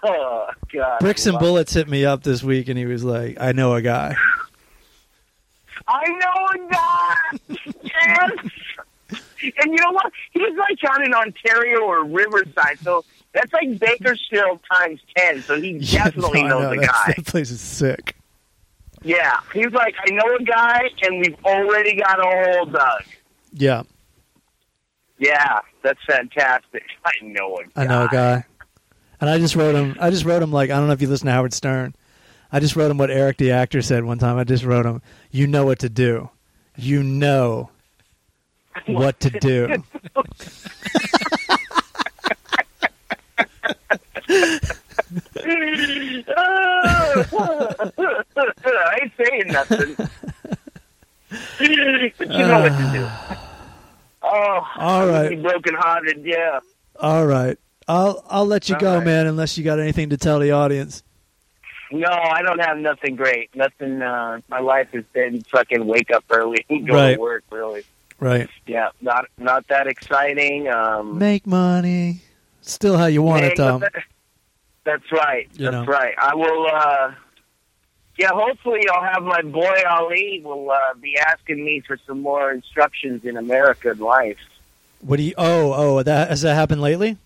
Oh 0.02 0.48
God. 0.72 1.00
Bricks 1.00 1.26
and 1.26 1.38
Bullets 1.38 1.72
hit 1.72 1.88
me 1.88 2.04
up 2.04 2.22
this 2.22 2.42
week, 2.42 2.68
and 2.68 2.76
he 2.76 2.86
was 2.86 3.04
like, 3.04 3.36
"I 3.40 3.52
know 3.52 3.74
a 3.74 3.82
guy." 3.82 4.16
I 5.86 6.08
know 6.08 6.48
a 6.54 6.72
guy. 6.72 7.56
yes. 7.82 8.32
And 9.42 9.72
you 9.72 9.78
know 9.78 9.92
what? 9.92 10.12
He's 10.32 10.56
like 10.56 10.78
down 10.80 11.04
in 11.04 11.12
Ontario 11.12 11.80
or 11.80 12.04
Riverside, 12.04 12.78
so 12.82 13.04
that's 13.32 13.52
like 13.52 13.78
Bakersfield 13.78 14.60
times 14.72 15.00
ten. 15.16 15.42
So 15.42 15.60
he 15.60 15.70
Yeah, 15.80 16.04
definitely 16.04 16.42
no, 16.44 16.60
knows 16.60 16.76
that's- 16.80 16.88
guy. 17.06 17.14
That 17.16 17.26
place 17.26 17.50
is 17.50 17.60
sick. 17.60 18.16
Yeah, 19.04 19.38
he's 19.52 19.72
like, 19.72 19.94
I 20.06 20.10
know 20.12 20.36
a 20.38 20.42
guy, 20.44 20.88
and 21.02 21.18
we've 21.18 21.36
already 21.44 21.96
got 21.96 22.20
a 22.20 22.22
hold 22.54 22.72
dug. 22.72 23.02
Yeah, 23.52 23.82
Yeah, 25.18 25.58
that's 25.82 25.98
fantastic. 26.06 26.84
I 27.04 27.10
know 27.22 27.56
a 27.56 27.64
guy. 27.64 27.82
I 27.82 27.86
know 27.86 28.04
a 28.04 28.08
guy, 28.08 28.44
and 29.20 29.28
I 29.28 29.38
just 29.38 29.56
wrote 29.56 29.74
him. 29.74 29.96
I 30.00 30.10
just 30.10 30.24
wrote 30.24 30.40
him 30.42 30.52
like 30.52 30.70
I 30.70 30.76
don't 30.76 30.86
know 30.86 30.92
if 30.92 31.02
you 31.02 31.08
listen 31.08 31.26
to 31.26 31.32
Howard 31.32 31.52
Stern. 31.52 31.94
I 32.52 32.60
just 32.60 32.76
wrote 32.76 32.90
him 32.92 32.98
what 32.98 33.10
Eric 33.10 33.38
the 33.38 33.50
actor 33.52 33.82
said 33.82 34.04
one 34.04 34.18
time. 34.18 34.36
I 34.38 34.44
just 34.44 34.62
wrote 34.64 34.86
him, 34.86 35.02
"You 35.32 35.46
know 35.48 35.64
what 35.64 35.80
to 35.80 35.88
do. 35.88 36.30
You 36.76 37.02
know 37.02 37.70
what 38.86 39.18
to 39.20 39.30
do." 39.30 39.82
I 48.04 48.98
ain't 49.02 49.12
saying 49.16 49.52
nothing. 49.52 49.96
but 52.18 52.30
you 52.30 52.46
know 52.46 52.60
what 52.60 52.72
to 52.78 52.90
do. 52.92 53.08
Oh, 54.24 54.60
All 54.78 55.08
right. 55.08 55.42
broken 55.42 55.74
hearted, 55.74 56.22
yeah. 56.24 56.60
All 57.00 57.26
right, 57.26 57.58
I'll 57.88 58.24
I'll 58.30 58.46
let 58.46 58.68
you 58.68 58.76
All 58.76 58.80
go, 58.80 58.94
right. 58.98 59.04
man. 59.04 59.26
Unless 59.26 59.58
you 59.58 59.64
got 59.64 59.80
anything 59.80 60.10
to 60.10 60.16
tell 60.16 60.38
the 60.38 60.52
audience. 60.52 61.02
No, 61.90 62.06
I 62.08 62.40
don't 62.42 62.60
have 62.60 62.78
nothing 62.78 63.16
great. 63.16 63.50
Nothing. 63.56 64.00
Uh, 64.00 64.40
my 64.48 64.60
life 64.60 64.86
has 64.92 65.02
been 65.12 65.42
fucking 65.50 65.84
wake 65.86 66.12
up 66.12 66.22
early 66.30 66.64
and 66.70 66.86
go 66.86 66.94
Right. 66.94 67.14
to 67.16 67.20
work. 67.20 67.42
Really, 67.50 67.82
Right. 68.20 68.48
yeah. 68.64 68.90
Not 69.00 69.26
not 69.38 69.66
that 69.68 69.88
exciting. 69.88 70.68
Um, 70.68 71.18
Make 71.18 71.44
money. 71.44 72.20
Still 72.60 72.96
how 72.96 73.06
you 73.06 73.22
want 73.22 73.44
it, 73.44 73.56
though. 73.56 73.82
That's 74.84 75.10
right. 75.12 75.48
You 75.54 75.70
That's 75.70 75.86
know. 75.86 75.92
right. 75.92 76.14
I 76.18 76.34
will. 76.34 76.66
uh 76.66 77.12
Yeah, 78.18 78.30
hopefully 78.32 78.80
I'll 78.92 79.02
have 79.12 79.22
my 79.22 79.42
boy 79.42 79.76
Ali 79.88 80.42
will 80.44 80.70
uh, 80.70 80.94
be 81.00 81.16
asking 81.18 81.64
me 81.64 81.80
for 81.86 81.96
some 82.06 82.20
more 82.20 82.50
instructions 82.52 83.24
in 83.24 83.36
American 83.36 83.98
life. 83.98 84.38
What 85.00 85.16
do 85.16 85.22
you? 85.22 85.34
Oh, 85.38 85.72
oh, 85.74 86.02
that 86.02 86.28
has 86.30 86.42
that 86.42 86.54
happened 86.54 86.80
lately? 86.82 87.16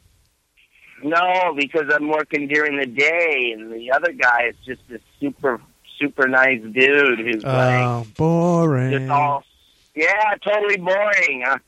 No, 1.03 1.55
because 1.55 1.93
I'm 1.93 2.09
working 2.09 2.49
during 2.49 2.79
the 2.79 2.87
day, 2.87 3.53
and 3.55 3.71
the 3.71 3.93
other 3.93 4.13
guy 4.13 4.47
is 4.49 4.57
just 4.65 4.81
a 4.91 4.99
super 5.21 5.61
super 5.99 6.29
nice 6.29 6.61
dude 6.63 7.19
who's 7.21 7.43
like 7.45 7.85
Oh, 7.87 8.07
boring. 8.17 8.91
just 8.93 9.11
all 9.11 9.45
yeah, 9.95 10.35
totally 10.43 10.77
boring. 10.77 11.45
Uh, 11.47 11.59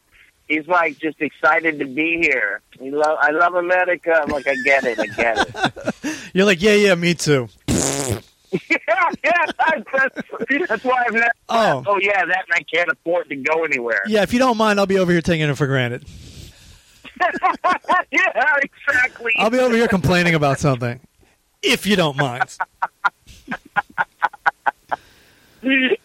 he's 0.49 0.67
like 0.67 0.99
just 0.99 1.21
excited 1.21 1.79
to 1.79 1.85
be 1.85 2.19
here. 2.21 2.61
He 2.81 2.91
love 2.91 3.19
I 3.21 3.31
love 3.31 3.55
America. 3.55 4.21
I'm 4.23 4.31
like 4.31 4.47
I 4.49 4.57
get 4.65 4.85
it, 4.85 4.99
I 4.99 5.07
get 5.07 5.39
it. 6.05 6.31
You're 6.35 6.47
like, 6.47 6.61
yeah, 6.63 6.75
yeah, 6.75 6.95
me 6.95 7.15
too. 7.15 7.49
yeah, 7.69 8.21
yeah, 9.25 9.33
that's, 9.93 10.15
that's 10.69 10.85
why 10.85 11.05
I'm 11.07 11.15
not. 11.15 11.31
Oh. 11.49 11.83
oh 11.87 11.99
yeah, 12.01 12.25
that 12.25 12.45
and 12.49 12.55
I 12.55 12.63
can't 12.63 12.89
afford 12.91 13.29
to 13.29 13.37
go 13.37 13.65
anywhere. 13.65 14.03
Yeah, 14.07 14.23
if 14.23 14.33
you 14.33 14.39
don't 14.39 14.57
mind, 14.57 14.81
I'll 14.81 14.87
be 14.87 14.99
over 14.99 15.13
here 15.13 15.21
taking 15.21 15.49
it 15.49 15.55
for 15.57 15.67
granted. 15.67 16.05
yeah, 18.11 18.55
exactly. 18.63 19.33
I'll 19.39 19.51
be 19.51 19.59
over 19.59 19.75
here 19.75 19.89
complaining 19.89 20.35
about 20.35 20.61
something, 20.61 21.01
if 21.63 21.85
you 21.87 21.97
don't 21.97 22.17
mind. 22.17 22.57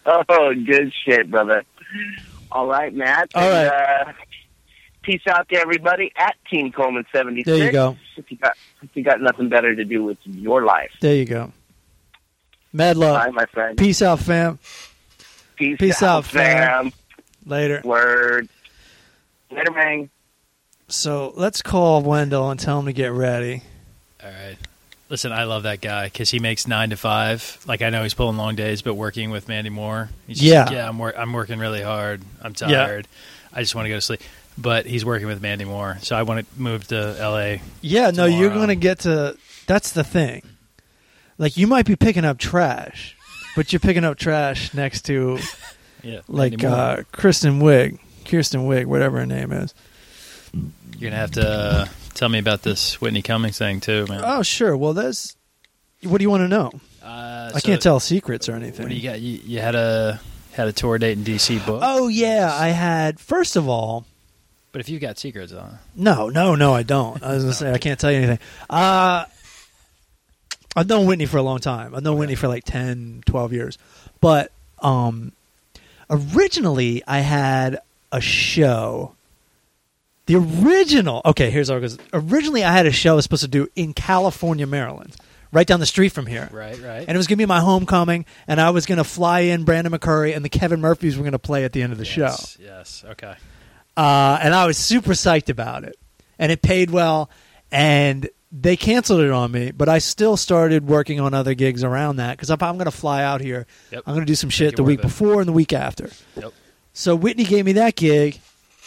oh, 0.06 0.54
good 0.66 0.92
shit, 1.04 1.30
brother. 1.30 1.64
All 2.52 2.66
right, 2.66 2.92
Matt. 2.94 3.30
All 3.34 3.42
And, 3.42 3.70
right. 3.70 4.06
Uh, 4.08 4.12
peace 5.04 5.22
out 5.28 5.48
to 5.50 5.56
everybody 5.56 6.12
at 6.16 6.34
Team 6.50 6.72
Coleman 6.72 7.04
seventy 7.12 7.42
six. 7.44 7.56
There 7.56 7.66
you 7.66 7.72
go. 7.72 7.96
If 8.16 8.30
you 8.30 8.36
got 8.36 8.56
if 8.82 8.90
you 8.94 9.02
got 9.04 9.20
nothing 9.20 9.48
better 9.48 9.74
to 9.74 9.84
do 9.84 10.02
with 10.04 10.18
your 10.24 10.64
life, 10.64 10.90
There 11.00 11.14
you 11.14 11.24
go. 11.24 11.52
Mad 12.72 12.96
love. 12.96 13.24
bye, 13.24 13.30
my 13.30 13.46
friend. 13.46 13.78
Peace 13.78 14.02
out, 14.02 14.18
fam. 14.20 14.58
Peace, 15.56 15.76
Peace 15.78 16.02
out, 16.02 16.24
fam. 16.24 16.90
fam. 16.90 16.92
Later. 17.46 17.80
Word. 17.84 18.48
Later, 19.50 19.70
man. 19.70 20.10
So 20.88 21.32
let's 21.36 21.62
call 21.62 22.02
Wendell 22.02 22.50
and 22.50 22.58
tell 22.58 22.80
him 22.80 22.86
to 22.86 22.92
get 22.92 23.12
ready. 23.12 23.62
All 24.22 24.30
right. 24.30 24.56
Listen, 25.08 25.32
I 25.32 25.44
love 25.44 25.62
that 25.64 25.80
guy 25.80 26.06
because 26.06 26.30
he 26.30 26.40
makes 26.40 26.66
nine 26.66 26.90
to 26.90 26.96
five. 26.96 27.62
Like 27.66 27.82
I 27.82 27.90
know 27.90 28.02
he's 28.02 28.14
pulling 28.14 28.36
long 28.36 28.56
days, 28.56 28.82
but 28.82 28.94
working 28.94 29.30
with 29.30 29.46
Mandy 29.48 29.70
Moore, 29.70 30.08
he's 30.26 30.38
just 30.40 30.50
Yeah. 30.50 30.64
like, 30.64 30.72
yeah, 30.72 30.88
I'm 30.88 30.98
wor- 30.98 31.16
I'm 31.16 31.32
working 31.32 31.58
really 31.58 31.82
hard. 31.82 32.22
I'm 32.42 32.54
Yeah. 32.60 32.86
tired. 32.86 33.06
I 33.52 33.60
just 33.60 33.74
want 33.76 33.84
to 33.84 33.90
go 33.90 33.94
to 33.96 34.00
sleep. 34.00 34.20
But 34.56 34.86
he's 34.86 35.04
working 35.04 35.26
with 35.26 35.42
Mandy 35.42 35.64
Moore, 35.64 35.98
so 36.00 36.14
I 36.14 36.22
want 36.22 36.46
to 36.48 36.60
move 36.60 36.86
to 36.88 37.16
L.A. 37.18 37.60
Yeah, 37.80 38.10
no, 38.10 38.24
you're 38.26 38.50
going 38.50 38.68
to 38.68 38.76
get 38.76 39.00
to. 39.00 39.36
That's 39.66 39.90
the 39.92 40.04
thing. 40.04 40.42
Like, 41.38 41.56
you 41.56 41.66
might 41.66 41.86
be 41.86 41.96
picking 41.96 42.24
up 42.24 42.38
trash, 42.38 43.16
but 43.56 43.72
you're 43.72 43.80
picking 43.80 44.04
up 44.04 44.16
trash 44.16 44.72
next 44.72 45.02
to, 45.06 45.38
Yeah, 46.04 46.20
like, 46.28 46.62
uh, 46.62 47.02
Kristen 47.10 47.60
Wiig, 47.60 47.98
Kirsten 48.26 48.68
Wiig, 48.68 48.86
whatever 48.86 49.18
her 49.18 49.26
name 49.26 49.52
is. 49.52 49.74
you're 50.52 51.10
gonna 51.10 51.16
have 51.20 51.32
to 51.32 51.48
uh, 51.48 51.86
tell 52.14 52.28
me 52.28 52.38
about 52.38 52.62
this 52.62 53.00
Whitney 53.00 53.22
Cummings 53.22 53.58
thing 53.58 53.80
too, 53.80 54.06
man. 54.08 54.20
Oh, 54.24 54.42
sure. 54.42 54.76
Well, 54.76 54.92
that's. 54.94 55.34
What 56.04 56.18
do 56.18 56.22
you 56.22 56.30
want 56.30 56.42
to 56.42 56.48
know? 56.48 56.70
Uh, 57.02 57.50
I 57.54 57.58
so 57.58 57.66
can't 57.66 57.82
tell 57.82 57.98
secrets 57.98 58.48
or 58.48 58.52
anything. 58.52 58.84
What 58.84 58.90
do 58.90 58.94
you 58.94 59.02
got? 59.02 59.20
You, 59.20 59.40
you 59.44 59.60
had 59.60 59.74
a 59.74 60.20
had 60.52 60.68
a 60.68 60.72
tour 60.72 60.98
date 60.98 61.18
in 61.18 61.24
D.C. 61.24 61.58
book. 61.60 61.80
Oh 61.82 62.08
yeah, 62.08 62.50
I 62.52 62.68
had. 62.68 63.18
First 63.18 63.56
of 63.56 63.68
all, 63.68 64.04
but 64.74 64.80
if 64.80 64.88
you've 64.88 65.00
got 65.00 65.20
secrets, 65.20 65.52
uh, 65.52 65.76
no, 65.94 66.30
no, 66.30 66.56
no, 66.56 66.74
I 66.74 66.82
don't. 66.82 67.22
I 67.22 67.34
was 67.34 67.44
gonna 67.44 67.54
say 67.62 67.70
I 67.70 67.78
can't 67.78 67.98
tell 68.00 68.10
you 68.10 68.18
anything. 68.18 68.40
Uh 68.68 69.24
I've 70.74 70.88
known 70.88 71.06
Whitney 71.06 71.26
for 71.26 71.36
a 71.36 71.42
long 71.42 71.60
time. 71.60 71.94
I've 71.94 72.02
known 72.02 72.18
Whitney 72.18 72.34
for 72.34 72.48
like 72.48 72.64
10, 72.64 73.22
12 73.26 73.52
years. 73.52 73.78
But 74.20 74.50
um 74.82 75.30
originally 76.10 77.04
I 77.06 77.20
had 77.20 77.78
a 78.10 78.20
show. 78.20 79.14
The 80.26 80.34
original. 80.36 81.22
Okay, 81.24 81.50
here's 81.50 81.68
how 81.68 81.76
it 81.76 81.80
goes. 81.82 81.96
Originally 82.12 82.64
I 82.64 82.72
had 82.72 82.86
a 82.86 82.90
show 82.90 83.12
I 83.12 83.14
was 83.14 83.24
supposed 83.24 83.42
to 83.42 83.48
do 83.48 83.68
in 83.76 83.94
California, 83.94 84.66
Maryland, 84.66 85.14
right 85.52 85.66
down 85.68 85.78
the 85.78 85.86
street 85.86 86.08
from 86.10 86.26
here. 86.26 86.48
right, 86.50 86.80
right. 86.80 87.04
And 87.06 87.10
it 87.10 87.16
was 87.16 87.28
going 87.28 87.36
to 87.36 87.42
be 87.42 87.46
my 87.46 87.60
homecoming, 87.60 88.24
and 88.48 88.60
I 88.60 88.70
was 88.70 88.86
going 88.86 88.98
to 88.98 89.04
fly 89.04 89.40
in 89.40 89.62
Brandon 89.64 89.92
McCurry, 89.92 90.34
and 90.34 90.44
the 90.44 90.48
Kevin 90.48 90.80
Murphys 90.80 91.16
were 91.16 91.22
going 91.22 91.32
to 91.32 91.38
play 91.38 91.64
at 91.64 91.72
the 91.72 91.82
end 91.82 91.92
of 91.92 91.98
the 91.98 92.04
show. 92.04 92.22
yes, 92.22 92.58
yes, 92.60 93.04
okay. 93.10 93.34
Uh, 93.96 94.38
and 94.40 94.54
I 94.54 94.66
was 94.66 94.76
super 94.76 95.12
psyched 95.12 95.48
about 95.48 95.84
it. 95.84 95.96
And 96.38 96.50
it 96.50 96.62
paid 96.62 96.90
well, 96.90 97.30
and 97.70 98.28
they 98.50 98.76
canceled 98.76 99.20
it 99.20 99.30
on 99.30 99.50
me, 99.50 99.72
but 99.72 99.88
I 99.88 99.98
still 99.98 100.36
started 100.36 100.86
working 100.86 101.18
on 101.20 101.34
other 101.34 101.54
gigs 101.54 101.82
around 101.82 102.16
that 102.16 102.36
because 102.36 102.50
if 102.50 102.62
I'm 102.62 102.74
going 102.76 102.84
to 102.86 102.92
fly 102.92 103.22
out 103.22 103.40
here, 103.40 103.66
Yep. 103.90 104.02
I'm 104.06 104.14
going 104.14 104.24
to 104.26 104.30
do 104.30 104.36
some 104.36 104.50
shit 104.50 104.68
Make 104.68 104.76
the 104.76 104.82
week 104.84 105.02
before 105.02 105.40
and 105.40 105.48
the 105.48 105.52
week 105.52 105.72
after. 105.72 106.10
Yep. 106.36 106.52
So 106.92 107.16
Whitney 107.16 107.44
gave 107.44 107.64
me 107.64 107.72
that 107.72 107.96
gig, 107.96 108.40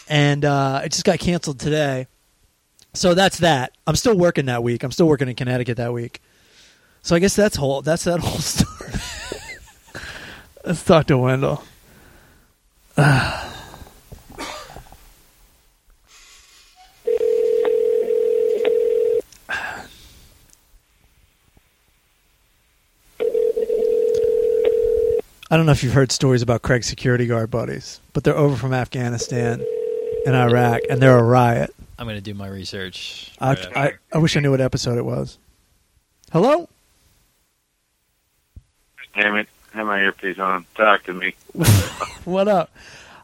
and 0.08 0.44
uh, 0.44 0.82
it 0.84 0.92
just 0.92 1.04
got 1.04 1.18
canceled 1.18 1.58
today. 1.58 2.06
So 2.94 3.12
that's 3.14 3.38
that. 3.38 3.72
I'm 3.86 3.96
still 3.96 4.16
working 4.16 4.46
that 4.46 4.62
week. 4.62 4.82
I'm 4.82 4.92
still 4.92 5.06
working 5.06 5.28
in 5.28 5.34
Connecticut 5.34 5.76
that 5.76 5.92
week. 5.92 6.22
So 7.02 7.14
I 7.14 7.18
guess 7.18 7.36
that's 7.36 7.56
whole. 7.56 7.82
That's 7.82 8.04
that 8.04 8.20
whole 8.20 8.38
story. 8.38 8.92
Let's 10.64 10.82
talk 10.82 11.06
to 11.08 11.18
Wendell. 11.18 11.62
I 25.50 25.56
don't 25.56 25.64
know 25.64 25.72
if 25.72 25.82
you've 25.82 25.94
heard 25.94 26.12
stories 26.12 26.42
about 26.42 26.62
Craig's 26.62 26.86
security 26.86 27.26
guard 27.26 27.50
buddies, 27.50 28.00
but 28.12 28.22
they're 28.22 28.36
over 28.36 28.54
from 28.54 28.74
Afghanistan 28.74 29.64
and 30.26 30.36
Iraq, 30.36 30.82
and 30.90 31.00
they're 31.00 31.16
a 31.16 31.22
riot. 31.22 31.74
I'm 31.98 32.06
gonna 32.06 32.20
do 32.20 32.34
my 32.34 32.48
research. 32.48 33.32
I, 33.40 33.54
right 33.54 33.76
I, 33.76 33.84
after. 33.86 34.00
I 34.12 34.18
wish 34.18 34.36
I 34.36 34.40
knew 34.40 34.50
what 34.50 34.60
episode 34.60 34.98
it 34.98 35.04
was. 35.04 35.38
Hello? 36.32 36.68
Damn 39.14 39.36
it! 39.36 39.48
Have 39.72 39.86
my 39.86 40.00
earpiece 40.00 40.38
on. 40.38 40.66
Talk 40.74 41.04
to 41.04 41.14
me. 41.14 41.34
What 42.24 42.46
up? 42.46 42.70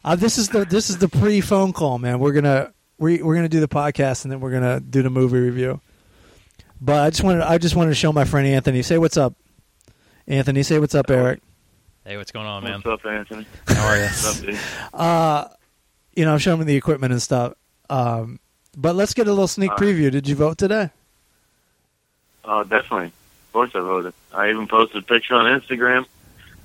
Uh, 0.02 0.16
this 0.16 0.38
is 0.38 0.48
the 0.48 0.64
this 0.64 0.88
is 0.88 0.96
the 0.96 1.08
pre 1.08 1.42
phone 1.42 1.74
call, 1.74 1.98
man. 1.98 2.20
We're 2.20 2.32
gonna 2.32 2.72
we 2.96 3.22
we're 3.22 3.34
gonna 3.34 3.50
do 3.50 3.60
the 3.60 3.68
podcast 3.68 4.24
and 4.24 4.32
then 4.32 4.40
we're 4.40 4.50
gonna 4.50 4.80
do 4.80 5.02
the 5.02 5.10
movie 5.10 5.40
review. 5.40 5.78
But 6.80 7.02
I 7.02 7.10
just 7.10 7.22
wanted 7.22 7.42
I 7.42 7.58
just 7.58 7.76
wanted 7.76 7.90
to 7.90 7.96
show 7.96 8.14
my 8.14 8.24
friend 8.24 8.46
Anthony. 8.46 8.80
Say 8.80 8.96
what's 8.96 9.18
up, 9.18 9.34
Anthony. 10.26 10.62
Say 10.62 10.78
what's 10.78 10.94
up, 10.94 11.10
Eric. 11.10 11.42
Hey, 12.04 12.18
what's 12.18 12.32
going 12.32 12.46
on, 12.46 12.62
man? 12.64 12.82
What's 12.84 13.02
up, 13.02 13.10
Anthony? 13.10 13.46
How 13.66 13.86
are 13.86 13.96
you? 13.96 14.02
What's 14.02 14.38
up, 14.38 14.44
dude? 14.44 14.58
Uh, 14.92 15.48
you 16.14 16.26
know, 16.26 16.32
I'm 16.34 16.38
showing 16.38 16.60
him 16.60 16.66
the 16.66 16.76
equipment 16.76 17.12
and 17.12 17.22
stuff. 17.22 17.54
Um, 17.88 18.38
but 18.76 18.94
let's 18.94 19.14
get 19.14 19.26
a 19.26 19.30
little 19.30 19.48
sneak 19.48 19.70
All 19.70 19.78
right. 19.78 19.86
preview. 19.86 20.10
Did 20.10 20.28
you 20.28 20.34
vote 20.34 20.58
today? 20.58 20.90
Oh, 22.44 22.62
definitely. 22.62 23.06
Of 23.06 23.52
course 23.52 23.70
I 23.74 23.80
voted. 23.80 24.12
I 24.32 24.50
even 24.50 24.68
posted 24.68 25.02
a 25.02 25.06
picture 25.06 25.34
on 25.34 25.46
Instagram 25.60 26.04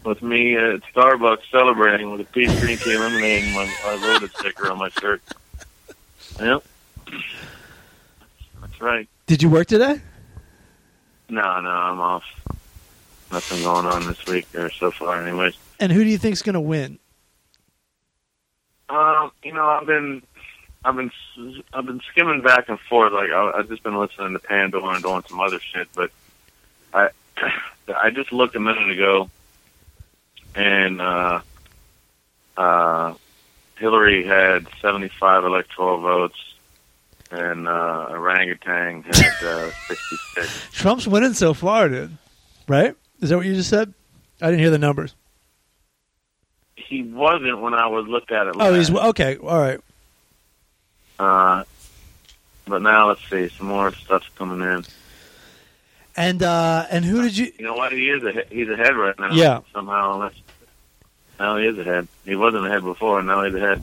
with 0.04 0.22
me 0.22 0.58
at 0.58 0.82
Starbucks 0.94 1.50
celebrating 1.50 2.12
with 2.12 2.20
a 2.20 2.26
peach 2.26 2.50
green 2.60 2.78
tea 2.78 2.98
lemonade 2.98 3.46
and 3.46 3.54
my, 3.54 3.66
my 3.86 3.98
voted 3.98 4.32
sticker 4.32 4.70
on 4.70 4.78
my 4.78 4.90
shirt. 4.90 5.22
Yep. 6.40 6.64
That's 8.62 8.80
right. 8.80 9.10
Did 9.26 9.44
you 9.44 9.50
work 9.50 9.68
today? 9.68 10.00
No, 11.28 11.60
no, 11.60 11.70
I'm 11.70 12.00
off. 12.00 12.24
Nothing 13.32 13.64
going 13.64 13.86
on 13.86 14.08
this 14.08 14.26
week 14.26 14.48
or 14.56 14.72
so 14.72 14.92
far, 14.92 15.22
anyways. 15.24 15.56
And 15.80 15.92
who 15.92 16.04
do 16.04 16.10
you 16.10 16.18
think's 16.18 16.42
going 16.42 16.56
to 16.56 16.60
win? 16.60 16.98
Um, 18.90 19.32
you 19.44 19.54
know, 19.54 19.66
I've 19.68 19.86
been, 19.86 20.24
I've 20.84 20.96
been, 20.96 21.12
I've 21.74 21.86
been 21.86 22.02
skimming 22.12 22.42
back 22.42 22.70
and 22.70 22.80
forth. 22.80 23.14
Like 23.14 23.30
I, 23.30 23.52
I've 23.58 23.70
just 23.70 23.84
been 23.84 23.98
listening 23.98 24.34
to 24.34 24.40
Pandora 24.40 24.96
and 24.96 25.04
doing 25.04 25.24
some 25.28 25.40
other 25.40 25.60
shit. 25.60 25.88
But 25.94 26.12
I, 26.94 27.10
I 27.96 28.10
just 28.10 28.32
looked 28.34 28.56
a 28.56 28.60
minute 28.60 28.90
ago, 28.90 29.30
and 30.56 31.00
uh, 31.00 31.42
uh, 32.58 33.14
Hillary 33.78 34.26
had 34.26 34.68
seventy-five 34.82 35.44
electoral 35.44 36.00
votes, 36.00 36.40
and 37.30 37.68
uh, 37.68 38.08
orangutan 38.10 39.04
had 39.04 39.34
uh, 39.44 39.70
sixty-six. 39.88 40.68
Trump's 40.72 41.08
winning 41.08 41.34
so 41.34 41.54
far, 41.54 41.90
dude. 41.90 42.18
Right? 42.68 42.96
Is 43.22 43.30
that 43.30 43.38
what 43.38 43.46
you 43.46 43.56
just 43.56 43.70
said? 43.70 43.94
I 44.42 44.46
didn't 44.48 44.60
hear 44.60 44.70
the 44.70 44.78
numbers. 44.78 45.14
He 46.76 47.04
wasn't 47.04 47.60
when 47.60 47.74
I 47.74 47.88
was 47.88 48.08
looked 48.08 48.32
at 48.32 48.48
it. 48.48 48.56
Oh, 48.58 48.74
he's 48.74 48.90
okay. 48.90 49.38
All 49.38 49.60
right. 49.60 49.80
Uh, 51.20 51.64
but 52.66 52.82
now 52.82 53.10
let's 53.10 53.30
see, 53.30 53.50
some 53.50 53.68
more 53.68 53.92
stuff's 53.94 54.30
coming 54.38 54.62
in. 54.62 54.86
And 56.16 56.42
uh, 56.42 56.86
and 56.90 57.04
who 57.06 57.22
did 57.22 57.38
you? 57.38 57.52
You 57.58 57.66
know 57.66 57.76
what? 57.76 57.92
He 57.92 58.10
is 58.10 58.24
a 58.24 58.44
he's 58.50 58.70
ahead 58.70 58.96
right 58.96 59.18
now. 59.20 59.32
Yeah. 59.32 59.62
Somehow, 59.74 60.16
unless 60.16 60.34
now 61.40 61.58
he 61.58 61.66
is 61.66 61.78
ahead. 61.78 62.08
He 62.26 62.36
wasn't 62.36 62.66
ahead 62.66 62.84
before, 62.84 63.20
and 63.20 63.28
now 63.28 63.44
he's 63.44 63.54
ahead. 63.54 63.82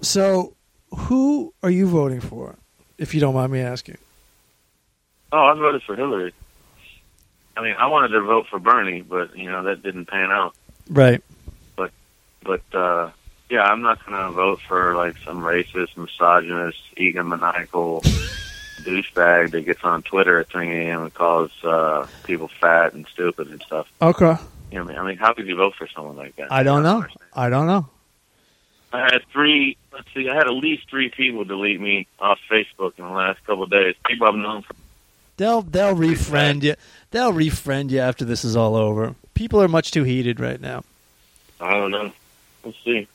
So, 0.00 0.54
who 0.90 1.52
are 1.62 1.70
you 1.70 1.86
voting 1.86 2.20
for? 2.20 2.56
If 2.98 3.14
you 3.14 3.20
don't 3.20 3.34
mind 3.34 3.52
me 3.52 3.60
asking. 3.60 3.98
Oh, 5.32 5.44
I 5.44 5.54
voted 5.54 5.82
for 5.82 5.96
Hillary. 5.96 6.32
I 7.56 7.62
mean, 7.62 7.74
I 7.78 7.86
wanted 7.86 8.08
to 8.08 8.22
vote 8.22 8.46
for 8.48 8.58
Bernie, 8.58 9.02
but 9.02 9.36
you 9.36 9.50
know 9.50 9.64
that 9.64 9.82
didn't 9.82 10.06
pan 10.06 10.30
out. 10.30 10.54
Right. 10.88 11.22
But 12.44 12.62
uh 12.74 13.10
yeah, 13.50 13.62
I'm 13.62 13.82
not 13.82 14.04
going 14.06 14.18
to 14.18 14.30
vote 14.30 14.60
for 14.66 14.96
like 14.96 15.16
some 15.18 15.42
racist, 15.42 15.96
misogynist, 15.96 16.78
egomaniacal 16.96 18.02
douchebag 18.82 19.50
that 19.50 19.66
gets 19.66 19.84
on 19.84 20.02
Twitter 20.02 20.38
at 20.38 20.48
3 20.48 20.70
a.m. 20.70 21.02
and 21.02 21.14
calls 21.14 21.50
uh 21.62 22.06
people 22.24 22.48
fat 22.48 22.94
and 22.94 23.06
stupid 23.08 23.48
and 23.48 23.62
stuff. 23.62 23.88
Okay. 24.00 24.36
You 24.70 24.78
know, 24.78 24.84
I 24.84 24.86
mean, 24.86 24.96
I 24.96 25.06
mean, 25.06 25.16
how 25.18 25.34
could 25.34 25.46
you 25.46 25.56
vote 25.56 25.74
for 25.76 25.86
someone 25.88 26.16
like 26.16 26.36
that? 26.36 26.50
I 26.50 26.62
don't 26.62 26.82
know. 26.82 27.04
I 27.34 27.50
don't 27.50 27.66
know. 27.66 27.88
I 28.94 29.00
had 29.00 29.22
three. 29.32 29.76
Let's 29.92 30.08
see. 30.14 30.28
I 30.28 30.34
had 30.34 30.46
at 30.46 30.54
least 30.54 30.88
three 30.88 31.10
people 31.10 31.44
delete 31.44 31.80
me 31.80 32.06
off 32.18 32.38
Facebook 32.50 32.92
in 32.98 33.04
the 33.04 33.10
last 33.10 33.44
couple 33.46 33.62
of 33.64 33.70
days. 33.70 33.94
People 34.06 34.26
I've 34.28 34.34
known 34.34 34.62
for. 34.62 34.74
They'll 35.36 35.62
they'll 35.62 35.94
refriend 35.94 36.62
you. 36.62 36.74
They'll 37.12 37.32
refriend 37.32 37.90
you 37.90 38.00
after 38.00 38.24
this 38.24 38.44
is 38.44 38.56
all 38.56 38.74
over. 38.74 39.14
People 39.34 39.62
are 39.62 39.68
much 39.68 39.90
too 39.92 40.02
heated 40.02 40.40
right 40.40 40.60
now. 40.60 40.82
I 41.60 41.74
don't 41.74 41.90
know. 41.92 42.10
We'll 42.64 42.74
see. 42.84 43.06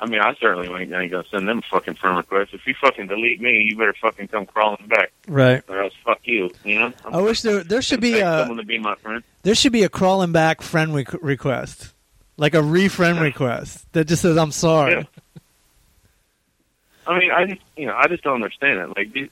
I 0.00 0.06
mean, 0.06 0.20
I 0.20 0.34
certainly 0.34 0.66
ain't, 0.68 0.92
ain't 0.92 1.12
gonna 1.12 1.24
send 1.30 1.46
them 1.46 1.58
a 1.58 1.62
fucking 1.62 1.94
friend 1.94 2.16
request. 2.16 2.52
If 2.54 2.66
you 2.66 2.74
fucking 2.80 3.06
delete 3.06 3.40
me, 3.40 3.62
you 3.62 3.76
better 3.76 3.94
fucking 4.00 4.26
come 4.28 4.46
crawling 4.46 4.88
back, 4.88 5.12
Right. 5.28 5.62
or 5.68 5.80
else 5.80 5.92
fuck 6.04 6.18
you. 6.24 6.50
You 6.64 6.80
know. 6.80 6.92
I'm 7.04 7.14
I 7.14 7.20
wish 7.20 7.42
there 7.42 7.62
there 7.62 7.80
should 7.82 8.00
be 8.00 8.18
a 8.18 8.40
someone 8.40 8.56
to 8.56 8.64
be 8.64 8.78
my 8.78 8.96
friend. 8.96 9.22
there 9.44 9.54
should 9.54 9.70
be 9.70 9.84
a 9.84 9.88
crawling 9.88 10.32
back 10.32 10.60
friend 10.60 10.92
re- 10.92 11.06
request, 11.20 11.92
like 12.36 12.54
a 12.54 12.58
refriend 12.62 13.20
request 13.20 13.86
that 13.92 14.06
just 14.08 14.22
says 14.22 14.36
I'm 14.36 14.50
sorry. 14.50 14.92
Yeah. 14.94 15.04
I 17.06 17.18
mean, 17.18 17.30
I 17.30 17.46
just 17.46 17.60
you 17.76 17.86
know 17.86 17.94
I 17.96 18.08
just 18.08 18.24
don't 18.24 18.34
understand 18.42 18.80
it. 18.80 18.96
Like, 18.96 19.30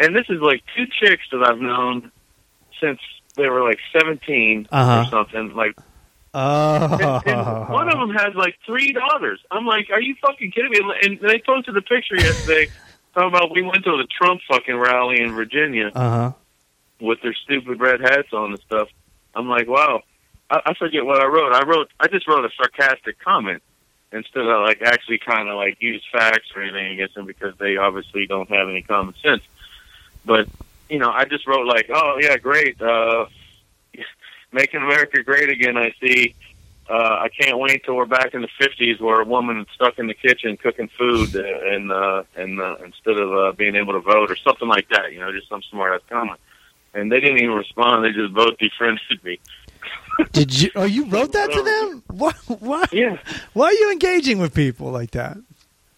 and 0.00 0.14
this 0.14 0.26
is 0.28 0.40
like 0.40 0.62
two 0.76 0.86
chicks 0.86 1.24
that 1.32 1.42
I've 1.42 1.58
known 1.58 2.12
since 2.80 3.00
they 3.36 3.48
were 3.48 3.62
like 3.62 3.78
17 3.92 4.68
Uh-huh. 4.70 5.04
or 5.06 5.10
something. 5.10 5.54
Like 5.54 5.76
Oh, 6.34 7.20
And, 7.24 7.38
and 7.38 7.68
one 7.70 7.88
of 7.88 7.98
them 7.98 8.10
has 8.14 8.34
like 8.34 8.56
three 8.66 8.92
daughters. 8.92 9.40
I'm 9.50 9.64
like, 9.64 9.88
are 9.90 10.00
you 10.02 10.14
fucking 10.20 10.50
kidding 10.50 10.70
me? 10.70 10.80
And 11.02 11.18
they 11.20 11.38
posted 11.38 11.74
the 11.74 11.80
picture 11.82 12.16
yesterday 12.16 12.68
talking 13.14 13.28
about 13.28 13.52
we 13.52 13.62
went 13.62 13.84
to 13.84 13.92
the 13.96 14.06
Trump 14.06 14.42
fucking 14.48 14.76
rally 14.76 15.20
in 15.22 15.32
Virginia 15.32 15.90
uh 15.94 16.10
huh. 16.10 16.32
with 17.00 17.22
their 17.22 17.32
stupid 17.32 17.80
red 17.80 18.00
hats 18.00 18.32
on 18.34 18.50
and 18.50 18.60
stuff. 18.60 18.88
I'm 19.34 19.48
like, 19.48 19.66
wow. 19.68 20.02
I, 20.50 20.60
I 20.66 20.74
forget 20.74 21.04
what 21.06 21.20
I 21.22 21.26
wrote. 21.26 21.52
I 21.54 21.62
wrote, 21.64 21.90
I 21.98 22.08
just 22.08 22.28
wrote 22.28 22.44
a 22.44 22.50
sarcastic 22.56 23.18
comment 23.18 23.62
instead 24.12 24.46
of 24.46 24.60
like 24.62 24.82
actually 24.82 25.18
kind 25.18 25.48
of 25.48 25.56
like 25.56 25.80
use 25.80 26.02
facts 26.12 26.48
or 26.54 26.62
anything 26.62 26.92
against 26.92 27.14
them 27.14 27.24
because 27.26 27.54
they 27.58 27.76
obviously 27.78 28.26
don't 28.26 28.48
have 28.50 28.68
any 28.68 28.82
common 28.82 29.14
sense. 29.22 29.42
But 30.26 30.48
you 30.88 30.98
know, 30.98 31.10
I 31.10 31.24
just 31.24 31.46
wrote 31.46 31.66
like, 31.66 31.88
oh 31.92 32.18
yeah, 32.20 32.36
great. 32.36 32.80
Uh, 32.80 33.26
making 34.52 34.82
America 34.82 35.22
great 35.22 35.48
again. 35.50 35.76
I 35.76 35.92
see. 36.00 36.34
Uh, 36.88 36.92
I 37.24 37.28
can't 37.28 37.58
wait 37.58 37.82
till 37.84 37.96
we're 37.96 38.06
back 38.06 38.32
in 38.34 38.42
the 38.42 38.48
'50s, 38.60 39.00
where 39.00 39.20
a 39.20 39.24
woman 39.24 39.66
stuck 39.74 39.98
in 39.98 40.06
the 40.06 40.14
kitchen 40.14 40.56
cooking 40.56 40.88
food, 40.96 41.34
and 41.34 41.90
uh, 41.90 42.22
and 42.36 42.60
uh, 42.60 42.76
instead 42.84 43.18
of 43.18 43.32
uh, 43.32 43.52
being 43.52 43.74
able 43.74 43.94
to 43.94 44.00
vote 44.00 44.30
or 44.30 44.36
something 44.36 44.68
like 44.68 44.88
that, 44.90 45.12
you 45.12 45.18
know, 45.18 45.32
just 45.32 45.48
some 45.48 45.62
smart 45.70 45.94
ass 45.94 46.00
comment. 46.08 46.38
And 46.94 47.10
they 47.10 47.20
didn't 47.20 47.38
even 47.38 47.56
respond; 47.56 48.04
they 48.04 48.12
just 48.12 48.32
both 48.32 48.56
defriended 48.58 49.22
me. 49.24 49.40
Did 50.32 50.62
you? 50.62 50.70
Oh, 50.76 50.84
you 50.84 51.06
wrote 51.06 51.32
that 51.32 51.50
to 51.50 51.62
them? 51.90 52.04
Why? 52.06 52.32
Why? 52.46 52.84
Yeah, 52.92 53.18
Why 53.52 53.66
are 53.66 53.72
you 53.72 53.90
engaging 53.90 54.38
with 54.38 54.54
people 54.54 54.90
like 54.90 55.10
that? 55.12 55.36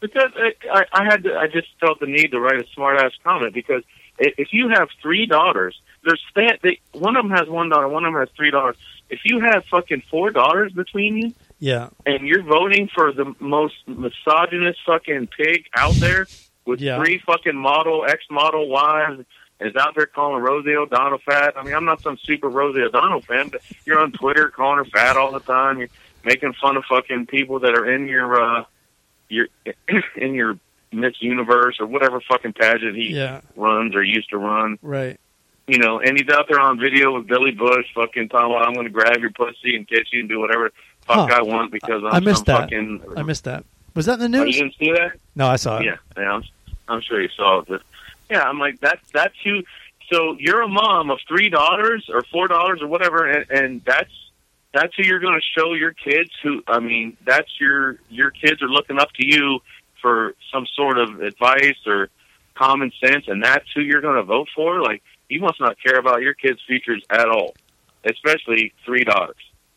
because 0.01 0.31
I, 0.37 0.53
I, 0.73 0.85
I 0.93 1.05
had 1.05 1.25
to. 1.25 1.37
I 1.37 1.49
just 1.49 1.69
felt 1.81 2.01
the 2.01 2.07
need 2.07 2.31
to 2.31 2.41
write 2.41 2.61
a 2.61 2.67
smart 2.75 2.99
ass 3.01 3.13
comment 3.25 3.53
because 3.53 3.83
if 4.19 4.53
you 4.53 4.69
have 4.71 4.89
three 5.03 5.27
daughters, 5.27 5.81
there's 6.05 6.23
that. 6.35 6.61
They, 6.63 6.81
one 6.93 7.17
of 7.17 7.25
them 7.25 7.33
has 7.37 7.49
one 7.49 7.69
daughter, 7.69 7.89
one 7.89 8.05
of 8.05 8.13
them 8.13 8.21
has 8.21 8.29
three 8.37 8.51
daughters. 8.51 8.77
If 9.11 9.21
you 9.25 9.41
have 9.41 9.65
fucking 9.67 10.03
four 10.11 10.31
daughters 10.31 10.73
between 10.73 11.17
you, 11.17 11.33
Yeah. 11.61 11.89
and 12.07 12.27
you're 12.27 12.43
voting 12.43 12.89
for 12.95 13.13
the 13.13 13.35
most 13.41 13.75
misogynist 13.87 14.81
fucking 14.87 15.29
pig 15.29 15.65
out 15.77 15.95
there 15.95 16.27
with 16.65 16.81
Yeah. 16.81 16.99
three 17.03 17.19
fucking 17.19 17.57
model 17.57 18.05
ex 18.07 18.23
model 18.31 18.69
wives 18.69 19.25
is 19.61 19.75
out 19.75 19.95
there 19.97 20.07
calling 20.07 20.41
Rosie 20.43 20.77
O'Donnell 20.77 21.19
fat. 21.19 21.55
I 21.57 21.65
mean, 21.65 21.75
I'm 21.75 21.85
not 21.85 22.01
some 22.01 22.17
super 22.19 22.49
Rosie 22.49 22.83
O'Donnell 22.83 23.23
fan, 23.23 23.49
but 23.49 23.61
you're 23.85 23.99
on 23.99 24.13
Twitter 24.13 24.51
calling 24.51 24.79
her 24.79 24.85
fat 24.85 25.17
all 25.17 25.33
the 25.33 25.41
time. 25.41 25.79
You're 25.79 25.89
making 26.25 26.53
fun 26.55 26.77
of 26.77 26.85
fucking 26.85 27.27
people 27.27 27.59
that 27.61 27.75
are 27.77 27.91
in 27.91 28.07
your 28.09 28.41
uh 28.41 28.65
your 29.29 29.49
in 30.17 30.35
your 30.35 30.59
Miss 30.93 31.15
Universe 31.21 31.77
or 31.81 31.87
whatever 31.87 32.21
fucking 32.21 32.53
pageant 32.55 32.97
he 32.97 33.09
Yeah. 33.15 33.41
runs 33.57 33.95
or 33.95 34.03
used 34.03 34.31
to 34.31 34.39
run. 34.39 34.79
Right. 34.83 35.19
You 35.67 35.79
know, 35.79 36.01
and 36.01 36.19
he's 36.19 36.29
out 36.31 36.47
there 36.49 36.61
on 36.61 36.79
video 36.79 37.15
with 37.15 37.27
Billy 37.27 37.51
Bush 37.51 37.87
fucking 37.95 38.31
talking 38.31 38.51
about 38.55 38.67
I'm 38.67 38.75
gonna 38.75 38.89
grab 38.89 39.19
your 39.21 39.31
pussy 39.31 39.77
and 39.77 39.87
kiss 39.87 40.05
you 40.13 40.21
and 40.21 40.29
do 40.29 40.41
whatever 40.41 40.71
fuck 41.07 41.31
Huh. 41.31 41.37
I 41.39 41.43
want 41.43 41.73
because 41.73 42.03
I'm 42.05 42.15
I 42.15 42.21
missed 42.21 42.47
that. 42.47 42.61
fucking 42.63 43.03
I 43.17 43.23
missed 43.23 43.45
that. 43.45 43.65
Was 43.95 44.07
that 44.07 44.21
in 44.21 44.31
the 44.31 44.39
Oh, 44.39 44.41
you 44.43 44.47
news? 44.47 44.57
didn't 44.57 44.75
see 44.79 44.93
that? 44.93 45.13
No, 45.37 45.47
I 45.49 45.57
saw 45.57 45.79
it. 45.79 45.85
Yeah, 45.87 45.97
yeah, 46.17 46.33
I'm, 46.35 46.45
I'm 46.89 47.01
sure 47.03 47.21
you 47.21 47.29
saw 47.37 47.59
it. 47.61 47.67
But 47.69 47.83
yeah, 48.31 48.43
I'm 48.43 48.59
like 48.59 48.81
that. 48.81 49.01
That's 49.13 49.35
you. 49.45 49.63
So 50.11 50.37
you're 50.39 50.63
a 50.63 50.69
mom 50.69 51.11
of 51.11 51.19
three 51.29 51.51
daughters 51.51 52.09
or 52.13 52.23
four 52.33 52.49
daughters 52.49 52.81
or 52.81 52.87
whatever, 52.87 53.27
and, 53.31 53.45
and 53.51 53.83
that's 53.85 54.11
that's 54.73 54.95
who 54.97 55.03
you're 55.03 55.19
going 55.19 55.35
to 55.39 55.61
show 55.61 55.75
your 55.75 55.93
kids. 55.93 56.31
Who 56.43 56.63
I 56.67 56.79
mean, 56.79 57.17
that's 57.27 57.51
your 57.61 57.99
your 58.09 58.31
kids 58.31 58.63
are 58.63 58.69
looking 58.69 58.99
up 58.99 59.13
to 59.15 59.27
you 59.27 59.61
for 60.01 60.35
some 60.53 60.67
sort 60.75 60.99
of 60.99 61.21
advice 61.21 61.79
or 61.87 62.09
common 62.55 62.93
sense, 63.05 63.25
and 63.29 63.43
that's 63.43 63.67
who 63.75 63.83
you're 63.83 64.01
going 64.01 64.17
to 64.17 64.23
vote 64.23 64.49
for. 64.55 64.83
Like 64.83 65.03
you 65.29 65.41
must 65.41 65.61
not 65.61 65.77
care 65.83 65.99
about 65.99 66.23
your 66.23 66.35
kids' 66.35 66.61
futures 66.67 67.03
at 67.11 67.29
all, 67.29 67.55
especially 68.05 68.73
three 68.85 69.05
daughters. 69.05 69.37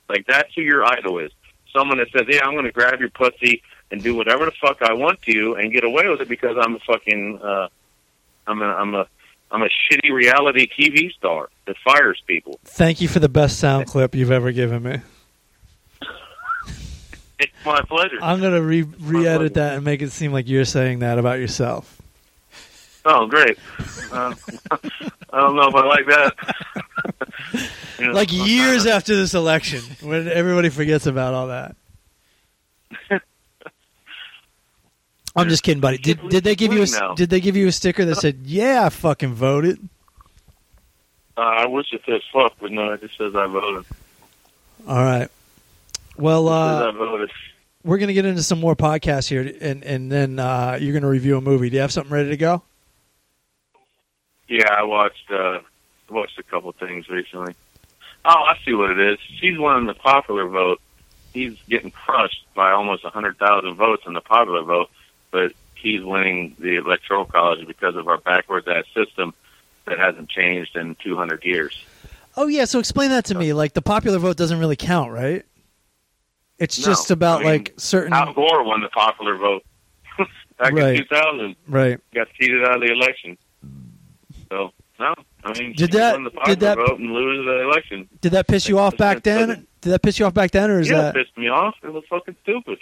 Like 0.10 0.26
that's 0.28 0.54
who 0.56 0.62
your 0.62 0.86
idol 0.86 1.20
is. 1.20 1.32
Someone 1.76 1.98
that 2.00 2.08
says, 2.12 2.26
"Yeah, 2.28 2.46
I'm 2.46 2.54
going 2.54 2.66
to 2.66 2.72
grab 2.72 3.00
your 3.00 3.10
pussy." 3.10 3.62
and 3.92 4.02
do 4.02 4.16
whatever 4.16 4.46
the 4.46 4.52
fuck 4.52 4.82
I 4.82 4.94
want 4.94 5.22
to 5.24 5.56
and 5.56 5.72
get 5.72 5.84
away 5.84 6.08
with 6.08 6.22
it 6.22 6.30
because 6.30 6.58
I'm 6.60 6.76
a 6.76 6.80
fucking 6.80 7.40
uh 7.42 7.68
I'm 8.48 8.62
a 8.62 8.66
I'm 8.66 8.96
a 8.96 9.08
I'm 9.52 9.62
a 9.62 9.68
shitty 9.68 10.12
reality 10.12 10.68
TV 10.68 11.12
star 11.14 11.50
that 11.68 11.76
fires 11.84 12.22
people. 12.26 12.58
Thank 12.64 13.02
you 13.02 13.10
for 13.10 13.20
the 13.20 13.30
best 13.30 13.60
sound 13.60 13.88
clip 13.88 14.16
you've 14.16 14.32
ever 14.32 14.54
given 14.54 14.82
me. 14.82 15.02
It's 17.42 17.66
my 17.66 17.82
pleasure. 17.82 18.18
I'm 18.22 18.40
gonna 18.40 18.62
re 18.62 18.84
re 18.84 19.28
edit 19.28 19.56
that 19.56 19.76
and 19.76 19.84
make 19.84 20.02
it 20.02 20.12
seem 20.12 20.32
like 20.32 20.48
you're 20.48 20.66
saying 20.66 21.00
that 21.00 21.18
about 21.18 21.40
yourself. 21.40 22.00
oh, 23.06 23.26
great. 23.28 23.58
Uh, 24.12 24.34
I 24.72 25.40
don't 25.40 25.56
know 25.56 25.68
if 25.68 25.76
I 25.76 25.86
like 25.86 26.06
that. 26.08 26.36
You 28.00 28.08
know, 28.08 28.14
like 28.14 28.32
years 28.32 28.88
after 28.88 29.16
this 29.16 29.36
election, 29.36 29.82
when 30.02 30.28
everybody 30.28 30.70
forgets 30.70 31.06
about 31.06 31.36
all 31.36 31.48
that. 31.48 31.76
I'm 35.36 35.48
just 35.50 35.62
kidding, 35.62 35.82
buddy. 35.82 36.00
Did 36.00 36.30
did 36.30 36.44
they 36.44 36.56
give 36.56 36.74
you 36.74 36.82
a 36.84 37.16
did 37.16 37.30
they 37.30 37.40
give 37.40 37.56
you 37.56 37.68
a 37.68 37.72
sticker 37.72 38.04
that 38.06 38.16
said 38.16 38.40
"Yeah, 38.46 38.86
I 38.86 38.90
fucking 38.90 39.36
voted"? 39.36 39.88
Uh, 41.38 41.42
I 41.42 41.68
wish 41.68 41.94
it 41.94 42.02
says 42.08 42.22
fuck, 42.34 42.54
but 42.60 42.72
no, 42.72 42.92
it 42.94 43.02
just 43.02 43.18
says 43.20 43.36
I 43.36 43.46
voted. 43.46 43.86
All 44.88 45.04
right. 45.04 45.30
Well, 46.22 46.50
uh, 46.50 46.94
we're 47.84 47.98
gonna 47.98 48.14
get 48.14 48.26
into 48.26 48.44
some 48.44 48.60
more 48.60 48.76
podcasts 48.76 49.28
here, 49.28 49.56
and 49.60 49.84
and 49.84 50.12
then 50.12 50.38
uh, 50.38 50.78
you're 50.80 50.94
gonna 50.94 51.10
review 51.10 51.36
a 51.36 51.42
movie. 51.42 51.72
Do 51.72 51.78
you 51.78 51.82
have 51.82 51.92
something 51.92 52.14
ready 52.14 52.30
to 52.30 52.38
go? 52.38 52.62
Yeah, 54.48 54.70
I 54.70 54.84
watched 54.84 55.32
uh 55.32 55.62
watched 56.10 56.38
a 56.38 56.44
couple 56.44 56.72
things 56.74 57.10
recently. 57.10 57.56
Oh, 58.24 58.30
I 58.30 58.56
see 58.64 58.76
what 58.76 58.92
it 58.92 59.00
is. 59.00 59.18
She's 59.40 59.58
won 59.58 59.88
the 59.88 59.96
popular 59.96 60.48
vote. 60.48 60.80
He's 61.34 61.58
getting 61.68 61.90
crushed 61.90 62.46
by 62.54 62.72
almost 62.72 63.04
a 63.04 63.10
hundred 63.10 63.40
thousand 63.40 63.74
votes 63.76 64.04
in 64.06 64.14
the 64.14 64.22
popular 64.22 64.62
vote, 64.62 64.92
but 65.32 65.54
he's 65.74 66.04
winning 66.04 66.56
the 66.60 66.76
electoral 66.76 67.26
college 67.26 67.66
because 67.66 67.96
of 67.96 68.08
our 68.08 68.18
backwards 68.20 68.68
ass 68.68 68.86
system 68.94 69.34
that 69.86 69.98
hasn't 69.98 70.30
changed 70.30 70.76
in 70.76 70.96
two 71.04 71.16
hundred 71.16 71.44
years. 71.44 71.84
Oh 72.38 72.46
yeah. 72.46 72.66
So 72.66 72.78
explain 72.78 73.10
that 73.10 73.26
to 73.26 73.36
me. 73.36 73.54
Like 73.54 73.74
the 73.74 73.82
popular 73.82 74.20
vote 74.20 74.38
doesn't 74.38 74.60
really 74.60 74.76
count, 74.76 75.12
right? 75.12 75.44
It's 76.62 76.80
No, 76.80 76.86
just 76.86 77.10
about 77.12 77.40
I 77.42 77.44
mean, 77.44 77.52
like 77.54 77.74
certain. 77.78 78.14
Al 78.14 78.34
Gore 78.34 78.64
won 78.64 78.82
the 78.82 78.88
popular 78.90 79.36
vote 79.36 79.64
back 80.60 80.74
Right. 80.74 80.96
in 80.96 80.98
two 80.98 81.06
thousand. 81.06 81.56
Right. 81.68 82.00
Got 82.14 82.28
cheated 82.40 82.64
out 82.64 82.76
of 82.76 82.82
the 82.82 82.92
election. 82.92 83.38
So 84.50 84.72
no, 85.00 85.14
I 85.44 85.58
mean, 85.60 85.74
Did 85.74 85.92
that- 85.94 86.18
the 86.22 86.30
did 86.46 86.60
that- 86.60 86.78
vote 86.78 87.00
and 87.00 87.12
lose 87.12 87.46
the 87.46 87.62
election. 87.64 88.08
Did 88.22 88.34
that 88.34 88.48
piss 88.48 88.70
you 88.70 88.78
off 88.80 88.96
back 88.98 89.24
then? 89.24 89.66
Did 89.82 89.90
that 89.90 90.04
piss 90.04 90.20
you 90.20 90.26
off 90.28 90.34
back 90.36 90.52
then, 90.52 90.70
or 90.70 90.80
is 90.80 90.90
yeah, 90.90 91.02
that 91.02 91.16
it 91.16 91.26
pissed 91.26 91.38
me 91.38 91.48
off. 91.48 91.76
It 91.84 91.92
was 91.92 92.04
fucking 92.10 92.36
stupid. 92.44 92.78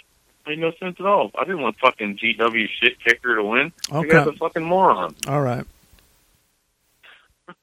Made 0.46 0.58
no 0.58 0.72
sense 0.78 0.96
at 1.00 1.06
all. 1.06 1.30
I 1.38 1.44
didn't 1.44 1.62
want 1.62 1.78
fucking 1.78 2.18
GW 2.18 2.68
shit 2.80 3.02
kicker 3.02 3.36
to 3.36 3.42
win. 3.44 3.72
The 3.90 4.02
guy's 4.02 4.26
okay? 4.26 4.30
a 4.36 4.38
fucking 4.38 4.64
moron. 4.64 5.14
All 5.26 5.40
right. 5.40 5.64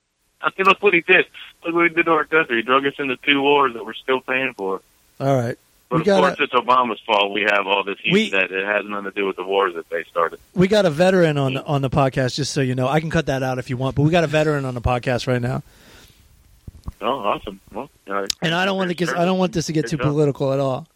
I 0.42 0.50
mean, 0.58 0.66
look 0.68 0.82
what 0.82 0.94
he 0.94 1.02
did. 1.02 1.26
Look 1.66 1.76
what 1.76 1.90
he 1.90 1.96
did 1.96 2.06
to 2.06 2.12
our 2.12 2.26
country. 2.26 2.58
He 2.58 2.62
drug 2.64 2.86
us 2.86 2.94
into 3.00 3.18
two 3.18 3.42
wars 3.42 3.74
that 3.74 3.86
we're 3.86 3.94
still 3.94 4.22
paying 4.22 4.54
for. 4.56 4.82
All 5.20 5.36
right. 5.36 5.58
But 5.90 6.06
We 6.06 6.12
of 6.12 6.20
course, 6.20 6.36
it's 6.40 6.54
Obama's 6.54 7.00
fault. 7.06 7.32
We 7.34 7.44
have 7.44 7.66
all 7.66 7.84
this 7.84 7.98
heat 8.04 8.12
We- 8.12 8.30
that 8.32 8.52
it 8.52 8.66
has 8.66 8.86
nothing 8.86 9.06
to 9.06 9.12
do 9.12 9.26
with 9.26 9.38
the 9.38 9.46
wars 9.46 9.74
that 9.76 9.90
they 9.90 10.04
started. 10.04 10.40
We 10.54 10.68
got 10.68 10.86
a 10.86 10.90
veteran 10.90 11.38
on 11.38 11.54
the, 11.54 11.64
on 11.66 11.82
the 11.82 11.90
podcast, 11.90 12.36
just 12.36 12.52
so 12.52 12.60
you 12.62 12.76
know. 12.76 12.88
I 12.90 13.00
can 13.00 13.10
cut 13.10 13.28
that 13.28 13.42
out 13.42 13.58
if 13.58 13.70
you 13.70 13.78
want, 13.78 13.96
but 13.96 14.02
we 14.02 14.12
got 14.12 14.26
a 14.26 14.28
veteran 14.28 14.66
on 14.66 14.74
the 14.74 14.82
podcast 14.82 15.28
right 15.28 15.42
now, 15.42 15.64
Oh, 17.00 17.08
awesome. 17.20 17.60
Well, 17.72 17.90
uh, 18.10 18.26
and 18.42 18.54
I 18.54 18.66
don't 18.66 18.76
want 18.78 18.90
to 18.90 18.96
get 18.96 19.10
I 19.10 19.24
don't 19.26 19.38
want 19.38 19.54
this 19.54 19.68
to 19.68 19.74
get 19.74 19.88
too 19.88 19.98
political 19.98 20.52
at 20.54 20.60
all. 20.60 20.88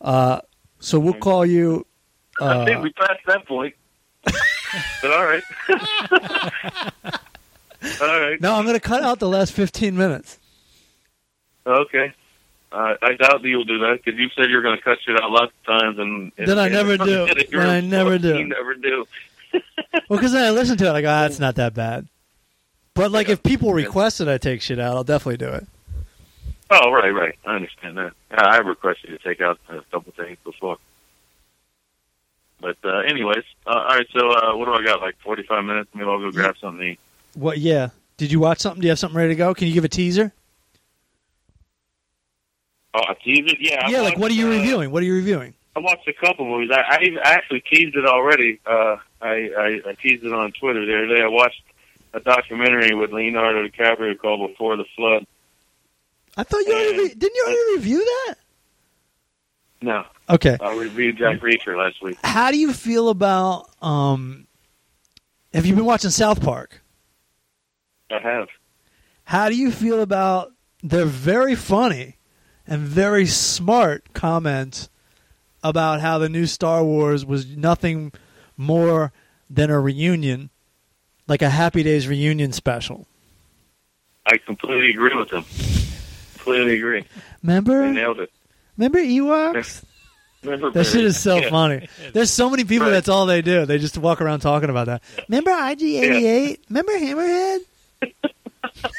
Uh, 0.00 0.40
so 0.80 0.98
we'll 0.98 1.14
call 1.14 1.44
you. 1.46 1.84
I 2.40 2.64
think 2.64 2.78
Uh, 2.78 2.82
we 2.82 2.92
passed 2.92 3.20
that 3.26 3.46
point. 3.46 3.74
but 4.24 5.12
all 5.12 5.24
right. 5.24 5.42
all 8.00 8.20
right. 8.20 8.40
no, 8.40 8.54
I'm 8.54 8.64
going 8.64 8.74
to 8.74 8.80
cut 8.80 9.02
out 9.02 9.18
the 9.20 9.28
last 9.28 9.52
15 9.52 9.96
minutes. 9.96 10.38
Okay. 11.66 12.12
Uh, 12.72 12.94
I 13.00 13.14
doubt 13.14 13.42
that 13.42 13.48
you'll 13.48 13.64
do 13.64 13.78
that 13.78 14.00
because 14.04 14.18
you 14.18 14.28
said 14.36 14.50
you're 14.50 14.62
going 14.62 14.76
to 14.76 14.82
cut 14.82 14.98
shit 15.04 15.20
out 15.22 15.30
lots 15.30 15.52
of 15.60 15.66
times, 15.80 15.98
and, 15.98 16.32
and 16.36 16.46
Then 16.48 16.58
I 16.58 16.68
never 16.68 16.96
do. 16.98 17.26
Then 17.50 17.68
I 17.68 17.80
never 17.80 18.18
do. 18.18 18.38
You 18.38 18.46
never 18.48 18.74
do. 18.74 19.06
Well, 20.08 20.18
because 20.18 20.32
then 20.32 20.44
I 20.44 20.50
listen 20.50 20.76
to 20.78 20.86
it, 20.86 20.92
I 20.92 21.00
go, 21.00 21.08
ah, 21.08 21.22
that's 21.22 21.38
not 21.40 21.54
that 21.54 21.72
bad. 21.74 22.06
But 22.94 23.10
like, 23.10 23.28
Yeah. 23.28 23.34
if 23.34 23.42
people 23.42 23.72
request 23.72 24.20
it, 24.20 24.28
I 24.28 24.36
take 24.38 24.60
shit 24.60 24.78
out. 24.78 24.94
I'll 24.96 25.04
definitely 25.04 25.38
do 25.38 25.48
it. 25.52 25.66
Oh, 26.70 26.90
right, 26.92 27.10
right. 27.10 27.34
I 27.46 27.54
understand 27.56 27.96
that. 27.96 28.12
Yeah, 28.30 28.46
I 28.46 28.54
have 28.56 28.66
requested 28.66 29.10
to 29.10 29.18
take 29.18 29.40
out 29.40 29.58
a 29.68 29.80
couple 29.90 30.12
things 30.12 30.36
before. 30.44 30.76
But 32.60 32.76
uh, 32.84 32.98
anyways, 32.98 33.44
uh, 33.66 33.70
all 33.70 33.84
right. 33.96 34.06
So 34.12 34.30
uh, 34.30 34.56
what 34.56 34.66
do 34.66 34.72
I 34.74 34.84
got? 34.84 35.00
Like 35.00 35.16
forty-five 35.20 35.64
minutes? 35.64 35.90
Maybe 35.94 36.06
I'll 36.08 36.18
go 36.18 36.30
grab 36.30 36.56
something. 36.60 36.96
What? 37.34 37.58
Yeah. 37.58 37.90
Did 38.16 38.32
you 38.32 38.40
watch 38.40 38.58
something? 38.60 38.80
Do 38.80 38.86
you 38.86 38.90
have 38.90 38.98
something 38.98 39.16
ready 39.16 39.30
to 39.30 39.36
go? 39.36 39.54
Can 39.54 39.68
you 39.68 39.74
give 39.74 39.84
a 39.84 39.88
teaser? 39.88 40.32
Oh, 42.96 43.02
I 43.08 43.14
teased 43.22 43.50
it. 43.50 43.58
Yeah. 43.60 43.84
I 43.86 43.90
yeah. 43.90 43.98
Like, 43.98 44.12
watched, 44.14 44.18
what 44.20 44.30
are 44.30 44.34
you 44.34 44.46
uh, 44.46 44.50
reviewing? 44.50 44.90
What 44.90 45.02
are 45.02 45.06
you 45.06 45.14
reviewing? 45.14 45.52
I 45.76 45.80
watched 45.80 46.08
a 46.08 46.12
couple 46.14 46.46
movies. 46.46 46.70
I, 46.72 46.80
I, 46.80 46.98
I 47.22 47.32
actually 47.32 47.60
teased 47.60 47.94
it 47.96 48.06
already. 48.06 48.58
Uh, 48.64 48.96
I, 49.20 49.50
I, 49.58 49.80
I 49.90 49.94
teased 50.00 50.24
it 50.24 50.32
on 50.32 50.52
Twitter 50.52 50.86
the 50.86 50.96
other 50.96 51.14
day. 51.14 51.22
I 51.22 51.26
watched 51.28 51.60
a 52.14 52.20
documentary 52.20 52.94
with 52.94 53.12
Leonardo 53.12 53.66
DiCaprio 53.68 54.18
called 54.18 54.48
Before 54.50 54.76
the 54.78 54.86
Flood. 54.96 55.26
I 56.38 56.44
thought 56.44 56.64
you 56.66 56.72
already 56.72 56.88
and- 56.90 56.98
re- 57.00 57.14
didn't 57.14 57.34
you 57.34 57.44
already 57.44 57.76
review 57.76 57.98
that? 58.04 58.34
No, 59.82 60.04
Okay. 60.30 60.56
I 60.58 60.74
reviewed 60.74 61.18
Jack 61.18 61.40
Reacher 61.40 61.76
last 61.76 62.02
week. 62.02 62.16
How 62.24 62.50
do 62.50 62.56
you 62.58 62.72
feel 62.72 63.10
about? 63.10 63.68
um 63.82 64.46
Have 65.52 65.66
you 65.66 65.74
been 65.74 65.84
watching 65.84 66.10
South 66.10 66.40
Park? 66.42 66.80
I 68.10 68.18
have. 68.20 68.48
How 69.24 69.48
do 69.50 69.54
you 69.56 69.70
feel 69.70 70.00
about 70.00 70.52
They're 70.82 71.04
very 71.04 71.54
funny 71.54 72.16
and 72.66 72.80
very 72.82 73.26
smart 73.26 74.12
comments 74.12 74.88
about 75.62 76.00
how 76.00 76.18
the 76.18 76.28
new 76.28 76.46
Star 76.46 76.84
Wars 76.84 77.24
was 77.24 77.46
nothing 77.56 78.12
more 78.56 79.12
than 79.50 79.70
a 79.70 79.78
reunion, 79.80 80.50
like 81.28 81.42
a 81.42 81.50
Happy 81.50 81.82
Days 81.82 82.06
reunion 82.08 82.52
special? 82.52 83.06
I 84.26 84.38
completely 84.38 84.90
agree 84.90 85.14
with 85.16 85.30
him. 85.30 85.44
Completely 86.34 86.76
agree. 86.76 87.00
They 87.02 87.08
Remember? 87.42 87.92
nailed 87.92 88.20
it. 88.20 88.30
Remember 88.76 88.98
Ewoks? 88.98 89.84
Remember 90.42 90.70
That 90.70 90.84
shit 90.84 91.04
is 91.04 91.18
so 91.18 91.36
Yeah. 91.40 91.50
funny. 91.50 91.88
There's 92.12 92.30
so 92.30 92.50
many 92.50 92.64
people 92.64 92.86
Right. 92.86 92.92
that's 92.92 93.08
all 93.08 93.26
they 93.26 93.42
do. 93.42 93.66
They 93.66 93.78
just 93.78 93.96
walk 93.98 94.20
around 94.20 94.40
talking 94.40 94.70
about 94.70 94.86
that. 94.86 95.02
Remember 95.28 95.50
IG88? 95.50 96.58
Remember 96.68 96.92
Hammerhead? 96.92 97.60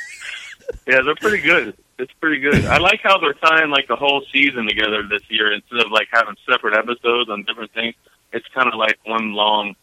Yeah, 0.88 1.01
they're 1.01 1.15
pretty 1.15 1.39
good. 1.43 1.76
It's 1.99 2.11
pretty 2.21 2.39
good. 2.39 2.65
I 2.65 2.77
like 2.77 2.99
how 3.01 3.17
they're 3.17 3.33
tying 3.33 3.71
like 3.71 3.87
the 3.87 3.95
whole 3.95 4.23
season 4.31 4.67
together 4.67 5.03
this 5.09 5.23
year 5.29 5.51
instead 5.51 5.79
of 5.79 5.91
like 5.91 6.07
having 6.11 6.35
separate 6.49 6.75
episodes 6.75 7.29
on 7.29 7.43
different 7.43 7.73
things. 7.73 7.95
It's 8.31 8.47
kind 8.53 8.67
of 8.67 8.75
like 8.75 8.99
one 9.05 9.33
long. 9.33 9.75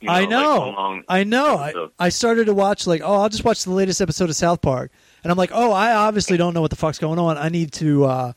You 0.00 0.08
know, 0.08 0.14
I 0.14 0.26
know. 0.26 0.70
long 0.70 1.04
I 1.08 1.24
know. 1.24 1.56
I, 1.56 1.68
episode. 1.68 1.90
I 1.98 2.08
started 2.10 2.46
to 2.46 2.54
watch 2.54 2.86
like, 2.86 3.00
oh, 3.02 3.14
I'll 3.14 3.28
just 3.30 3.44
watch 3.44 3.64
the 3.64 3.70
latest 3.70 4.02
episode 4.02 4.28
of 4.28 4.36
South 4.36 4.60
Park, 4.60 4.90
and 5.22 5.32
I'm 5.32 5.38
like, 5.38 5.50
oh, 5.54 5.72
I 5.72 5.94
obviously 5.94 6.36
don't 6.36 6.52
know 6.52 6.60
what 6.60 6.70
the 6.70 6.76
fuck's 6.76 6.98
going 6.98 7.18
on. 7.18 7.38
I 7.38 7.48
need 7.48 7.72
to 7.74 8.04
uh, 8.04 8.32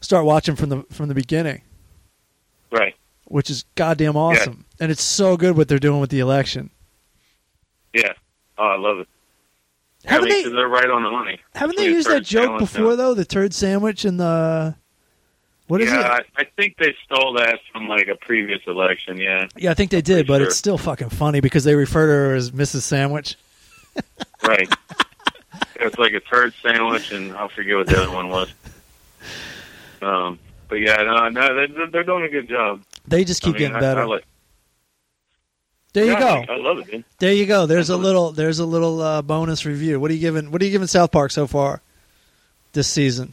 start 0.00 0.24
watching 0.24 0.54
from 0.54 0.68
the 0.68 0.84
from 0.90 1.08
the 1.08 1.14
beginning, 1.14 1.62
right. 2.70 2.94
which 3.24 3.50
is 3.50 3.64
goddamn 3.74 4.16
awesome. 4.16 4.64
And 4.78 4.92
it's 4.92 5.02
so 5.02 5.36
good 5.36 5.56
what 5.56 5.66
they're 5.66 5.80
doing 5.80 6.00
with 6.00 6.10
the 6.10 6.20
election. 6.20 6.70
Yeah. 7.92 8.12
Oh, 8.56 8.64
I 8.64 8.76
love 8.76 9.00
it. 9.00 9.08
I 10.06 10.12
Haven't 10.12 10.28
they 10.30 10.42
they're 10.44 10.68
right 10.68 10.88
on 10.90 11.02
the 11.02 11.10
money. 11.10 11.38
haven't 11.54 11.76
they 11.76 11.86
used 11.86 12.08
that 12.08 12.24
joke 12.24 12.58
before 12.58 12.96
though? 12.96 13.14
The 13.14 13.24
turd 13.24 13.52
sandwich 13.52 14.04
and 14.04 14.18
the 14.18 14.74
what 15.66 15.80
is 15.80 15.88
yeah, 15.88 16.16
it? 16.16 16.26
I, 16.36 16.40
I 16.40 16.44
think 16.56 16.78
they 16.78 16.96
stole 17.04 17.34
that 17.34 17.60
from 17.72 17.86
like 17.86 18.08
a 18.08 18.16
previous 18.16 18.60
election. 18.66 19.18
Yeah. 19.18 19.46
Yeah, 19.56 19.70
I 19.70 19.74
think 19.74 19.92
they 19.92 20.02
did, 20.02 20.26
but 20.26 20.38
sure. 20.38 20.46
it's 20.48 20.56
still 20.56 20.78
fucking 20.78 21.10
funny 21.10 21.40
because 21.40 21.62
they 21.62 21.76
refer 21.76 22.06
to 22.06 22.12
her 22.12 22.34
as 22.34 22.50
Mrs. 22.50 22.82
Sandwich. 22.82 23.36
Right. 24.42 24.68
it's 25.76 25.98
like 25.98 26.12
a 26.14 26.20
turd 26.20 26.54
sandwich, 26.62 27.12
and 27.12 27.32
I'll 27.36 27.50
forget 27.50 27.76
what 27.76 27.86
the 27.86 28.02
other 28.02 28.12
one 28.12 28.28
was. 28.28 28.52
Um, 30.02 30.38
but 30.68 30.76
yeah, 30.76 30.96
no, 31.02 31.28
no, 31.28 31.54
they're, 31.54 31.90
they're 31.90 32.04
doing 32.04 32.24
a 32.24 32.28
good 32.30 32.48
job. 32.48 32.82
They 33.06 33.22
just 33.22 33.42
keep 33.42 33.50
I 33.50 33.52
mean, 33.52 33.58
getting 33.58 33.76
I- 33.76 33.80
better. 33.80 34.00
I 34.00 34.04
like- 34.04 34.24
there 35.92 36.04
you 36.04 36.12
yeah, 36.12 36.44
go. 36.46 36.52
I, 36.52 36.56
love 36.56 36.78
it, 36.78 36.90
dude. 36.90 37.04
There 37.18 37.32
you 37.32 37.46
go. 37.46 37.66
There's 37.66 37.90
a 37.90 37.96
little. 37.96 38.30
There's 38.32 38.58
a 38.58 38.66
little 38.66 39.00
uh, 39.00 39.22
bonus 39.22 39.66
review. 39.66 39.98
What 39.98 40.10
are 40.10 40.14
you 40.14 40.20
giving? 40.20 40.50
What 40.50 40.62
are 40.62 40.64
you 40.64 40.70
giving 40.70 40.86
South 40.86 41.10
Park 41.10 41.30
so 41.30 41.46
far 41.46 41.82
this 42.72 42.88
season? 42.88 43.32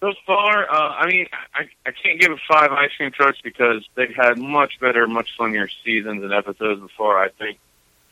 So 0.00 0.12
far, 0.26 0.70
uh, 0.70 0.90
I 0.96 1.06
mean, 1.06 1.26
I, 1.54 1.62
I 1.86 1.92
can't 1.92 2.20
give 2.20 2.30
it 2.30 2.38
five 2.46 2.70
ice 2.70 2.90
cream 2.94 3.10
trucks 3.10 3.38
because 3.42 3.88
they've 3.94 4.14
had 4.14 4.36
much 4.36 4.78
better, 4.78 5.06
much 5.06 5.34
funnier 5.38 5.66
seasons 5.82 6.22
and 6.22 6.30
episodes 6.30 6.82
before. 6.82 7.18
I 7.18 7.30
think, 7.30 7.58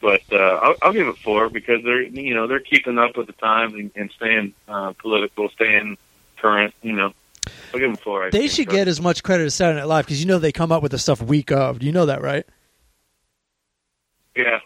but 0.01 0.23
uh, 0.33 0.59
I'll, 0.63 0.75
I'll 0.81 0.93
give 0.95 1.07
it 1.07 1.19
four 1.19 1.51
because 1.51 1.85
they're 1.85 2.01
you 2.01 2.35
know 2.35 2.47
they're 2.47 2.61
keeping 2.61 2.97
up 2.97 3.19
with 3.19 3.27
the 3.27 3.35
times 3.35 3.75
and, 3.75 3.91
and 3.95 4.11
staying 4.13 4.55
uh, 4.67 4.93
political, 4.93 5.51
staying 5.51 5.99
current. 6.39 6.73
You 6.81 6.95
know, 6.95 7.13
I'll 7.75 7.81
give 7.81 7.91
them 7.91 7.97
four. 7.97 8.25
ice 8.25 8.33
They 8.33 8.49
should 8.49 8.69
trucks. 8.69 8.77
get 8.79 8.89
as 8.89 8.99
much 9.03 9.23
credit 9.23 9.45
as 9.45 9.55
Saturday 9.55 9.81
Night 9.81 9.89
Live 9.89 10.07
because 10.07 10.23
you 10.23 10.27
know 10.27 10.39
they 10.39 10.53
come 10.53 10.73
up 10.73 10.83
with 10.83 10.93
the 10.93 10.99
stuff 10.99 11.21
week 11.21 11.53
of. 11.53 11.81
Do 11.81 11.85
you 11.85 11.93
know 11.93 12.07
that, 12.07 12.23
right? 12.23 12.47
Yeah. 14.37 14.61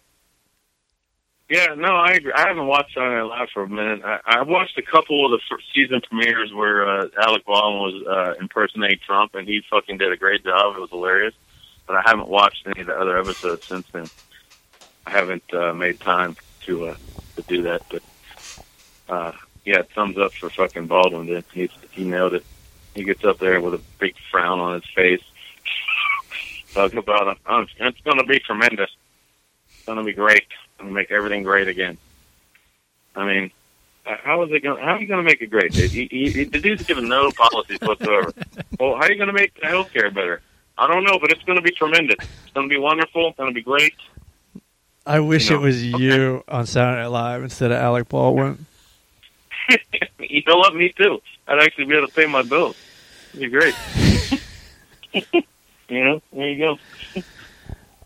Yeah, 1.48 1.74
no, 1.76 1.94
I 1.94 2.12
agree. 2.12 2.32
I 2.32 2.48
haven't 2.48 2.66
watched 2.66 2.94
Saturday 2.94 3.16
Night 3.16 3.38
Live 3.38 3.48
for 3.54 3.62
a 3.62 3.68
minute. 3.68 4.02
I, 4.04 4.18
I 4.26 4.42
watched 4.42 4.76
a 4.78 4.82
couple 4.82 5.32
of 5.32 5.40
the 5.40 5.58
season 5.72 6.00
premieres 6.00 6.52
where 6.52 6.88
uh, 6.88 7.06
Alec 7.22 7.44
Baldwin 7.44 7.80
was 7.80 8.06
uh, 8.06 8.40
impersonating 8.40 8.98
Trump, 9.06 9.36
and 9.36 9.46
he 9.46 9.62
fucking 9.70 9.98
did 9.98 10.12
a 10.12 10.16
great 10.16 10.42
job. 10.42 10.76
It 10.76 10.80
was 10.80 10.90
hilarious. 10.90 11.34
But 11.86 11.96
I 11.96 12.02
haven't 12.04 12.28
watched 12.28 12.66
any 12.66 12.80
of 12.80 12.88
the 12.88 12.98
other 12.98 13.16
episodes 13.16 13.64
since 13.64 13.86
then. 13.92 14.06
I 15.06 15.10
haven't 15.10 15.54
uh, 15.54 15.72
made 15.72 16.00
time 16.00 16.36
to 16.62 16.88
uh, 16.88 16.96
to 17.36 17.42
do 17.42 17.62
that. 17.62 17.82
But 17.88 18.02
uh, 19.08 19.32
yeah, 19.64 19.82
thumbs 19.94 20.18
up 20.18 20.32
for 20.32 20.50
fucking 20.50 20.88
Baldwin. 20.88 21.26
Dude. 21.26 21.44
He 21.54 21.70
he 21.92 22.02
nailed 22.02 22.34
it. 22.34 22.44
He 22.96 23.04
gets 23.04 23.24
up 23.24 23.38
there 23.38 23.60
with 23.60 23.74
a 23.74 23.80
big 24.00 24.16
frown 24.32 24.58
on 24.58 24.80
his 24.80 24.90
face, 24.96 25.22
talking 26.74 26.98
about 26.98 27.38
oh, 27.46 27.66
it's 27.78 28.00
going 28.00 28.18
to 28.18 28.24
be 28.24 28.40
tremendous. 28.40 28.90
It's 29.86 29.94
going 29.94 30.04
to 30.04 30.04
be 30.04 30.14
great. 30.14 30.42
I'm 30.80 30.86
Going 30.86 30.88
to 30.88 30.94
make 31.00 31.12
everything 31.12 31.44
great 31.44 31.68
again. 31.68 31.96
I 33.14 33.24
mean, 33.24 33.52
how 34.04 34.42
is 34.42 34.50
it 34.50 34.64
going? 34.64 34.82
How 34.82 34.94
are 34.96 35.00
you 35.00 35.06
going 35.06 35.24
to 35.24 35.30
make 35.30 35.40
it 35.40 35.46
great? 35.46 35.70
Dude? 35.70 35.92
He, 35.92 36.08
he, 36.10 36.28
he, 36.28 36.42
the 36.42 36.58
dude's 36.58 36.84
giving 36.84 37.08
no 37.08 37.30
policies 37.30 37.78
whatsoever. 37.80 38.32
well, 38.80 38.96
how 38.96 39.02
are 39.02 39.12
you 39.12 39.16
going 39.16 39.28
to 39.28 39.32
make 39.32 39.54
the 39.54 39.60
healthcare 39.60 40.12
better? 40.12 40.40
I 40.76 40.88
don't 40.88 41.04
know, 41.04 41.20
but 41.20 41.30
it's 41.30 41.44
going 41.44 41.54
to 41.54 41.62
be 41.62 41.70
tremendous. 41.70 42.16
It's 42.18 42.52
going 42.52 42.68
to 42.68 42.74
be 42.74 42.80
wonderful. 42.80 43.28
It's 43.28 43.36
going 43.36 43.48
to 43.48 43.54
be 43.54 43.62
great. 43.62 43.94
I 45.06 45.20
wish 45.20 45.50
You 45.50 45.56
know, 45.56 45.62
it 45.62 45.66
was 45.66 45.76
okay. 45.76 46.02
you 46.02 46.42
on 46.48 46.66
Saturday 46.66 47.02
Night 47.02 47.06
Live 47.06 47.44
instead 47.44 47.70
of 47.70 47.78
Alec 47.78 48.08
Baldwin. 48.08 48.66
you 50.18 50.42
know 50.48 50.56
what? 50.56 50.74
Me 50.74 50.92
too. 50.96 51.22
I'd 51.46 51.60
actually 51.60 51.84
be 51.84 51.94
able 51.96 52.08
to 52.08 52.12
pay 52.12 52.26
my 52.26 52.42
bills. 52.42 52.74
It'd 53.34 53.52
be 53.52 53.56
great. 53.56 53.76
you 55.88 56.04
know, 56.04 56.20
there 56.32 56.50
you 56.50 56.58
go. 56.58 57.22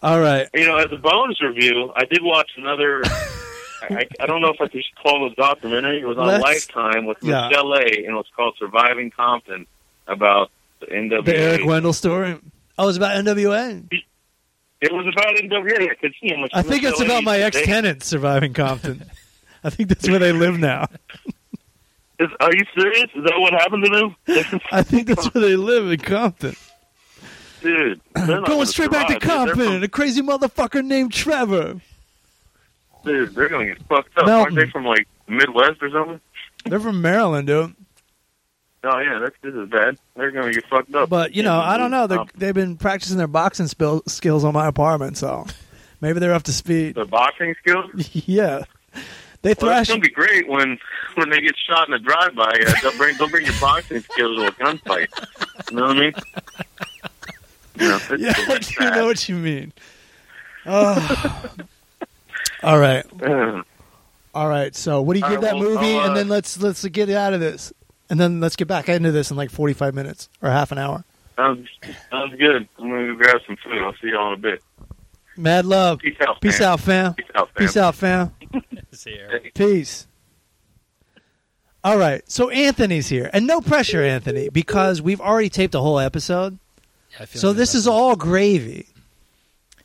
All 0.03 0.21
right. 0.21 0.49
You 0.55 0.67
know, 0.67 0.77
as 0.79 0.91
a 0.93 0.97
bonus 0.97 1.43
review, 1.43 1.93
I 1.95 2.05
did 2.05 2.23
watch 2.23 2.51
another. 2.57 3.03
I, 3.83 4.07
I 4.21 4.27
don't 4.27 4.41
know 4.41 4.51
if 4.51 4.61
I 4.61 4.69
should 4.71 4.83
call 5.03 5.27
it 5.27 5.33
a 5.33 5.35
documentary. 5.35 6.01
It 6.01 6.07
was 6.07 6.19
on 6.19 6.27
Let's- 6.27 6.43
Lifetime 6.43 7.07
with 7.07 7.19
yeah. 7.23 7.51
Michel'le, 7.51 7.97
and 7.97 8.07
it 8.07 8.13
was 8.13 8.27
called 8.37 8.57
"Surviving 8.59 9.11
Compton" 9.11 9.67
about 10.07 10.51
the 10.81 10.87
NWA. 10.87 11.25
The 11.25 11.37
Eric 11.37 11.65
Wendell 11.65 11.93
story. 11.93 12.39
Oh, 12.79 12.89
it's 12.89 12.97
about 12.97 13.17
NWA. 13.25 13.87
It 14.81 14.93
was 14.93 15.07
about 15.13 15.35
NWA 15.37 15.91
because 15.91 16.17
you 16.23 16.37
know, 16.37 16.49
I 16.55 16.63
think 16.63 16.85
it's 16.85 16.99
Michelle 16.99 17.17
about 17.17 17.25
my 17.25 17.39
ex 17.39 17.61
tenants 17.63 18.07
surviving 18.07 18.55
Compton. 18.55 19.05
I 19.65 19.69
think 19.69 19.91
that's 19.91 20.09
where 20.09 20.19
they 20.19 20.33
live 20.33 20.59
now. 20.59 20.87
Is, 22.19 22.29
are 22.41 22.55
you 22.55 22.65
serious? 22.75 23.11
Is 23.15 23.25
that 23.25 23.35
what 23.39 23.53
happened 23.53 23.85
to 23.85 23.91
them? 23.91 24.61
I 24.73 24.83
think 24.83 25.09
that's 25.09 25.33
where 25.35 25.43
they 25.43 25.57
live 25.57 25.91
in 25.91 26.01
Compton. 26.01 26.57
Dude, 27.61 28.01
Going 28.15 28.67
straight 28.67 28.91
back 28.91 29.07
to 29.09 29.15
survive. 29.15 29.29
Compton, 29.29 29.67
from- 29.75 29.83
a 29.83 29.89
crazy 29.89 30.23
motherfucker 30.23 30.85
named 30.85 31.13
Trevor. 31.13 31.81
Dude, 33.05 33.35
they're 33.35 33.49
gonna 33.49 33.67
get 33.67 33.79
fucked 33.89 34.17
up. 34.19 34.27
Mountain. 34.27 34.33
Aren't 34.41 34.55
they 34.57 34.71
from 34.71 34.85
like 34.85 35.07
Midwest 35.27 35.83
or 35.83 35.91
something? 35.91 36.21
They're 36.67 36.81
from 36.81 37.01
Maryland, 37.01 37.47
dude. 37.47 37.75
Oh 38.85 38.99
yeah, 38.99 39.19
that's 39.19 39.35
this 39.43 39.55
is 39.55 39.69
bad. 39.69 39.97
They're 40.17 40.31
gonna 40.31 40.53
get 40.53 40.67
fucked 40.67 40.95
up. 40.95 41.09
But 41.09 41.35
you 41.35 41.43
know, 41.43 41.59
I 41.59 41.77
don't 41.79 41.91
know. 41.91 42.07
They're, 42.07 42.21
Um, 42.21 42.29
they've 42.37 42.55
been 42.55 42.77
practicing 42.77 43.17
their 43.19 43.27
boxing 43.27 43.67
spill, 43.69 44.03
skills 44.07 44.45
on 44.45 44.53
my 44.55 44.67
apartment, 44.67 45.17
so 45.19 45.47
maybe 46.01 46.19
they're 46.19 46.35
up 46.35 46.43
to 46.45 46.53
speed. 46.53 46.95
the 46.95 47.05
boxing 47.07 47.55
skills. 47.61 47.91
yeah, 48.27 48.65
they 49.43 49.51
Well, 49.61 49.71
thrash. 49.71 49.81
it's 49.83 49.89
gonna 49.91 50.01
be 50.01 50.11
great 50.11 50.49
when 50.49 50.79
when 51.15 51.31
they 51.31 51.41
get 51.41 51.55
shot 51.59 51.89
in 51.89 51.95
a 51.95 51.99
drive-by. 51.99 52.43
Uh, 52.67 52.73
they'll 52.83 52.97
bring 52.99 53.17
they'll 53.19 53.29
bring 53.31 53.47
your 53.47 53.59
boxing 53.61 54.01
skills 54.01 54.37
to 54.39 54.47
a 54.47 54.53
gunfight. 54.53 55.09
You 55.71 55.77
know 55.79 55.87
what 55.87 55.97
I 55.97 56.01
mean? 56.01 56.13
You 57.81 57.89
know, 57.89 57.99
yeah, 58.19 58.35
I 58.37 58.59
do 58.59 58.63
sad. 58.63 58.95
know 58.97 59.07
what 59.07 59.29
you 59.29 59.37
mean. 59.37 59.73
Oh. 60.67 61.45
All 62.63 62.79
right, 62.79 63.07
Uh, 63.23 63.63
all 64.35 64.49
right. 64.49 64.75
So, 64.77 65.01
what 65.01 65.15
do 65.15 65.21
you 65.21 65.25
All 65.25 65.31
give 65.31 65.43
right, 65.43 65.53
that 65.53 65.59
well, 65.59 65.75
movie? 65.75 65.95
Uh, 65.97 66.07
and 66.09 66.17
then 66.17 66.29
let's 66.29 66.61
let's 66.61 66.85
get 66.87 67.09
out 67.09 67.33
of 67.33 67.41
this, 67.41 67.73
and 68.11 68.21
then 68.21 68.41
let's 68.41 68.55
get 68.57 68.69
back 68.69 68.89
into 68.91 69.11
this 69.13 69.31
in 69.31 69.37
like 69.39 69.51
forty 69.51 69.73
five 69.73 69.95
minutes 69.95 70.29
or 70.43 70.51
half 70.51 70.71
an 70.73 70.77
hour. 70.79 71.05
sounds 71.37 71.67
sounds 72.11 72.35
good. 72.39 72.69
I'm 72.79 72.91
gonna 72.91 73.07
go 73.07 73.15
grab 73.17 73.37
some 73.47 73.57
food. 73.65 73.79
I'll 73.83 73.95
see 73.95 74.11
y'all 74.11 74.35
in 74.35 74.39
a 74.39 74.43
bit. 74.43 74.63
Mad 75.39 75.65
love. 75.65 76.01
Peace 76.01 76.17
out. 76.21 76.39
Peace 76.43 76.59
fam. 76.59 76.69
out, 76.73 76.81
fam. 76.81 77.15
Peace 77.15 77.27
out. 77.35 77.49
Fam. 77.55 77.57
Peace 77.57 77.77
out, 77.79 77.95
fam. 77.95 78.33
Peace. 79.55 80.07
All 81.83 81.97
right. 81.97 82.23
So 82.31 82.51
Anthony's 82.51 83.09
here. 83.09 83.31
And 83.33 83.47
no 83.47 83.63
pressure, 83.63 84.03
Anthony, 84.03 84.51
because 84.51 85.01
we've 85.01 85.21
already 85.21 85.49
taped 85.49 85.75
a 85.75 85.81
whole 85.81 85.99
episode. 85.99 86.59
I 87.21 87.27
feel 87.27 87.41
So 87.41 87.53
this 87.53 87.75
is 87.75 87.85
that. 87.85 87.91
all 87.91 88.17
gravy. 88.17 88.87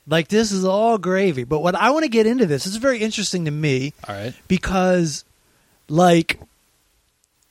Like 0.07 0.29
this 0.29 0.51
is 0.51 0.63
all 0.63 0.97
gravy. 0.97 1.43
But 1.43 1.59
what 1.59 1.75
I 1.75 1.89
want 1.91 2.03
to 2.03 2.09
get 2.09 2.25
into 2.25 2.45
this, 2.45 2.65
is 2.65 2.77
very 2.77 2.99
interesting 2.99 3.45
to 3.45 3.51
me 3.51 3.93
all 4.07 4.15
right. 4.15 4.33
because 4.47 5.25
like 5.89 6.39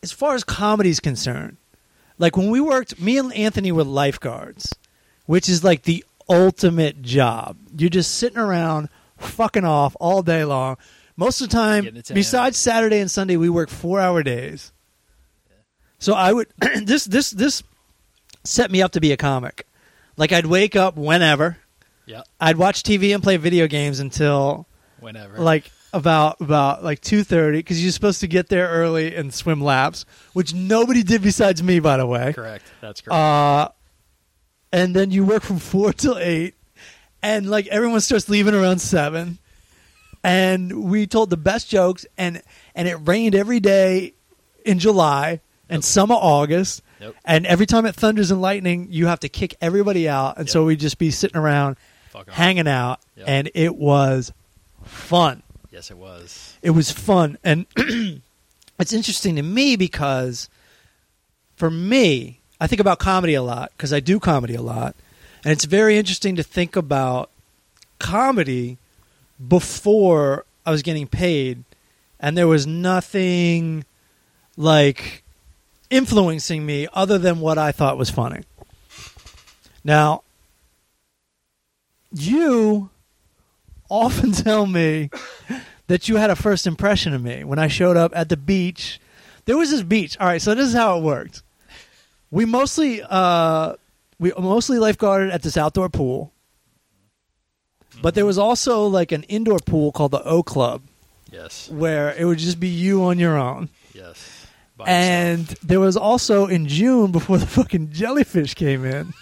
as 0.03 0.11
far 0.13 0.35
as 0.35 0.43
comedy 0.43 0.91
is 0.91 1.01
concerned, 1.01 1.57
like 2.19 2.37
when 2.37 2.51
we 2.51 2.61
worked 2.61 3.01
me 3.01 3.19
and 3.19 3.33
Anthony 3.35 3.73
were 3.73 3.85
lifeguards, 3.85 4.75
which 5.27 5.49
is 5.49 5.63
like 5.63 5.83
the 5.83 6.05
ultimate 6.29 7.03
job. 7.03 7.57
You're 7.77 7.91
just 7.91 8.15
sitting 8.15 8.39
around 8.39 8.89
fucking 9.19 9.65
off 9.65 9.97
all 10.01 10.23
day 10.23 10.45
long. 10.45 10.77
Most 11.17 11.41
of 11.41 11.49
the 11.51 11.57
time, 11.57 11.85
Getting 11.85 11.99
it 12.01 12.05
to 12.07 12.15
besides 12.15 12.57
Saturday 12.57 12.99
and 12.99 13.11
Sunday, 13.11 13.37
we 13.37 13.49
work 13.49 13.69
four 13.69 14.01
hour 14.01 14.23
days. 14.23 14.73
So 15.99 16.15
I 16.15 16.33
would 16.33 16.49
this 16.83 17.05
this 17.05 17.31
this 17.31 17.63
set 18.45 18.71
me 18.71 18.83
up 18.83 18.93
to 18.93 19.01
be 19.01 19.13
a 19.13 19.17
comic. 19.17 19.67
Like 20.17 20.33
I'd 20.33 20.47
wake 20.47 20.77
up 20.77 20.97
whenever. 20.97 21.59
Yeah. 22.07 22.23
I'd 22.41 22.57
watch 22.57 22.83
TV 22.83 23.15
and 23.15 23.23
play 23.23 23.37
video 23.37 23.67
games 23.67 23.99
until 24.01 24.67
Whenever. 25.01 25.39
like 25.39 25.71
about 25.93 26.41
about 26.41 26.83
like 26.85 27.01
two 27.01 27.25
thirty 27.25 27.59
because 27.59 27.83
you're 27.83 27.93
supposed 27.93 28.21
to 28.21 28.27
get 28.27 28.49
there 28.49 28.69
early 28.69 29.15
and 29.15 29.33
swim 29.33 29.61
laps, 29.61 30.05
which 30.33 30.53
nobody 30.55 31.03
did 31.03 31.23
besides 31.23 31.63
me, 31.63 31.81
by 31.81 31.97
the 31.97 32.07
way. 32.07 32.33
correct. 32.33 32.65
That's 32.81 33.01
correct. 33.01 33.15
Uh, 33.15 33.69
and 34.73 34.95
then 34.95 35.11
you 35.11 35.25
work 35.25 35.43
from 35.43 35.59
four 35.61 35.93
till 35.93 36.19
eight, 36.19 36.55
and 37.23 37.49
like 37.49 37.67
everyone 37.69 38.01
starts 38.01 38.29
leaving 38.29 38.55
around 38.55 38.81
seven. 38.81 39.39
And 40.23 40.85
we 40.91 41.07
told 41.07 41.29
the 41.31 41.37
best 41.37 41.69
jokes, 41.69 42.07
and 42.17 42.43
and 42.75 42.89
it 42.89 42.97
rained 42.97 43.35
every 43.35 43.61
day 43.61 44.15
in 44.65 44.79
July 44.79 45.41
and 45.69 45.85
some 45.85 46.11
of 46.11 46.19
August. 46.19 46.83
Yep. 47.05 47.15
And 47.25 47.47
every 47.47 47.67
time 47.67 47.85
it 47.87 47.95
thunders 47.95 48.31
and 48.31 48.41
lightning, 48.41 48.89
you 48.91 49.07
have 49.07 49.21
to 49.21 49.29
kick 49.29 49.55
everybody 49.61 50.09
out, 50.09 50.39
and 50.39 50.49
so 50.49 50.65
we'd 50.65 50.81
just 50.81 50.99
be 50.99 51.11
sitting 51.11 51.37
around 51.37 51.77
hanging 52.29 52.69
out, 52.69 53.01
Yep. 53.17 53.29
and 53.29 53.51
it 53.55 53.77
was 53.77 54.33
fun. 54.85 55.43
Yes, 55.71 55.91
it 55.91 55.99
was. 55.99 56.57
It 56.63 56.71
was 56.71 56.91
fun, 56.91 57.37
and 57.45 57.67
it's 58.79 58.93
interesting 58.93 59.37
to 59.37 59.43
me 59.43 59.77
because 59.77 60.49
for 61.57 61.71
me, 61.71 62.41
I 62.61 62.67
think 62.69 62.81
about 62.81 62.99
comedy 63.01 63.35
a 63.35 63.43
lot 63.43 63.73
because 63.77 63.93
I 63.93 64.01
do 64.01 64.19
comedy 64.21 64.55
a 64.55 64.63
lot, 64.63 64.95
and 65.45 65.53
it's 65.53 65.65
very 65.65 65.99
interesting 65.99 66.37
to 66.37 66.43
think 66.43 66.77
about 66.77 67.31
comedy 67.99 68.79
before 69.49 70.45
I 70.65 70.71
was 70.71 70.83
getting 70.83 71.07
paid, 71.09 71.65
and 72.21 72.39
there 72.39 72.47
was 72.49 72.67
nothing 72.67 73.85
like 74.57 75.24
influencing 75.91 76.65
me 76.67 76.89
other 76.93 77.19
than 77.19 77.41
what 77.41 77.59
I 77.59 77.73
thought 77.73 77.99
was 77.99 78.11
funny. 78.11 78.43
Now, 79.85 80.23
you 82.13 82.91
often 83.91 84.33
tell 84.33 84.67
me 84.67 85.11
that 85.87 86.09
you 86.09 86.17
had 86.17 86.31
a 86.31 86.37
first 86.37 86.67
impression 86.67 87.13
of 87.13 87.23
me 87.23 87.45
when 87.45 87.59
I 87.59 87.69
showed 87.69 87.97
up 87.97 88.13
at 88.15 88.29
the 88.29 88.37
beach. 88.37 89.01
There 89.45 89.57
was 89.57 89.71
this 89.71 89.83
beach. 89.83 90.17
All 90.19 90.27
right, 90.27 90.41
so 90.41 90.55
this 90.55 90.69
is 90.69 90.75
how 90.75 90.99
it 90.99 91.03
worked. 91.03 91.43
We 92.31 92.45
mostly 92.47 93.03
uh, 93.03 93.75
we 94.19 94.33
mostly 94.39 94.79
lifeguarded 94.79 95.33
at 95.33 95.43
this 95.43 95.57
outdoor 95.57 95.89
pool, 95.89 96.33
but 98.03 98.15
there 98.15 98.27
was 98.27 98.39
also 98.39 98.87
like 98.87 99.13
an 99.13 99.23
indoor 99.25 99.59
pool 99.59 99.93
called 99.93 100.11
the 100.13 100.23
O 100.25 100.43
Club 100.43 100.83
Yes. 101.31 101.69
where 101.71 102.13
it 102.15 102.25
would 102.25 102.39
just 102.39 102.59
be 102.59 102.69
you 102.69 103.05
on 103.05 103.19
your 103.19 103.37
own. 103.37 103.69
Yes. 103.93 104.34
By 104.77 104.85
And 104.87 105.41
yourself. 105.43 105.61
there 105.61 105.81
was 105.81 105.97
also 105.97 106.47
in 106.47 106.67
June 106.67 107.13
before 107.13 107.39
the 107.39 107.47
fucking 107.47 107.91
jellyfish 107.93 108.55
came 108.55 108.85
in. 108.85 109.13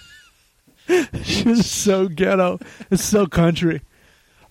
she 1.23 1.47
was 1.49 1.71
so 1.71 2.09
ghetto. 2.09 2.59
It's 2.91 3.05
so 3.05 3.27
country. 3.27 3.83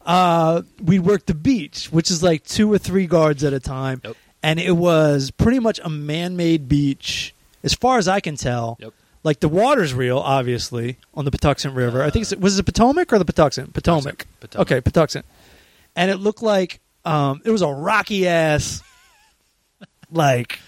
Uh, 0.05 0.61
we 0.81 0.99
worked 0.99 1.27
the 1.27 1.33
beach, 1.33 1.87
which 1.91 2.09
is 2.09 2.23
like 2.23 2.43
two 2.43 2.71
or 2.71 2.77
three 2.77 3.05
guards 3.07 3.43
at 3.43 3.53
a 3.53 3.59
time, 3.59 4.01
Yep. 4.03 4.15
and 4.41 4.59
it 4.59 4.71
was 4.71 5.29
pretty 5.31 5.59
much 5.59 5.79
a 5.83 5.89
man-made 5.89 6.67
beach, 6.67 7.35
as 7.63 7.73
far 7.75 7.97
as 7.99 8.07
I 8.07 8.19
can 8.19 8.35
tell. 8.35 8.77
Yep. 8.79 8.93
Like 9.23 9.39
the 9.41 9.49
water's 9.49 9.93
real, 9.93 10.17
obviously, 10.17 10.97
on 11.13 11.25
the 11.25 11.31
Patuxent 11.31 11.75
River. 11.75 12.01
I 12.01 12.09
think 12.09 12.23
it's, 12.23 12.35
was 12.35 12.57
it 12.57 12.63
Potomac 12.65 13.13
or 13.13 13.19
the 13.19 13.25
Patuxent? 13.25 13.73
Potomac. 13.73 14.25
Potomac. 14.39 14.71
Okay, 14.71 14.81
Patuxent. 14.81 15.23
And 15.95 16.09
it 16.09 16.17
looked 16.17 16.41
like 16.41 16.79
um, 17.05 17.41
it 17.45 17.51
was 17.51 17.61
a 17.61 17.67
rocky 17.67 18.27
ass, 18.27 18.81
like, 20.11 20.59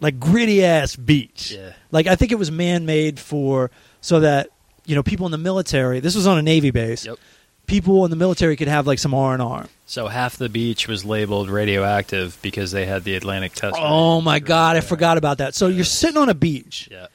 like 0.00 0.20
gritty 0.20 0.64
ass 0.64 0.96
beach. 0.96 1.52
Yeah. 1.52 1.72
Like 1.90 2.06
I 2.06 2.16
think 2.16 2.32
it 2.32 2.36
was 2.38 2.50
man 2.50 2.86
made 2.86 3.18
for 3.18 3.70
so 4.00 4.20
that 4.20 4.48
you 4.84 4.94
know 4.94 5.02
people 5.02 5.26
in 5.26 5.32
the 5.32 5.38
military. 5.38 6.00
This 6.00 6.14
was 6.14 6.26
on 6.26 6.38
a 6.38 6.42
navy 6.42 6.70
base. 6.70 7.06
Yep. 7.06 7.18
People 7.66 8.04
in 8.04 8.10
the 8.10 8.16
military 8.16 8.54
could 8.56 8.68
have 8.68 8.86
like 8.86 8.98
some 9.00 9.12
R 9.12 9.32
and 9.32 9.42
R. 9.42 9.66
So 9.86 10.06
half 10.06 10.36
the 10.36 10.48
beach 10.48 10.86
was 10.86 11.04
labeled 11.04 11.48
radioactive 11.50 12.38
because 12.42 12.70
they 12.72 12.86
had 12.86 13.02
the 13.04 13.16
Atlantic 13.16 13.54
test. 13.54 13.76
Oh 13.78 14.20
my 14.20 14.38
god, 14.38 14.76
I 14.76 14.80
forgot 14.80 15.18
about 15.18 15.38
that. 15.38 15.54
So 15.54 15.66
you're 15.68 15.84
sitting 15.84 16.16
on 16.16 16.28
a 16.28 16.34
beach, 16.34 16.88
Yeah. 16.92 17.06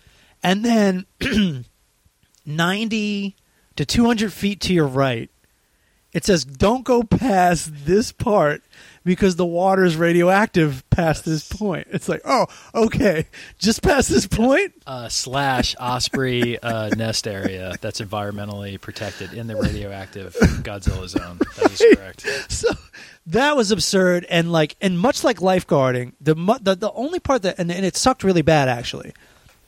and 0.43 0.63
then 0.65 1.05
ninety 2.45 3.35
to 3.75 3.85
two 3.85 4.05
hundred 4.05 4.33
feet 4.33 4.59
to 4.61 4.73
your 4.73 4.87
right, 4.87 5.29
it 6.13 6.25
says 6.25 6.43
don't 6.45 6.83
go 6.83 7.03
past 7.03 7.85
this 7.85 8.11
part 8.11 8.61
because 9.03 9.35
the 9.35 9.45
water 9.45 9.83
is 9.83 9.95
radioactive 9.97 10.83
past 10.89 11.25
this 11.25 11.47
point. 11.47 11.87
It's 11.91 12.07
like, 12.07 12.21
oh, 12.25 12.45
okay, 12.75 13.25
just 13.57 13.81
past 13.81 14.09
this 14.09 14.27
point. 14.27 14.73
Uh, 14.85 15.09
slash 15.09 15.75
Osprey 15.79 16.59
uh, 16.59 16.89
nest 16.89 17.27
area 17.27 17.75
that's 17.81 17.99
environmentally 18.01 18.79
protected 18.79 19.33
in 19.33 19.47
the 19.47 19.55
radioactive 19.55 20.33
Godzilla 20.63 21.07
zone. 21.07 21.39
That 21.57 21.71
is 21.71 21.95
correct. 21.97 22.27
So 22.51 22.69
that 23.27 23.55
was 23.55 23.71
absurd, 23.71 24.25
and 24.29 24.51
like, 24.51 24.75
and 24.81 24.99
much 24.99 25.23
like 25.23 25.37
lifeguarding, 25.39 26.13
the 26.21 26.35
the, 26.61 26.75
the 26.75 26.91
only 26.93 27.19
part 27.19 27.41
that 27.43 27.59
and, 27.59 27.71
and 27.71 27.85
it 27.85 27.95
sucked 27.95 28.23
really 28.23 28.41
bad 28.41 28.67
actually. 28.69 29.13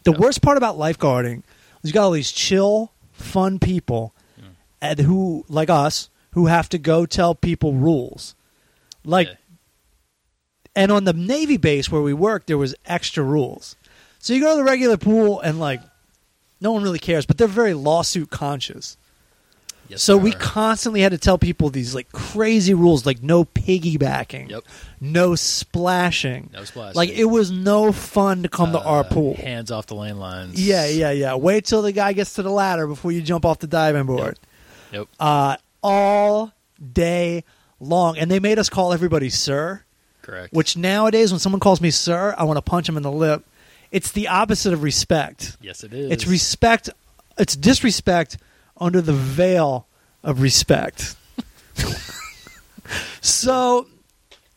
The 0.04 0.12
Yeah. 0.12 0.18
worst 0.20 0.42
part 0.42 0.58
about 0.58 0.78
lifeguarding 0.78 1.44
is 1.82 1.90
you 1.90 1.94
got 1.94 2.04
all 2.04 2.12
these 2.12 2.32
chill, 2.32 2.92
fun 3.14 3.58
people, 3.60 4.14
and 4.82 5.00
who 5.00 5.46
like 5.48 5.70
us 5.70 6.10
who 6.32 6.48
have 6.48 6.68
to 6.70 6.78
go 6.78 7.06
tell 7.06 7.36
people 7.36 7.74
rules, 7.74 8.36
like. 9.06 9.28
Yeah. 9.28 9.36
And 10.76 10.92
on 10.92 11.04
the 11.04 11.14
Navy 11.14 11.58
base 11.58 11.92
where 11.92 12.02
we 12.02 12.14
worked, 12.14 12.48
there 12.48 12.58
was 12.58 12.74
extra 12.86 13.24
rules. 13.24 13.76
So 14.18 14.34
you 14.34 14.40
go 14.42 14.52
to 14.52 14.58
the 14.58 14.64
regular 14.64 14.98
pool 14.98 15.40
and 15.40 15.60
like, 15.60 15.82
no 16.60 16.72
one 16.72 16.82
really 16.82 16.98
cares, 17.00 17.26
but 17.28 17.38
they're 17.38 17.48
very 17.48 17.76
lawsuit 17.76 18.32
conscious. 18.32 18.98
Yes, 19.90 20.02
So 20.02 20.18
we 20.18 20.32
are. 20.34 20.38
constantly 20.40 21.02
had 21.02 21.12
to 21.12 21.18
tell 21.20 21.38
people 21.38 21.70
these 21.70 21.94
like 21.94 22.12
crazy 22.12 22.74
rules, 22.74 23.06
like 23.06 23.22
no 23.22 23.44
piggybacking, 23.46 24.50
Yep. 24.50 24.64
no 25.00 25.36
splashing. 25.36 26.50
No 26.54 26.64
splashing. 26.64 26.96
Like 26.96 27.10
it 27.10 27.26
was 27.26 27.52
no 27.52 27.92
fun 27.92 28.42
to 28.44 28.50
come 28.50 28.72
to 28.72 28.82
our 28.82 29.02
Uh, 29.02 29.04
pool. 29.04 29.36
Hands 29.36 29.70
off 29.70 29.86
the 29.88 29.96
lane 29.96 30.18
lines. 30.18 30.60
Yeah, 30.60 30.88
yeah, 30.88 31.12
yeah. 31.12 31.36
Wait 31.36 31.66
till 31.66 31.82
the 31.84 31.92
guy 31.92 32.14
gets 32.14 32.34
to 32.36 32.42
the 32.42 32.50
ladder 32.50 32.88
before 32.88 33.12
you 33.12 33.22
jump 33.22 33.46
off 33.46 33.60
the 33.60 33.68
diving 33.68 34.06
board. 34.06 34.40
Yep. 34.92 35.08
Uh, 35.20 35.58
all 35.84 36.54
day 36.82 37.44
long, 37.84 38.18
and 38.18 38.30
they 38.30 38.40
made 38.40 38.60
us 38.60 38.70
call 38.70 38.94
everybody 38.94 39.30
sir. 39.30 39.84
Correct. 40.22 40.54
Which 40.54 40.78
nowadays, 40.78 41.32
when 41.32 41.40
someone 41.40 41.60
calls 41.60 41.82
me 41.82 41.92
sir, 41.92 42.34
I 42.38 42.46
want 42.46 42.58
to 42.58 42.62
punch 42.62 42.88
him 42.88 42.98
in 42.98 43.04
the 43.04 43.12
lip. 43.12 43.46
It's 43.92 44.12
the 44.12 44.30
opposite 44.30 44.74
of 44.74 44.82
respect. 44.82 45.58
yes, 45.62 45.84
it 45.84 45.94
is. 45.94 46.12
It's 46.12 46.28
respect. 46.28 46.90
It's 47.38 47.56
disrespect 47.56 48.38
under 48.78 49.02
the 49.02 49.14
veil 49.14 49.86
of 50.24 50.42
respect. 50.42 51.16
so, 53.22 53.88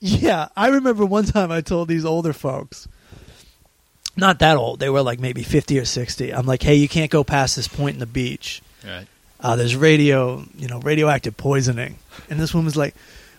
yeah, 0.01 0.49
I 0.57 0.69
remember 0.69 1.05
one 1.05 1.25
time 1.25 1.51
I 1.51 1.61
told 1.61 1.89
these 1.89 2.05
older 2.05 2.33
folks, 2.33 2.89
not 4.17 4.39
that 4.39 4.57
old, 4.57 4.81
they 4.81 4.89
were 4.89 5.03
like 5.03 5.21
maybe 5.21 5.43
50 5.43 5.79
or 5.79 5.85
60. 5.85 6.33
I'm 6.33 6.47
like, 6.47 6.63
hey, 6.63 6.75
you 6.77 6.89
can't 6.89 7.11
go 7.11 7.25
past 7.25 7.57
this 7.57 7.69
point 7.69 7.95
in 7.95 8.01
the 8.01 8.07
beach. 8.07 8.63
Right. 8.85 9.07
Uh, 9.39 9.57
there's 9.57 9.77
radio, 9.77 10.45
you 10.57 10.69
know, 10.69 10.81
radioactive 10.81 11.37
poisoning. 11.37 11.99
And 12.31 12.41
this 12.41 12.55
woman's 12.55 12.77
like, 12.77 12.95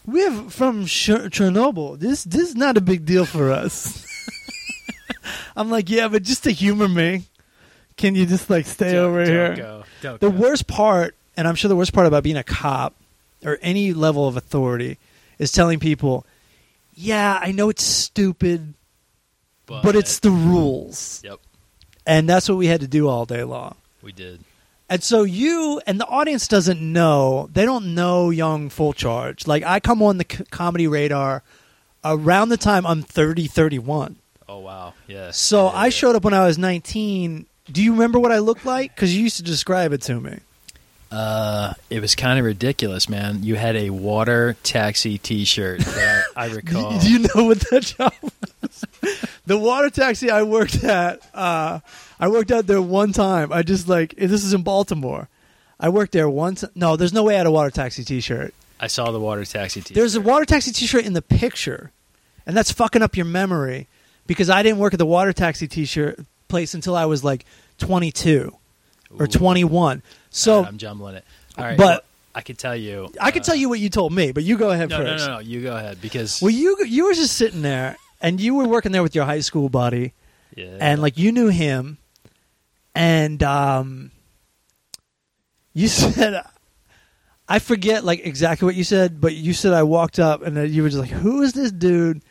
we're 0.07 0.49
from 0.49 0.85
Ch- 0.87 1.09
Chernobyl. 1.29 1.99
This, 1.99 2.23
this 2.23 2.49
is 2.49 2.55
not 2.55 2.77
a 2.77 2.81
big 2.81 3.05
deal 3.05 3.25
for 3.25 3.51
us. 3.51 4.05
I'm 5.55 5.69
like, 5.69 5.89
yeah, 5.89 6.07
but 6.07 6.23
just 6.23 6.43
to 6.45 6.51
humor 6.51 6.87
me, 6.87 7.23
can 7.97 8.15
you 8.15 8.25
just 8.25 8.49
like 8.49 8.65
stay 8.65 8.93
Don't- 8.93 9.05
over 9.05 9.25
don't 9.25 9.33
here? 9.33 9.55
Go. 9.55 9.83
Don't 10.01 10.19
The 10.21 10.29
go. 10.31 10.37
worst 10.37 10.67
part, 10.67 11.15
and 11.35 11.47
I'm 11.47 11.55
sure 11.55 11.69
the 11.69 11.75
worst 11.75 11.93
part 11.93 12.07
about 12.07 12.23
being 12.23 12.37
a 12.37 12.43
cop 12.43 12.93
or 13.45 13.59
any 13.61 13.93
level 13.93 14.27
of 14.27 14.37
authority, 14.37 14.97
is 15.39 15.51
telling 15.51 15.79
people, 15.79 16.25
"Yeah, 16.95 17.37
I 17.41 17.51
know 17.51 17.69
it's 17.69 17.83
stupid, 17.83 18.73
but, 19.67 19.95
it's 19.95 20.19
the 20.19 20.31
rules." 20.31 21.21
Yep. 21.23 21.39
And 22.05 22.27
that's 22.29 22.47
what 22.49 22.57
we 22.57 22.67
had 22.67 22.81
to 22.81 22.87
do 22.87 23.07
all 23.07 23.25
day 23.25 23.43
long. 23.43 23.75
We 24.01 24.11
did. 24.13 24.39
And 24.89 25.03
so 25.03 25.23
you 25.23 25.81
and 25.85 25.99
the 25.99 26.05
audience 26.05 26.47
doesn't 26.47 26.79
know. 26.81 27.49
They 27.51 27.65
don't 27.65 27.93
know 27.93 28.29
young 28.29 28.69
full 28.69 28.93
charge. 28.93 29.45
Like 29.45 29.63
I 29.63 29.79
come 29.81 30.01
on 30.01 30.17
the 30.17 30.25
c- 30.29 30.45
comedy 30.49 30.87
radar 30.87 31.43
around 32.05 32.49
the 32.49 32.57
time 32.57 32.85
I'm 32.85 33.01
30, 33.01 33.47
31. 33.47 34.15
Oh 34.47 34.59
wow. 34.59 34.93
Yes. 35.07 35.37
So 35.37 35.65
Yeah, 35.65 35.71
I 35.71 35.83
yeah. 35.85 35.89
showed 35.89 36.15
up 36.15 36.23
when 36.23 36.33
I 36.33 36.45
was 36.45 36.57
19. 36.57 37.45
Do 37.69 37.83
you 37.83 37.91
remember 37.91 38.17
what 38.17 38.31
I 38.31 38.37
looked 38.39 38.65
like? 38.65 38.95
Because 38.95 39.13
you 39.13 39.23
used 39.23 39.35
to 39.37 39.43
describe 39.43 39.91
it 39.91 40.01
to 40.03 40.21
me. 40.21 40.39
Uh, 41.11 41.73
it 41.89 42.01
was 42.01 42.15
kind 42.15 42.37
of 42.39 42.45
ridiculous, 42.45 43.07
man. 43.09 43.43
You 43.43 43.55
had 43.55 43.75
a 43.77 43.89
water 43.91 44.55
taxi 44.63 45.17
T-shirt 45.17 45.79
that 45.79 46.25
I, 46.35 46.45
I 46.45 46.49
recall. 46.53 46.97
Do 46.99 47.09
you 47.11 47.19
know 47.19 47.45
what 47.45 47.59
that 47.71 47.83
job 47.83 48.13
was? 48.21 48.85
the 49.45 49.57
water 49.57 49.89
taxi 49.89 50.29
I 50.29 50.43
worked 50.43 50.83
at, 50.83 51.21
uh, 51.33 51.79
I 52.19 52.27
worked 52.27 52.51
out 52.51 52.67
there 52.67 52.81
one 52.81 53.11
time. 53.13 53.51
I 53.53 53.61
just 53.63 53.87
like 53.87 54.15
this 54.15 54.43
is 54.43 54.53
in 54.53 54.63
Baltimore. 54.63 55.29
I 55.79 55.89
worked 55.89 56.11
there 56.11 56.27
once. 56.29 56.63
No, 56.75 56.95
there's 56.95 57.13
no 57.13 57.23
way 57.23 57.35
I 57.35 57.37
had 57.39 57.47
a 57.47 57.51
water 57.51 57.69
taxi 57.69 58.03
T-shirt. 58.03 58.53
I 58.79 58.87
saw 58.87 59.11
the 59.11 59.19
water 59.19 59.45
taxi 59.45 59.81
T-shirt. 59.81 59.95
There's 59.95 60.15
a 60.15 60.21
water 60.21 60.45
taxi 60.45 60.71
T-shirt 60.71 61.05
in 61.05 61.13
the 61.13 61.21
picture, 61.21 61.91
and 62.45 62.57
that's 62.57 62.71
fucking 62.71 63.01
up 63.03 63.15
your 63.15 63.25
memory 63.27 63.87
because 64.25 64.49
I 64.49 64.63
didn't 64.63 64.79
work 64.79 64.93
at 64.93 64.99
the 64.99 65.05
water 65.05 65.33
taxi 65.33 65.67
T-shirt 65.67 66.19
place 66.47 66.73
until 66.73 66.95
I 66.95 67.05
was 67.05 67.23
like 67.23 67.45
22 67.77 68.55
or 69.19 69.27
21. 69.27 70.01
So 70.29 70.59
right, 70.59 70.67
I'm 70.67 70.77
jumbling 70.77 71.15
it. 71.15 71.25
All 71.57 71.63
right, 71.65 71.77
but- 71.77 71.85
well, 71.85 71.99
I 72.35 72.41
could 72.41 72.57
tell 72.59 72.75
you. 72.75 73.11
I 73.19 73.31
can 73.31 73.41
uh, 73.41 73.45
tell 73.45 73.55
you 73.55 73.67
what 73.69 73.79
you 73.79 73.89
told 73.89 74.13
me, 74.13 74.31
but 74.31 74.43
you 74.43 74.57
go 74.57 74.69
ahead 74.69 74.89
No, 74.89 74.99
no, 74.99 75.05
first. 75.05 75.25
no, 75.27 75.33
no. 75.35 75.39
You 75.39 75.63
go 75.63 75.75
ahead 75.75 75.99
because. 76.01 76.39
Well, 76.41 76.51
you 76.51 76.77
you 76.85 77.05
were 77.05 77.13
just 77.15 77.35
sitting 77.35 77.63
there, 77.63 77.97
and 78.21 78.39
you 78.39 78.53
were 78.53 78.67
working 78.67 78.91
there 78.91 79.01
with 79.01 79.15
your 79.15 79.25
high 79.25 79.39
school 79.39 79.69
buddy. 79.69 80.13
yeah. 80.55 80.77
and 80.79 81.01
like 81.01 81.17
you 81.17 81.31
knew 81.31 81.47
him, 81.47 81.97
and 82.97 83.41
um, 83.43 84.11
you 85.73 85.87
said, 85.87 86.43
I 87.47 87.59
forget 87.59 88.03
like 88.03 88.25
exactly 88.25 88.65
what 88.65 88.75
you 88.75 88.83
said, 88.83 89.21
but 89.21 89.33
you 89.35 89.53
said 89.53 89.73
I 89.73 89.83
walked 89.83 90.19
up 90.19 90.41
and 90.41 90.69
you 90.69 90.83
were 90.83 90.89
just 90.89 90.99
like, 90.99 91.09
"Who 91.11 91.41
is 91.41 91.53
this 91.53 91.71
dude?" 91.71 92.21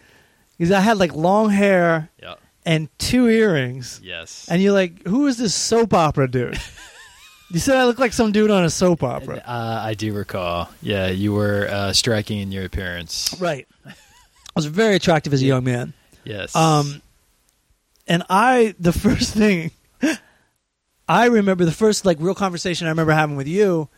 Because 0.59 0.73
I 0.73 0.81
had 0.81 0.99
like 0.99 1.15
long 1.15 1.51
hair 1.51 2.11
Yeah. 2.23 2.35
and 2.65 2.89
two 2.99 3.29
earrings, 3.29 4.01
Yes. 4.03 4.47
and 4.51 4.61
you're 4.61 4.73
like, 4.73 5.07
"Who 5.07 5.27
is 5.27 5.37
this 5.39 5.55
soap 5.55 5.95
opera 5.95 6.31
dude?" 6.31 6.59
you 7.51 7.61
said 7.61 7.77
I 7.77 7.85
look 7.85 7.99
like 7.99 8.13
some 8.13 8.33
dude 8.33 8.51
on 8.51 8.65
a 8.65 8.71
soap 8.71 9.03
opera, 9.03 9.43
Uh, 9.47 9.81
I 9.85 9.95
do 9.95 10.13
recall. 10.13 10.69
Yeah, 10.83 11.09
you 11.09 11.33
were 11.33 11.69
uh, 11.71 11.93
striking 11.93 12.39
in 12.41 12.51
your 12.53 12.65
appearance. 12.65 13.37
right? 13.41 13.67
I 13.87 13.93
was 14.57 14.67
very 14.67 14.97
attractive 14.97 15.33
as 15.35 15.43
a 15.43 15.47
young 15.47 15.65
man. 15.65 15.93
Yes. 16.25 16.57
Um, 16.57 17.03
and 18.09 18.23
I, 18.31 18.75
the 18.81 18.93
first 19.07 19.35
thing 19.35 19.71
I 21.09 21.27
remember, 21.27 21.65
the 21.65 21.73
first 21.73 22.05
like 22.05 22.19
real 22.21 22.35
conversation 22.35 22.87
I 22.87 22.91
remember 22.91 23.13
having 23.13 23.37
with 23.37 23.47
you 23.49 23.89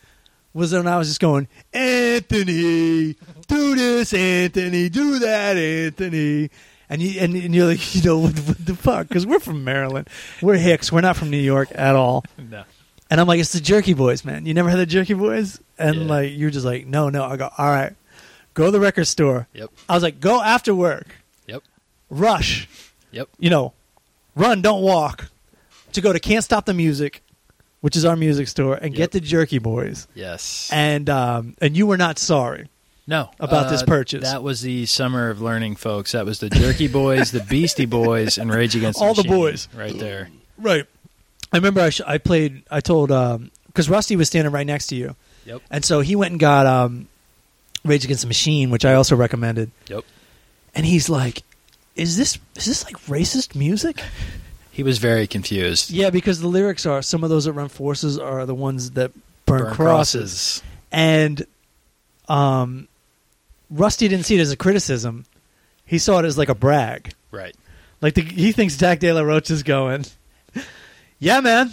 was 0.55 0.73
when 0.73 0.87
I 0.87 0.99
was 0.99 1.09
just 1.09 1.21
going, 1.21 1.49
Anthony, 1.73 3.15
do 3.47 3.75
this, 3.77 4.13
Anthony, 4.13 4.89
do 4.89 5.19
that, 5.21 5.57
Anthony. 5.57 6.51
And 6.91 7.03
you 7.03 7.21
and, 7.21 7.35
and 7.35 7.55
you're 7.55 7.67
like, 7.67 7.95
you 7.95 8.03
know, 8.03 8.19
what, 8.19 8.37
what 8.39 8.65
the 8.65 8.75
fuck? 8.75 9.09
Because 9.09 9.27
we're 9.27 9.39
from 9.41 9.63
Maryland, 9.65 10.09
we're 10.43 10.57
Hicks, 10.57 10.91
we're 10.91 11.01
not 11.03 11.17
from 11.17 11.31
New 11.31 11.37
York 11.39 11.69
at 11.75 11.95
all. 11.97 12.25
no. 12.39 12.65
And 13.11 13.21
I'm 13.21 13.27
like, 13.27 13.41
it's 13.41 13.53
the 13.53 13.61
Jerky 13.61 13.95
Boys, 13.95 14.23
man. 14.25 14.45
You 14.45 14.53
never 14.53 14.69
had 14.69 14.79
the 14.79 14.85
Jerky 14.87 15.15
Boys? 15.15 15.61
And 15.79 15.95
Yeah. 16.03 16.07
like, 16.07 16.33
you're 16.35 16.51
just 16.51 16.67
like, 16.67 16.87
no, 16.87 17.09
no. 17.09 17.25
I 17.25 17.37
go, 17.37 17.49
all 17.57 17.71
right, 17.71 17.95
go 18.55 18.67
to 18.67 18.71
the 18.71 18.81
record 18.81 19.07
store. 19.07 19.47
Yep. 19.55 19.71
I 19.89 19.95
was 19.95 20.03
like, 20.03 20.21
go 20.21 20.43
after 20.43 20.75
work, 20.75 21.07
Yep. 21.47 21.63
rush 22.11 22.69
Yep. 23.13 23.29
you 23.39 23.49
know, 23.49 23.73
run, 24.35 24.61
don't 24.61 24.83
walk, 24.83 25.31
to 25.93 26.01
go 26.01 26.13
to 26.13 26.21
Can't 26.21 26.45
Stop 26.45 26.67
the 26.67 26.75
Music, 26.75 27.23
which 27.81 27.97
is 27.97 28.05
our 28.05 28.17
music 28.17 28.49
store, 28.49 28.75
and 28.77 28.95
get 28.95 29.13
the 29.13 29.21
Jerky 29.21 29.59
Boys. 29.59 30.07
Yes. 30.15 30.71
And 30.73 31.09
um, 31.11 31.55
and 31.61 31.77
you 31.77 31.87
were 31.87 31.97
not 31.97 32.19
sorry. 32.19 32.69
no. 33.07 33.31
about 33.41 33.71
this 33.71 33.83
uh, 33.83 33.87
purchase. 33.87 34.23
That 34.25 34.43
was 34.43 34.61
the 34.63 34.87
summer 34.87 35.31
of 35.31 35.41
learning, 35.41 35.77
folks. 35.77 36.13
That 36.13 36.27
was 36.27 36.41
the 36.41 36.51
Jerky 36.51 36.89
Boys, 36.89 37.31
the 37.31 37.41
Beastie 37.41 37.87
Boys, 37.87 38.37
and 38.39 38.53
Rage 38.53 38.75
Against 38.77 39.01
All 39.01 39.15
the 39.15 39.23
Machine 39.23 39.37
boys. 39.39 39.69
right 39.77 39.99
there. 39.99 40.29
Right. 40.59 40.85
I 41.53 41.57
remember 41.57 41.81
I, 41.81 41.91
sh- 41.91 42.03
I 42.07 42.19
played. 42.19 42.63
I 42.71 42.81
told 42.81 43.09
because 43.67 43.89
Rusty 43.89 44.17
was 44.17 44.29
standing 44.29 44.53
right 44.53 44.67
next 44.67 44.89
to 44.89 44.95
you, 44.97 45.17
Yep. 45.47 45.63
and 45.71 45.85
so 45.85 46.01
he 46.01 46.15
went 46.17 46.33
and 46.33 46.41
got 46.41 46.67
um, 46.67 47.09
Rage 47.85 48.05
Against 48.05 48.23
the 48.23 48.29
Machine, 48.29 48.69
which 48.71 48.85
I 48.85 48.93
also 48.95 49.17
recommended. 49.17 49.71
Yep. 49.89 50.05
And 50.75 50.85
he's 50.85 51.09
like, 51.09 51.43
"Is 51.97 52.19
this 52.19 52.39
is 52.57 52.67
this 52.67 52.85
like 52.85 52.97
racist 53.07 53.55
music?" 53.55 54.03
He 54.79 54.85
was 54.85 54.99
very 54.99 55.27
confused. 55.27 55.91
Yeah, 55.91 56.11
because 56.11 56.41
the 56.41 56.47
lyrics 56.47 56.87
are 56.87 57.03
some 57.03 57.25
of 57.25 57.31
those 57.31 57.47
that 57.47 57.53
run 57.53 57.69
forces 57.69 58.17
are 58.17 58.47
the 58.47 58.55
ones 58.55 58.93
that 58.93 59.11
burn, 59.45 59.65
Burn 59.65 59.75
crosses. 59.75 60.63
and 60.93 61.45
um, 62.29 62.87
Rusty 63.71 64.07
didn't 64.07 64.25
see 64.25 64.37
it 64.37 64.41
as 64.41 64.53
a 64.53 64.57
criticism. 64.57 65.25
He 65.85 65.99
saw 65.99 66.21
it 66.21 66.25
as 66.27 66.39
like 66.39 66.49
a 66.49 66.55
brag. 66.55 67.13
Right. 67.33 67.57
Like 68.01 68.15
the, 68.15 68.21
he 68.23 68.53
thinks 68.53 68.77
Jack 68.77 69.01
De 69.01 69.13
La 69.13 69.23
Roach 69.23 69.51
is 69.51 69.65
going, 69.65 70.05
"Yeah, 71.19 71.41
man, 71.41 71.73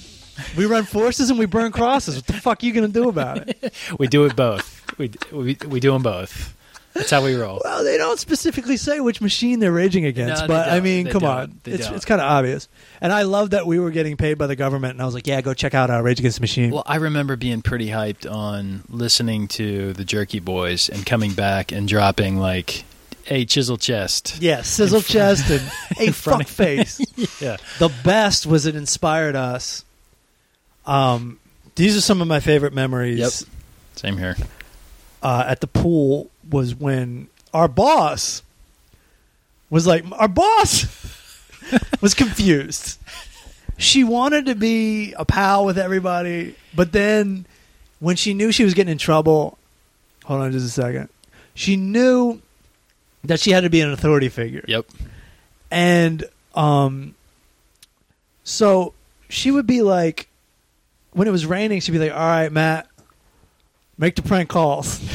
we 0.57 0.65
run 0.65 0.85
forces 0.85 1.29
and 1.29 1.37
we 1.37 1.45
burn 1.45 1.71
crosses. 1.71 2.15
What 2.15 2.25
the 2.25 2.33
fuck 2.33 2.63
are 2.63 2.65
you 2.65 2.73
gonna 2.73 2.87
do 2.87 3.07
about 3.07 3.47
it?" 3.47 3.71
We 3.99 4.07
do 4.07 4.25
it 4.25 4.35
both. 4.35 4.83
we, 4.97 5.11
we 5.31 5.57
we 5.67 5.79
do 5.79 5.91
them 5.91 6.01
both. 6.01 6.55
That's 6.95 7.11
how 7.11 7.23
we 7.23 7.35
roll. 7.35 7.61
well, 7.63 7.83
they 7.83 7.97
don't 7.97 8.19
specifically 8.19 8.77
say 8.77 8.99
which 9.01 9.19
machine 9.21 9.59
they're 9.59 9.71
raging 9.71 10.05
against, 10.05 10.41
No, 10.43 10.47
they 10.47 10.53
but 10.53 10.69
I 10.69 10.75
don't. 10.75 10.83
mean, 10.85 11.05
They 11.05 11.11
come 11.11 11.21
don't. 11.21 11.29
on, 11.31 11.59
They 11.63 11.73
it's 11.73 11.85
don't. 11.87 11.95
it's 11.97 12.05
kind 12.05 12.21
of 12.21 12.25
obvious. 12.27 12.67
And 13.01 13.11
I 13.11 13.23
love 13.23 13.49
that 13.51 13.67
we 13.67 13.77
were 13.79 13.91
getting 13.91 14.15
paid 14.17 14.37
by 14.37 14.47
the 14.47 14.55
government, 14.55 14.93
and 14.93 15.01
I 15.01 15.05
was 15.05 15.13
like, 15.13 15.27
"Yeah, 15.27 15.41
go 15.41 15.53
check 15.53 15.73
out 15.73 15.89
our 15.89 16.01
Rage 16.01 16.19
Against 16.19 16.37
the 16.37 16.41
Machine." 16.41 16.71
Well, 16.71 16.83
I 16.85 16.95
remember 16.95 17.35
being 17.35 17.61
pretty 17.61 17.89
hyped 17.89 18.29
on 18.31 18.83
listening 18.89 19.47
to 19.49 19.91
the 19.93 20.05
Jerky 20.05 20.39
Boys 20.39 20.87
and 20.89 21.05
coming 21.05 21.33
back 21.33 21.71
and 21.73 21.87
dropping 21.87 22.37
like 22.37 22.85
a 23.27 23.43
chisel 23.43 23.75
chest. 23.77 24.37
Yeah, 24.41 24.61
sizzle 24.61 25.01
chest 25.01 25.49
and 25.49 25.61
a 25.99 26.11
front 26.13 26.47
fuck 26.47 26.49
of- 26.49 26.49
face. 26.49 27.01
Yeah. 27.41 27.57
The 27.79 27.91
best 28.05 28.45
was 28.47 28.65
it 28.65 28.75
inspired 28.77 29.35
us. 29.35 29.83
Um, 30.85 31.39
these 31.75 31.97
are 31.97 32.01
some 32.01 32.21
of 32.21 32.27
my 32.27 32.39
favorite 32.39 32.73
memories. 32.73 33.19
Yep. 33.19 33.31
Same 33.95 34.17
here. 34.17 34.37
uh, 35.23 35.43
at 35.47 35.59
the 35.59 35.67
pool 35.67 36.29
was 36.49 36.75
when 36.75 37.27
our 37.53 37.67
boss 37.67 38.41
was 39.69 39.87
like, 39.87 40.05
our 40.11 40.27
boss 40.27 40.85
was 42.01 42.13
confused. 42.13 42.99
She 43.77 44.03
wanted 44.03 44.45
to 44.45 44.55
be 44.55 45.13
a 45.13 45.25
pal 45.25 45.65
with 45.65 45.77
everybody, 45.77 46.55
but 46.73 46.91
then 46.91 47.45
when 47.99 48.15
she 48.15 48.33
knew 48.33 48.51
she 48.51 48.63
was 48.63 48.73
getting 48.73 48.91
in 48.91 48.97
trouble, 48.97 49.57
hold 50.23 50.41
on 50.41 50.51
just 50.51 50.65
a 50.65 50.69
second. 50.69 51.09
She 51.53 51.75
knew 51.75 52.41
that 53.23 53.39
she 53.39 53.51
had 53.51 53.61
to 53.61 53.69
be 53.69 53.81
an 53.81 53.91
authority 53.91 54.29
figure. 54.29 54.63
Yep. 54.67 54.85
And 55.71 56.23
um 56.53 57.15
so 58.43 58.93
she 59.29 59.51
would 59.51 59.67
be 59.67 59.81
like 59.81 60.27
when 61.11 61.27
it 61.27 61.31
was 61.31 61.45
raining, 61.45 61.79
she'd 61.79 61.93
be 61.93 61.99
like, 61.99 62.11
All 62.11 62.17
right, 62.17 62.51
Matt, 62.51 62.87
make 63.97 64.15
the 64.15 64.21
prank 64.21 64.49
calls. 64.49 64.99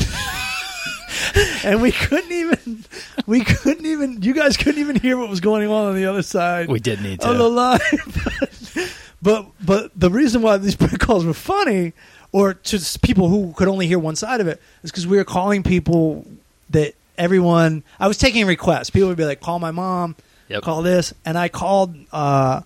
and 1.64 1.80
we 1.82 1.92
couldn't 1.92 2.32
even 2.32 2.84
we 3.26 3.44
couldn't 3.44 3.86
even 3.86 4.22
you 4.22 4.32
guys 4.34 4.56
couldn't 4.56 4.80
even 4.80 4.96
hear 4.96 5.16
what 5.16 5.28
was 5.28 5.40
going 5.40 5.68
on 5.68 5.86
on 5.88 5.94
the 5.96 6.06
other 6.06 6.22
side 6.22 6.68
We 6.68 6.80
did 6.80 7.00
need 7.02 7.20
to. 7.20 7.30
of 7.30 7.38
the 7.38 7.48
line. 7.48 7.80
but 9.22 9.46
but 9.64 9.90
the 9.98 10.10
reason 10.10 10.42
why 10.42 10.56
these 10.56 10.74
prank 10.82 10.98
calls 11.00 11.24
were 11.24 11.34
funny, 11.34 11.92
or 12.32 12.54
to 12.54 12.98
people 13.02 13.28
who 13.28 13.52
could 13.56 13.68
only 13.68 13.86
hear 13.86 13.98
one 13.98 14.16
side 14.16 14.40
of 14.40 14.46
it, 14.48 14.60
is 14.82 14.90
because 14.90 15.06
we 15.06 15.16
were 15.16 15.24
calling 15.24 15.62
people 15.62 16.26
that 16.70 16.94
everyone. 17.18 17.82
I 17.98 18.08
was 18.08 18.16
taking 18.18 18.46
requests. 18.46 18.90
People 18.90 19.08
would 19.08 19.16
be 19.18 19.24
like, 19.24 19.40
"Call 19.40 19.58
my 19.58 19.70
mom, 19.72 20.16
Yep. 20.48 20.62
call 20.62 20.82
this," 20.82 21.12
and 21.24 21.36
I 21.36 21.48
called 21.48 21.94
uh, 22.12 22.62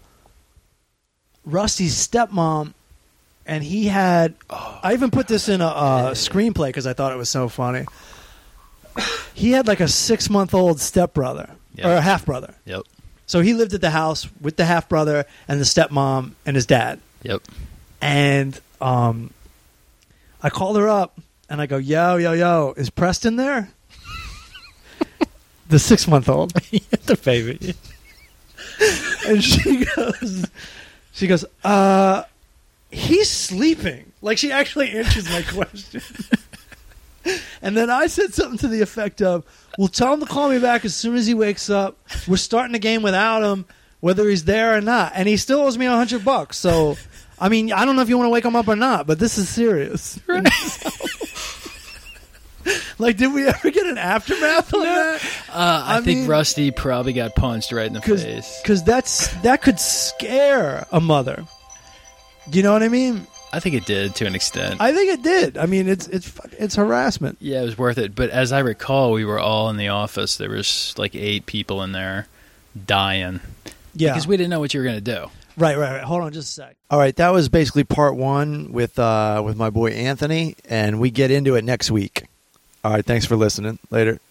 Rusty's 1.45 1.95
stepmom, 1.95 2.73
and 3.47 3.63
he 3.65 3.87
had. 3.87 4.35
I 4.51 4.93
even 4.93 5.11
put 5.11 5.27
this 5.29 5.49
in 5.49 5.61
a, 5.61 5.67
uh 5.67 6.11
screenplay 6.13 6.69
because 6.69 6.87
I 6.87 6.93
thought 6.93 7.13
it 7.13 7.17
was 7.19 7.29
so 7.29 7.49
funny. 7.49 7.85
He 9.35 9.53
had 9.53 9.67
like 9.67 9.81
a 9.81 9.89
six 9.89 10.31
month 10.31 10.55
old 10.55 10.81
stepbrother 10.81 11.51
Yep. 11.77 11.87
or 11.87 11.95
a 11.95 12.01
half 12.01 12.25
brother. 12.25 12.55
Yep. 12.67 12.83
So 13.27 13.41
he 13.41 13.53
lived 13.55 13.75
at 13.75 13.81
the 13.81 13.91
house 13.91 14.29
with 14.41 14.57
the 14.57 14.65
half 14.65 14.89
brother 14.89 15.25
and 15.49 15.59
the 15.61 15.65
stepmom 15.65 16.33
and 16.47 16.55
his 16.55 16.67
dad. 16.67 17.01
Yep. 17.25 17.43
And 18.01 18.61
um, 18.81 19.31
I 20.43 20.51
called 20.51 20.77
her 20.77 20.89
up 20.89 21.19
and 21.49 21.61
I 21.61 21.67
go, 21.67 21.77
"Yo, 21.79 22.17
yo, 22.17 22.33
yo, 22.33 22.75
is 22.77 22.91
Preston 22.91 23.37
there?" 23.37 23.71
the 25.69 25.79
six 25.79 26.07
month 26.07 26.29
old, 26.29 26.53
the 27.07 27.19
baby. 27.25 27.75
and 29.27 29.43
she 29.43 29.85
goes, 29.97 30.47
"She 31.13 31.27
goes, 31.27 31.45
uh, 31.65 32.25
he's 32.91 33.31
sleeping." 33.31 34.13
Like 34.23 34.39
she 34.39 34.53
actually 34.53 34.91
answers 34.91 35.29
my 35.31 35.43
question. 35.43 36.01
And 37.63 37.77
then 37.77 37.89
I 37.91 38.07
said 38.09 38.35
something 38.35 38.59
to 38.59 38.69
the 38.69 38.83
effect 38.83 39.23
of, 39.23 39.45
"Well, 39.79 39.89
tell 39.89 40.13
him 40.13 40.21
to 40.21 40.27
call 40.27 40.51
me 40.51 40.59
back 40.59 40.85
as 40.85 40.95
soon 40.95 41.17
as 41.17 41.27
he 41.27 41.35
wakes 41.35 41.71
up. 41.71 41.97
We're 42.29 42.37
starting 42.37 42.73
the 42.73 42.79
game 42.79 43.03
without 43.03 43.43
him, 43.43 43.65
whether 44.01 44.29
he's 44.29 44.45
there 44.45 44.77
or 44.77 44.81
not, 44.81 45.13
and 45.15 45.27
he 45.29 45.37
still 45.39 45.61
owes 45.61 45.79
me 45.79 45.87
a 45.87 45.91
hundred 45.93 46.25
bucks. 46.25 46.59
So, 46.59 46.97
I 47.39 47.49
mean, 47.49 47.73
I 47.73 47.85
don't 47.87 47.97
know 47.97 48.03
if 48.03 48.09
you 48.11 48.19
want 48.19 48.27
to 48.27 48.31
wake 48.33 48.45
him 48.45 48.57
up 48.57 48.69
or 48.69 48.77
not, 48.77 49.07
but 49.07 49.19
this 49.19 49.39
is 49.39 49.49
serious. 49.49 50.21
like, 52.99 53.17
did 53.17 53.33
we 53.33 53.47
ever 53.47 53.71
get 53.71 53.87
an 53.87 53.99
aftermath 53.99 54.73
on 54.75 54.83
that? 54.83 55.23
Uh, 55.49 55.85
I, 55.87 55.97
I 55.99 56.01
think 56.01 56.21
mean- 56.21 56.29
Rusty 56.29 56.71
probably 56.71 57.13
got 57.13 57.35
punched 57.35 57.73
right 57.73 57.87
in 57.87 57.93
the 57.95 58.01
face. 58.03 58.61
Because 58.63 58.83
that's 58.85 59.29
that 59.43 59.63
could 59.63 59.81
scare 59.81 60.87
a 60.93 61.01
mother. 61.01 61.45
You 62.53 62.63
know 62.63 62.73
what 62.73 62.83
I 62.83 62.89
mean? 62.89 63.27
I 63.55 63.61
think 63.61 63.75
it 63.77 63.87
did 63.87 64.15
to 64.17 64.27
an 64.27 64.35
extent. 64.35 64.81
I 64.81 64.93
think 64.93 65.13
it 65.13 65.23
did. 65.23 65.57
I 65.59 65.67
mean, 65.67 65.89
it's 65.89 66.09
it's 66.09 66.33
it's 66.59 66.75
harassment. 66.75 67.39
yeah, 67.41 67.63
it 67.63 67.65
was 67.65 67.79
worth 67.79 67.99
it. 67.99 68.15
But 68.15 68.31
as 68.31 68.53
I 68.53 68.59
recall, 68.61 69.13
we 69.13 69.25
were 69.25 69.39
all 69.39 69.71
in 69.71 69.77
the 69.77 69.89
office. 69.89 70.37
There 70.37 70.51
was 70.51 70.95
like 70.99 71.15
eight 71.15 71.47
people 71.47 71.83
in 71.83 71.93
there 71.93 72.27
dying 72.87 73.41
Yeah, 73.95 74.11
because 74.11 74.27
we 74.27 74.37
didn't 74.37 74.51
know 74.51 74.61
what 74.61 74.75
you 74.75 74.81
were 74.81 74.85
going 74.85 74.97
to 74.97 75.01
do. 75.01 75.31
Right, 75.57 75.79
right, 75.79 75.93
right. 75.93 76.03
Hold 76.03 76.23
on 76.23 76.33
just 76.33 76.59
a 76.59 76.63
sec. 76.63 76.77
All 76.91 76.99
right, 76.99 77.15
that 77.17 77.31
was 77.31 77.49
basically 77.49 77.85
part 77.85 78.17
one 78.17 78.73
with 78.73 78.99
uh, 78.99 79.41
with 79.45 79.57
my 79.57 79.71
boy 79.71 79.91
Anthony, 79.93 80.57
and 80.69 80.99
we 80.99 81.11
get 81.11 81.31
into 81.31 81.55
it 81.55 81.63
next 81.65 81.91
week. 81.93 82.25
All 82.83 82.93
right, 82.93 83.05
thanks 83.07 83.25
for 83.25 83.37
listening. 83.37 83.79
Later. 83.91 84.19